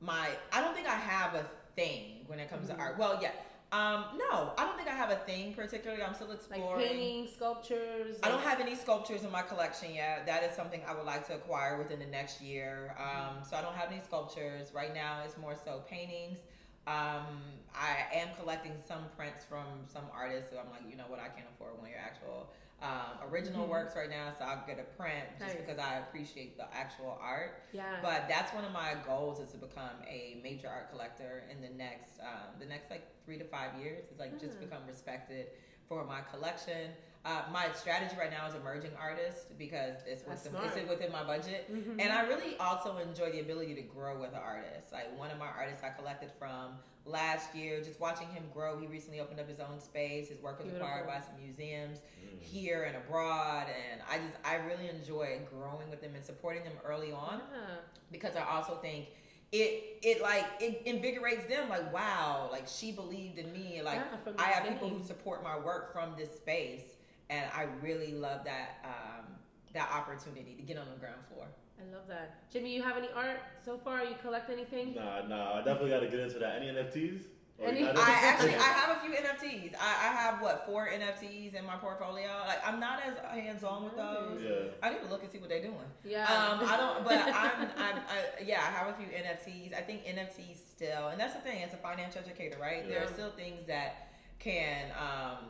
my. 0.00 0.28
I 0.52 0.60
don't 0.60 0.74
think 0.74 0.86
I 0.88 0.94
have 0.94 1.34
a 1.34 1.44
thing 1.74 2.24
when 2.26 2.38
it 2.38 2.48
comes 2.48 2.68
Mhm. 2.68 2.76
to 2.76 2.80
art. 2.80 2.98
Well, 2.98 3.20
yeah. 3.20 3.32
Um, 3.70 4.16
no, 4.16 4.54
I 4.56 4.64
don't 4.64 4.76
think 4.76 4.88
I 4.88 4.94
have 4.94 5.10
a 5.10 5.16
thing 5.16 5.52
particularly. 5.52 6.02
I'm 6.02 6.14
still 6.14 6.30
exploring. 6.32 6.80
Like 6.80 6.88
painting, 6.88 7.28
sculptures. 7.28 8.18
I 8.22 8.28
don't 8.28 8.40
have 8.42 8.60
any 8.60 8.74
sculptures 8.74 9.24
in 9.24 9.30
my 9.30 9.42
collection 9.42 9.92
yet. 9.92 10.24
That 10.24 10.42
is 10.42 10.56
something 10.56 10.80
I 10.86 10.94
would 10.94 11.04
like 11.04 11.26
to 11.26 11.34
acquire 11.34 11.76
within 11.76 11.98
the 11.98 12.06
next 12.06 12.40
year. 12.40 12.96
Um, 12.98 13.44
so 13.44 13.56
I 13.58 13.60
don't 13.60 13.74
have 13.74 13.92
any 13.92 14.00
sculptures 14.00 14.72
right 14.72 14.94
now. 14.94 15.20
It's 15.22 15.36
more 15.36 15.54
so 15.54 15.82
paintings. 15.86 16.38
Um, 16.86 17.42
I 17.74 18.06
am 18.14 18.28
collecting 18.38 18.72
some 18.86 19.04
prints 19.14 19.44
from 19.44 19.66
some 19.86 20.04
artists. 20.14 20.50
So 20.50 20.58
I'm 20.58 20.70
like, 20.70 20.88
you 20.88 20.96
know 20.96 21.04
what? 21.08 21.18
I 21.20 21.28
can't 21.28 21.46
afford 21.54 21.76
one 21.76 21.84
of 21.86 21.90
your 21.90 22.00
actual 22.00 22.50
um, 22.80 23.18
original 23.32 23.66
Mhm. 23.66 23.70
works 23.70 23.96
right 23.96 24.08
now. 24.10 24.32
So 24.38 24.44
I'll 24.44 24.64
get 24.66 24.78
a 24.78 24.84
print 24.84 25.24
just 25.38 25.54
Nice. 25.54 25.56
because 25.56 25.78
I 25.78 25.96
appreciate 25.98 26.56
the 26.56 26.72
actual 26.72 27.18
art. 27.20 27.62
Yeah. 27.72 27.98
But 28.00 28.28
that's 28.28 28.52
one 28.54 28.64
of 28.64 28.72
my 28.72 28.94
goals 29.06 29.40
is 29.40 29.50
to 29.52 29.58
become 29.58 30.00
a 30.06 30.40
major 30.42 30.68
art 30.68 30.90
collector 30.90 31.44
in 31.50 31.60
the 31.60 31.70
next 31.70 32.20
um, 32.20 32.58
the 32.58 32.66
next 32.66 32.90
like 32.90 33.02
three 33.24 33.38
to 33.38 33.44
five 33.44 33.74
years. 33.80 34.04
Is 34.12 34.18
like 34.18 34.38
just 34.40 34.58
Ah. 34.58 34.60
become 34.64 34.86
respected 34.86 35.48
for 35.88 36.04
my 36.04 36.20
collection. 36.20 36.94
Uh, 37.24 37.42
my 37.50 37.70
strategy 37.72 38.14
right 38.16 38.30
now 38.30 38.46
is 38.46 38.54
emerging 38.54 38.94
artist 38.96 39.58
because 39.58 39.96
it's 40.06 40.22
within, 40.24 40.54
it's 40.78 40.88
within 40.88 41.10
my 41.10 41.24
budget. 41.24 41.68
Mhm. 41.70 42.00
And 42.00 42.12
I 42.12 42.22
really 42.26 42.56
also 42.58 42.96
enjoy 42.98 43.32
the 43.32 43.40
ability 43.40 43.74
to 43.74 43.82
grow 43.82 44.18
with 44.20 44.30
an 44.32 44.38
artist. 44.40 44.92
Like 44.92 45.18
one 45.18 45.30
of 45.32 45.38
my 45.38 45.48
artists 45.48 45.82
I 45.82 45.90
collected 45.90 46.30
from 46.38 46.78
last 47.08 47.54
year, 47.54 47.80
just 47.80 48.00
watching 48.00 48.28
him 48.28 48.44
grow. 48.52 48.78
He 48.78 48.86
recently 48.86 49.20
opened 49.20 49.40
up 49.40 49.48
his 49.48 49.60
own 49.60 49.80
space. 49.80 50.28
His 50.28 50.40
work 50.42 50.62
was 50.62 50.72
acquired 50.72 51.06
by 51.06 51.20
some 51.20 51.36
museums 51.42 51.98
Mm. 51.98 52.42
here 52.42 52.82
and 52.84 52.96
abroad. 52.96 53.66
And 53.90 54.00
I 54.10 54.18
just 54.18 54.36
I 54.44 54.56
really 54.56 54.88
enjoy 54.88 55.40
growing 55.50 55.88
with 55.90 56.00
them 56.00 56.14
and 56.14 56.24
supporting 56.24 56.64
them 56.64 56.74
early 56.84 57.12
on 57.12 57.40
Yeah. 57.52 57.76
because 58.10 58.36
I 58.36 58.42
also 58.44 58.76
think 58.76 59.06
it 59.52 59.98
it 60.02 60.20
like 60.20 60.44
it 60.60 60.82
invigorates 60.84 61.46
them 61.46 61.68
like 61.70 61.90
wow 61.92 62.48
like 62.52 62.66
she 62.68 62.92
believed 62.92 63.38
in 63.38 63.50
me 63.52 63.80
like 63.82 63.96
Yeah, 64.26 64.32
I 64.38 64.44
have 64.44 64.68
people 64.68 64.88
who 64.90 65.02
support 65.02 65.42
my 65.42 65.58
work 65.58 65.92
from 65.92 66.14
this 66.18 66.34
space 66.36 66.82
and 67.30 67.50
I 67.54 67.62
really 67.82 68.12
love 68.12 68.44
that 68.44 68.84
um, 68.84 69.24
that 69.72 69.90
opportunity 69.90 70.54
to 70.54 70.62
get 70.62 70.76
on 70.76 70.86
the 70.92 70.96
ground 70.98 71.20
floor. 71.32 71.46
I 71.80 71.92
love 71.94 72.06
that. 72.08 72.50
Jimmy, 72.52 72.74
you 72.74 72.82
have 72.82 72.96
any 72.96 73.08
art 73.14 73.40
so 73.64 73.78
far? 73.78 74.04
You 74.04 74.14
collect 74.20 74.50
anything? 74.50 74.94
Nah, 74.94 75.26
nah. 75.26 75.54
I 75.54 75.58
definitely 75.58 75.90
got 75.90 76.00
to 76.00 76.08
get 76.08 76.20
into 76.20 76.38
that. 76.38 76.56
Any 76.60 76.66
NFTs? 76.66 77.20
Any- 77.60 77.84
I 77.84 78.10
actually 78.22 78.54
I 78.54 78.62
have 78.62 78.96
a 78.96 79.00
few 79.00 79.10
NFTs. 79.10 79.74
I, 79.74 80.08
I 80.08 80.12
have 80.12 80.40
what 80.40 80.64
four 80.64 80.88
NFTs 80.88 81.54
in 81.54 81.66
my 81.66 81.74
portfolio. 81.74 82.28
Like 82.46 82.64
I'm 82.64 82.78
not 82.78 83.00
as 83.04 83.18
hands 83.34 83.64
on 83.64 83.82
with 83.84 83.96
those. 83.96 84.40
Yeah. 84.40 84.70
I 84.80 84.90
need 84.90 85.02
to 85.02 85.08
look 85.08 85.22
and 85.22 85.32
see 85.32 85.38
what 85.38 85.48
they're 85.48 85.62
doing. 85.62 85.74
Yeah. 86.04 86.22
Um, 86.22 86.60
I 86.64 86.76
don't, 86.76 87.04
but 87.04 87.18
I'm, 87.18 87.68
I'm, 87.76 87.96
I, 87.96 88.42
yeah, 88.44 88.60
I 88.60 88.70
have 88.70 88.88
a 88.88 88.94
few 88.94 89.06
NFTs. 89.06 89.76
I 89.76 89.80
think 89.80 90.04
NFTs 90.04 90.56
still, 90.70 91.08
and 91.08 91.18
that's 91.18 91.34
the 91.34 91.40
thing 91.40 91.64
as 91.64 91.72
a 91.74 91.78
financial 91.78 92.20
educator, 92.20 92.58
right? 92.60 92.84
Yeah. 92.84 92.94
There 92.94 93.04
are 93.04 93.08
still 93.08 93.30
things 93.30 93.66
that 93.66 94.12
can, 94.38 94.92
um, 94.92 95.46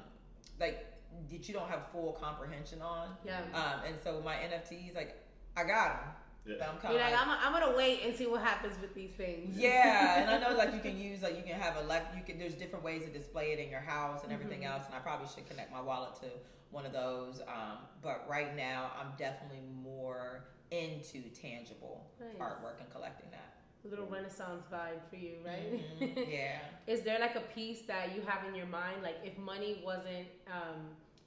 like 0.58 0.86
that 1.30 1.46
you 1.48 1.54
don't 1.54 1.68
have 1.68 1.88
full 1.92 2.12
comprehension 2.12 2.80
on. 2.80 3.08
Yeah. 3.24 3.40
Um, 3.52 3.80
and 3.86 3.96
so 4.02 4.22
my 4.24 4.34
NFTs, 4.34 4.94
like, 4.94 5.20
I 5.58 5.64
got 5.66 5.88
them. 6.00 6.12
But 6.46 6.56
Yeah. 6.60 6.70
I'm 6.70 6.78
kind 6.78 6.94
You're 6.94 7.02
of 7.04 7.10
like, 7.12 7.20
I'm, 7.20 7.30
I'm 7.54 7.60
gonna 7.60 7.76
wait 7.76 8.00
and 8.06 8.14
see 8.16 8.26
what 8.26 8.40
happens 8.42 8.74
with 8.80 8.94
these 8.94 9.10
things. 9.10 9.54
yeah, 9.58 10.22
and 10.22 10.30
I 10.30 10.38
know 10.48 10.56
like 10.56 10.72
you 10.72 10.80
can 10.88 10.98
use 10.98 11.20
like 11.22 11.36
you 11.36 11.42
can 11.42 11.60
have 11.60 11.76
a 11.76 11.82
like 11.86 12.04
you 12.16 12.22
can 12.22 12.38
there's 12.38 12.54
different 12.54 12.84
ways 12.84 13.04
to 13.04 13.10
display 13.10 13.52
it 13.52 13.58
in 13.58 13.70
your 13.70 13.80
house 13.80 14.22
and 14.24 14.32
everything 14.32 14.60
Mhm. 14.62 14.70
else, 14.72 14.84
and 14.86 14.94
I 14.94 14.98
probably 15.00 15.26
should 15.34 15.46
connect 15.48 15.70
my 15.72 15.80
wallet 15.80 16.14
to 16.22 16.28
one 16.70 16.86
of 16.86 16.92
those. 16.92 17.40
Um, 17.46 17.78
but 18.02 18.24
right 18.28 18.56
now, 18.56 18.90
I'm 18.98 19.12
definitely 19.18 19.62
more 19.82 20.44
into 20.70 21.22
tangible 21.30 22.06
Nice. 22.20 22.36
artwork 22.40 22.80
and 22.80 22.90
collecting 22.90 23.30
that. 23.30 23.54
A 23.84 23.88
little 23.88 24.06
Renaissance 24.06 24.64
vibe 24.72 25.00
for 25.10 25.16
you, 25.16 25.36
right? 25.44 25.80
Mhm, 26.00 26.30
yeah. 26.32 26.58
Is 26.86 27.02
there 27.02 27.18
like 27.20 27.36
a 27.36 27.40
piece 27.54 27.82
that 27.82 28.14
you 28.14 28.22
have 28.26 28.46
in 28.48 28.54
your 28.54 28.66
mind, 28.66 29.02
like 29.02 29.16
if 29.24 29.36
money 29.38 29.80
wasn't, 29.84 30.26
um, 30.46 30.80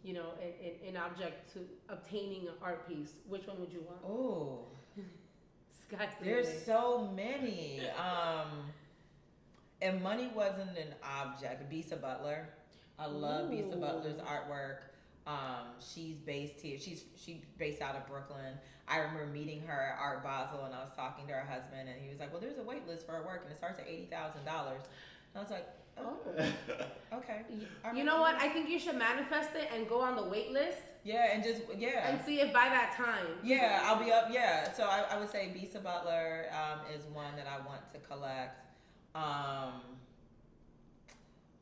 you 0.04 0.14
know, 0.14 0.34
an, 0.42 0.88
an- 0.90 0.98
object 0.98 1.54
to 1.54 1.60
obtaining 1.90 2.48
an 2.48 2.54
art 2.62 2.88
piece, 2.88 3.14
which 3.28 3.46
one 3.48 3.60
would 3.60 3.72
you 3.72 3.82
want? 3.82 4.00
Oh, 4.06 4.66
the 5.90 5.98
there's 6.24 6.48
limit. 6.48 6.66
so 6.66 7.12
many. 7.16 7.82
Um, 7.98 8.48
and 9.82 10.02
money 10.02 10.30
wasn't 10.36 10.78
an 10.78 10.94
object. 11.04 11.72
Bisa 11.72 12.00
Butler, 12.00 12.48
I 13.00 13.08
love 13.08 13.50
Bisa 13.50 13.76
Ooh. 13.76 13.80
Butler's 13.80 14.18
artwork. 14.22 14.78
Um, 15.28 15.68
she's 15.80 16.16
based 16.18 16.60
here. 16.62 16.78
She's 16.80 17.04
she's 17.16 17.42
based 17.58 17.82
out 17.82 17.96
of 17.96 18.08
Brooklyn. 18.08 18.56
I 18.88 18.98
remember 18.98 19.28
meeting 19.28 19.62
her 19.68 19.94
at 19.94 20.00
Art 20.02 20.24
Basel, 20.24 20.66
and 20.66 20.74
I 20.74 20.80
was 20.84 20.92
talking 20.96 21.28
to 21.28 21.34
her 21.34 21.46
husband, 21.48 21.88
and 21.88 22.02
he 22.02 22.10
was 22.10 22.20
like, 22.20 22.32
"Well, 22.32 22.42
there's 22.42 22.58
a 22.58 22.64
wait 22.64 22.88
list 22.88 23.06
for 23.06 23.14
her 23.14 23.24
work, 23.24 23.42
and 23.44 23.52
it 23.52 23.58
starts 23.58 23.80
at 23.80 23.88
eighty 23.88 24.06
thousand 24.06 24.46
dollars." 24.46 24.82
I 25.36 25.40
was 25.40 25.50
like, 25.52 25.68
"Oh, 26.04 27.18
okay." 27.18 27.42
You 27.96 28.04
know 28.04 28.20
what? 28.22 28.36
I 28.36 28.48
think 28.50 28.70
you 28.70 28.80
should 28.80 28.96
manifest 28.98 29.52
it 29.56 29.70
and 29.74 29.88
go 29.88 30.02
on 30.02 30.16
the 30.16 30.24
wait 30.24 30.52
list 30.52 30.80
Yeah, 31.04 31.32
and 31.34 31.44
just 31.44 31.62
yeah. 31.78 32.08
and 32.10 32.24
see 32.24 32.40
if 32.42 32.54
by 32.54 32.70
that 32.70 32.94
time. 32.96 33.26
Yeah, 33.44 33.82
I'll 33.86 34.04
be 34.04 34.12
up. 34.12 34.28
Yeah, 34.32 34.72
so 34.74 34.84
I, 34.84 35.04
I 35.12 35.18
would 35.20 35.30
say 35.30 35.52
Bisa 35.56 35.82
Butler 35.84 36.46
um, 36.52 36.80
is 36.96 37.06
one 37.08 37.36
that 37.36 37.48
I 37.48 37.58
want 37.68 37.82
to 37.94 38.00
collect. 38.00 38.56
Um, 39.16 39.82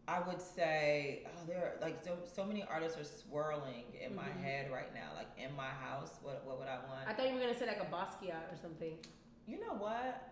I 0.07 0.19
would 0.27 0.41
say 0.41 1.23
oh, 1.27 1.45
there 1.47 1.57
are 1.57 1.81
like 1.81 2.03
so 2.03 2.17
so 2.25 2.43
many 2.43 2.63
artists 2.63 2.97
are 2.99 3.03
swirling 3.05 3.85
in 4.03 4.15
my 4.15 4.23
Mhm. 4.29 4.43
head 4.43 4.71
right 4.71 4.93
now. 4.93 5.09
Like 5.15 5.29
in 5.37 5.55
my 5.55 5.69
house, 5.69 6.13
what 6.21 6.43
what 6.45 6.59
would 6.59 6.67
I 6.67 6.77
want? 6.89 7.07
I 7.07 7.13
thought 7.13 7.27
you 7.27 7.33
were 7.35 7.39
gonna 7.41 7.57
say 7.57 7.67
like 7.67 7.81
a 7.81 7.85
Basquiat 7.93 8.51
or 8.51 8.57
something. 8.61 8.97
you 9.47 9.59
know 9.59 9.73
what? 9.73 10.25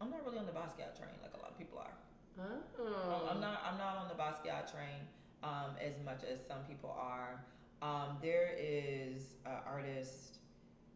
I'm 0.00 0.10
not 0.10 0.24
really 0.24 0.38
on 0.38 0.46
the 0.46 0.52
Basquiat 0.52 0.96
train 0.96 1.12
like 1.22 1.34
a 1.34 1.40
lot 1.42 1.50
of 1.50 1.58
people 1.58 1.78
are. 1.78 1.92
Huh? 2.38 2.44
I'm- 2.84 3.28
I'm 3.30 3.40
not. 3.40 3.62
I'm 3.68 3.78
not 3.78 3.96
on 3.96 4.08
the 4.08 4.14
Basquiat 4.14 4.70
train 4.70 5.00
um, 5.42 5.76
as 5.80 5.94
much 6.04 6.22
as 6.22 6.38
some 6.46 6.58
people 6.68 6.90
are. 6.98 7.42
Um, 7.82 8.18
there 8.22 8.54
is 8.58 9.34
an 9.46 9.58
artist. 9.66 10.38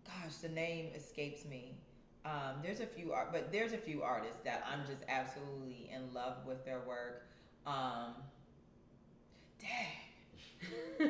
Gosh, 0.05 0.37
the 0.37 0.49
name 0.49 0.91
escapes 0.95 1.45
me. 1.45 1.77
Um, 2.25 2.61
there's 2.63 2.81
a 2.81 2.87
few, 2.87 3.13
art, 3.13 3.33
but 3.33 3.51
there's 3.51 3.73
a 3.73 3.77
few 3.79 4.03
artists 4.03 4.41
that 4.45 4.65
I'm 4.71 4.87
just 4.87 5.03
absolutely 5.09 5.91
in 5.93 6.13
love 6.15 6.45
with 6.47 6.65
their 6.65 6.81
work. 6.87 7.27
Um, 7.67 8.15
dang. 9.59 11.09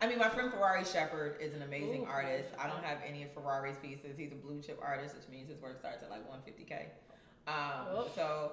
I 0.00 0.06
mean, 0.06 0.18
my 0.18 0.28
friend 0.28 0.50
Ferrari 0.50 0.84
Sheppard 0.84 1.36
is 1.40 1.52
an 1.54 1.62
amazing 1.62 2.02
Ooh, 2.02 2.10
artist. 2.10 2.50
I 2.58 2.68
don't 2.68 2.82
have 2.84 2.98
any 3.06 3.24
of 3.24 3.32
Ferrari's 3.32 3.76
pieces. 3.78 4.16
He's 4.16 4.32
a 4.32 4.36
blue 4.36 4.62
chip 4.62 4.78
artist, 4.82 5.14
which 5.16 5.28
means 5.28 5.50
his 5.50 5.60
work 5.60 5.78
starts 5.78 6.02
at 6.02 6.10
like 6.10 6.22
150k. 6.30 6.84
Um, 7.46 7.54
Oh. 7.90 8.06
So 8.14 8.52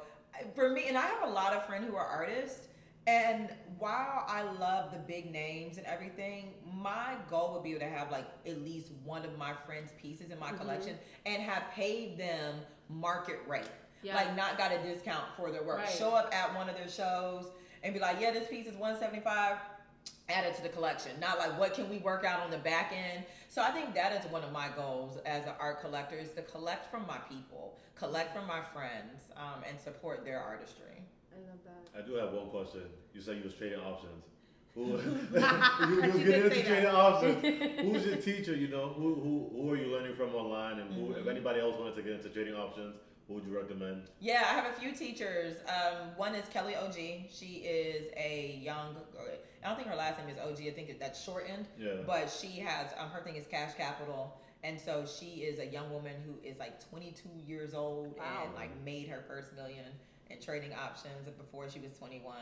for 0.56 0.70
me, 0.70 0.86
and 0.88 0.98
I 0.98 1.06
have 1.08 1.24
a 1.28 1.32
lot 1.32 1.54
of 1.54 1.66
friends 1.66 1.88
who 1.88 1.96
are 1.96 2.06
artists. 2.06 2.68
And 3.08 3.50
while 3.78 4.26
I 4.28 4.42
love 4.60 4.92
the 4.92 4.98
big 4.98 5.32
names 5.32 5.78
and 5.78 5.86
everything, 5.86 6.54
my 6.74 7.16
goal 7.30 7.54
would 7.54 7.64
be 7.64 7.78
to 7.78 7.86
have 7.86 8.10
like 8.12 8.26
at 8.48 8.64
least 8.64 8.90
one 9.04 9.24
of 9.24 9.38
my 9.38 9.54
friends' 9.66 9.92
pieces 10.02 10.32
in 10.32 10.40
my 10.40 10.52
Mhm. 10.52 10.58
collection 10.58 10.98
and 11.28 11.42
have 11.44 11.70
paid 11.72 12.18
them 12.18 12.66
market 12.90 13.40
rate. 13.48 13.70
Yeah. 14.02 14.16
Like 14.16 14.36
not 14.36 14.58
got 14.58 14.72
a 14.72 14.82
discount 14.82 15.26
for 15.38 15.52
their 15.52 15.62
work. 15.64 15.80
Right. 15.80 15.90
Show 15.90 16.16
up 16.16 16.34
at 16.34 16.56
one 16.56 16.68
of 16.68 16.76
their 16.76 16.88
shows 16.88 17.52
and 17.84 17.94
be 17.94 18.00
like, 18.00 18.20
yeah, 18.20 18.32
this 18.32 18.48
piece 18.48 18.66
is 18.66 18.76
175 18.76 19.58
add 20.30 20.46
it 20.46 20.56
to 20.56 20.64
the 20.64 20.70
collection. 20.70 21.12
Not 21.20 21.38
like 21.38 21.58
what 21.60 21.74
can 21.74 21.90
we 21.90 21.98
work 22.00 22.24
out 22.26 22.42
on 22.42 22.52
the 22.52 22.58
back 22.58 22.92
end. 22.94 23.24
So 23.50 23.62
I 23.62 23.72
think 23.72 23.94
that 23.94 24.12
is 24.14 24.32
one 24.32 24.44
of 24.44 24.52
my 24.52 24.68
goals 24.76 25.18
as 25.26 25.46
an 25.46 25.54
art 25.60 25.82
collector 25.82 26.16
is 26.18 26.32
to 26.32 26.42
collect 26.42 26.90
from 26.92 27.06
my 27.08 27.18
people, 27.30 27.78
collect 27.96 28.36
from 28.36 28.48
my 28.48 28.62
friends, 28.74 29.30
um, 29.38 29.64
and 29.70 29.80
support 29.80 30.26
their 30.26 30.40
artistry. 30.40 31.02
I 31.32 31.38
love 31.50 31.60
that. 31.66 32.00
I 32.04 32.06
do 32.06 32.14
have 32.16 32.32
one 32.34 32.48
question. 32.50 32.82
You 33.14 33.22
said 33.22 33.38
you 33.38 33.44
was 33.44 33.54
trading 33.54 33.80
options. 33.80 34.24
Who, 34.74 34.82
you, 36.12 36.20
you 36.20 36.26
get 36.26 36.44
into 36.44 36.56
say 36.56 36.64
training 36.64 36.84
that. 36.86 36.96
options. 36.96 37.42
Who's 37.82 38.06
your 38.06 38.18
teacher? 38.18 38.56
You 38.56 38.68
know, 38.68 38.90
who, 38.90 39.16
who, 39.16 39.50
who 39.62 39.72
are 39.72 39.78
you 39.78 39.88
learning 39.88 40.16
from 40.16 40.36
online? 40.36 40.80
And 40.80 40.94
who, 40.94 41.02
Mm-hmm. 41.14 41.20
if 41.22 41.28
anybody 41.28 41.60
else 41.62 41.76
wanted 41.80 41.96
to 41.96 42.02
get 42.02 42.14
into 42.14 42.28
trading 42.30 42.56
options, 42.56 42.96
who 43.28 43.36
would 43.36 43.46
you 43.46 43.58
recommend? 43.58 44.04
Yeah, 44.20 44.42
I 44.50 44.54
have 44.54 44.66
a 44.66 44.74
few 44.80 44.92
teachers. 44.94 45.56
Um, 45.68 46.10
one 46.18 46.36
is 46.36 46.48
Kelly 46.50 46.76
OG. 46.76 46.96
She 47.32 47.64
is 47.66 48.08
a 48.18 48.60
young. 48.62 48.96
I 49.66 49.70
don't 49.70 49.78
think 49.78 49.90
her 49.90 49.96
last 49.96 50.20
name 50.20 50.30
is 50.30 50.38
OG. 50.38 50.68
I 50.68 50.72
think 50.72 51.00
that's 51.00 51.22
shortened. 51.24 51.66
Yeah. 51.80 51.94
But 52.06 52.30
she 52.30 52.60
has 52.60 52.92
um, 53.00 53.10
her 53.10 53.22
thing 53.22 53.36
is 53.36 53.48
Cash 53.48 53.74
Capital, 53.76 54.40
and 54.64 54.80
so 54.80 55.06
she 55.06 55.42
is 55.42 55.58
a 55.60 55.66
young 55.66 55.92
woman 55.92 56.14
who 56.24 56.34
is 56.48 56.60
like 56.60 56.88
22 56.90 57.28
years 57.48 57.74
old 57.74 58.16
Wow. 58.18 58.44
and 58.46 58.54
like 58.54 58.70
made 58.86 59.08
her 59.08 59.24
first 59.28 59.56
million 59.56 59.86
in 60.30 60.40
trading 60.40 60.72
options 60.74 61.28
before 61.38 61.68
she 61.70 61.80
was 61.80 61.92
21. 61.98 62.36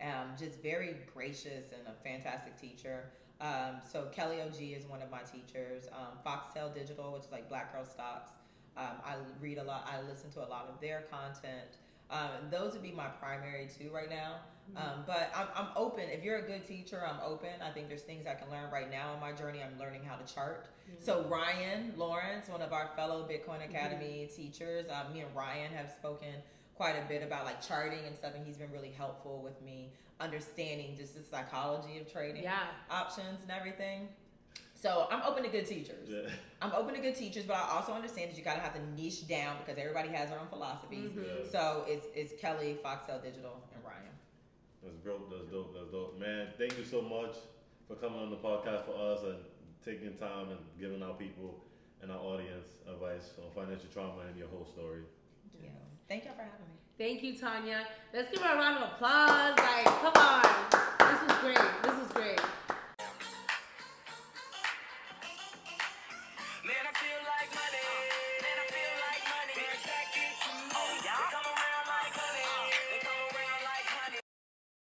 Um, 0.00 0.08
just 0.38 0.62
very 0.62 0.94
gracious 1.12 1.72
and 1.76 1.82
a 1.88 1.92
fantastic 2.04 2.56
teacher. 2.60 3.10
Um, 3.40 3.80
so 3.90 4.06
Kelly 4.12 4.40
OG 4.40 4.60
is 4.60 4.86
one 4.86 5.02
of 5.02 5.10
my 5.10 5.20
teachers. 5.22 5.88
Um, 5.92 6.18
Foxtel 6.24 6.72
Digital, 6.72 7.12
which 7.12 7.24
is 7.24 7.32
like 7.32 7.48
Black 7.48 7.72
Girl 7.72 7.84
Stocks. 7.84 8.30
Um, 8.76 9.02
I 9.04 9.14
read 9.40 9.58
a 9.58 9.64
lot. 9.64 9.88
I 9.92 10.00
listen 10.08 10.30
to 10.32 10.40
a 10.40 10.48
lot 10.48 10.68
of 10.72 10.80
their 10.80 11.02
content. 11.10 11.78
Um, 12.10 12.48
those 12.50 12.72
would 12.72 12.82
be 12.82 12.92
my 12.92 13.06
primary 13.08 13.68
two 13.78 13.90
right 13.90 14.10
now. 14.10 14.36
Um, 14.76 15.04
but 15.06 15.32
I'm, 15.34 15.46
I'm 15.56 15.68
open. 15.76 16.04
If 16.10 16.22
you're 16.22 16.38
a 16.38 16.42
good 16.46 16.66
teacher, 16.66 17.02
I'm 17.06 17.18
open. 17.24 17.48
I 17.62 17.70
think 17.70 17.88
there's 17.88 18.02
things 18.02 18.26
I 18.26 18.34
can 18.34 18.50
learn 18.50 18.70
right 18.70 18.90
now 18.90 19.14
in 19.14 19.20
my 19.20 19.32
journey. 19.32 19.60
I'm 19.62 19.78
learning 19.78 20.02
how 20.04 20.16
to 20.16 20.34
chart. 20.34 20.66
So 21.00 21.24
Ryan 21.28 21.94
Lawrence, 21.96 22.48
one 22.48 22.60
of 22.60 22.72
our 22.74 22.90
fellow 22.94 23.26
Bitcoin 23.26 23.64
Academy 23.66 24.28
teachers, 24.34 24.86
um, 24.90 25.12
me 25.12 25.20
and 25.20 25.34
Ryan 25.34 25.72
have 25.72 25.90
spoken 25.90 26.28
quite 26.74 26.96
a 26.96 27.08
bit 27.08 27.22
about 27.22 27.44
like 27.46 27.66
charting 27.66 28.00
and 28.06 28.14
stuff, 28.16 28.32
and 28.34 28.46
he's 28.46 28.56
been 28.58 28.70
really 28.70 28.92
helpful 28.96 29.40
with 29.42 29.60
me 29.62 29.90
understanding 30.20 30.96
just 30.98 31.14
the 31.16 31.22
psychology 31.22 31.98
of 31.98 32.10
trading 32.12 32.42
Yeah. 32.42 32.66
options 32.90 33.40
and 33.42 33.50
everything. 33.50 34.08
So 34.80 35.08
I'm 35.10 35.22
open 35.22 35.42
to 35.42 35.48
good 35.48 35.66
teachers. 35.66 36.08
Yeah. 36.08 36.30
I'm 36.62 36.72
open 36.72 36.94
to 36.94 37.00
good 37.00 37.16
teachers, 37.16 37.44
but 37.44 37.56
I 37.56 37.68
also 37.76 37.92
understand 37.92 38.30
that 38.30 38.38
you 38.38 38.44
gotta 38.44 38.60
have 38.60 38.74
to 38.74 38.82
niche 38.92 39.26
down 39.26 39.56
because 39.58 39.76
everybody 39.78 40.08
has 40.10 40.30
their 40.30 40.38
own 40.38 40.46
philosophies. 40.48 41.10
Mhm. 41.10 41.50
So 41.50 41.84
it's 41.88 42.06
it's 42.14 42.40
Kelly, 42.40 42.78
Foxtel 42.84 43.20
Digital, 43.22 43.60
and 43.74 43.84
Ryan. 43.84 44.14
That's 44.82 44.98
dope. 44.98 45.30
That's 45.30 45.50
dope. 45.50 45.74
That's 45.74 45.90
dope. 45.90 46.18
Man, 46.18 46.52
thank 46.56 46.78
you 46.78 46.84
so 46.84 47.02
much 47.02 47.34
for 47.88 47.96
coming 47.96 48.20
on 48.20 48.30
the 48.30 48.36
podcast 48.36 48.84
for 48.84 48.94
us 48.94 49.22
and 49.24 49.38
taking 49.84 50.14
time 50.16 50.50
and 50.50 50.60
giving 50.78 51.02
our 51.02 51.14
people 51.14 51.64
and 52.00 52.12
our 52.12 52.18
audience 52.18 52.68
advice 52.86 53.32
on 53.42 53.50
financial 53.50 53.88
trauma 53.92 54.22
and 54.28 54.36
your 54.36 54.48
whole 54.48 54.64
story. 54.64 55.02
Yeah. 55.60 55.70
Thank 56.06 56.24
y'all 56.24 56.34
for 56.34 56.42
having 56.42 56.66
me. 56.70 56.78
Thank 56.96 57.22
you, 57.22 57.34
Tonya. 57.34 57.84
Let's 58.12 58.30
give 58.30 58.42
her 58.42 58.54
a 58.54 58.58
round 58.58 58.78
of 58.78 58.92
applause. 58.92 59.56
Like, 59.56 59.84
come 59.84 60.12
on. 60.14 60.44
This 60.98 61.20
was 61.28 61.38
great. 61.38 61.82
This 61.82 61.94
was 61.94 62.12
great. 62.12 62.40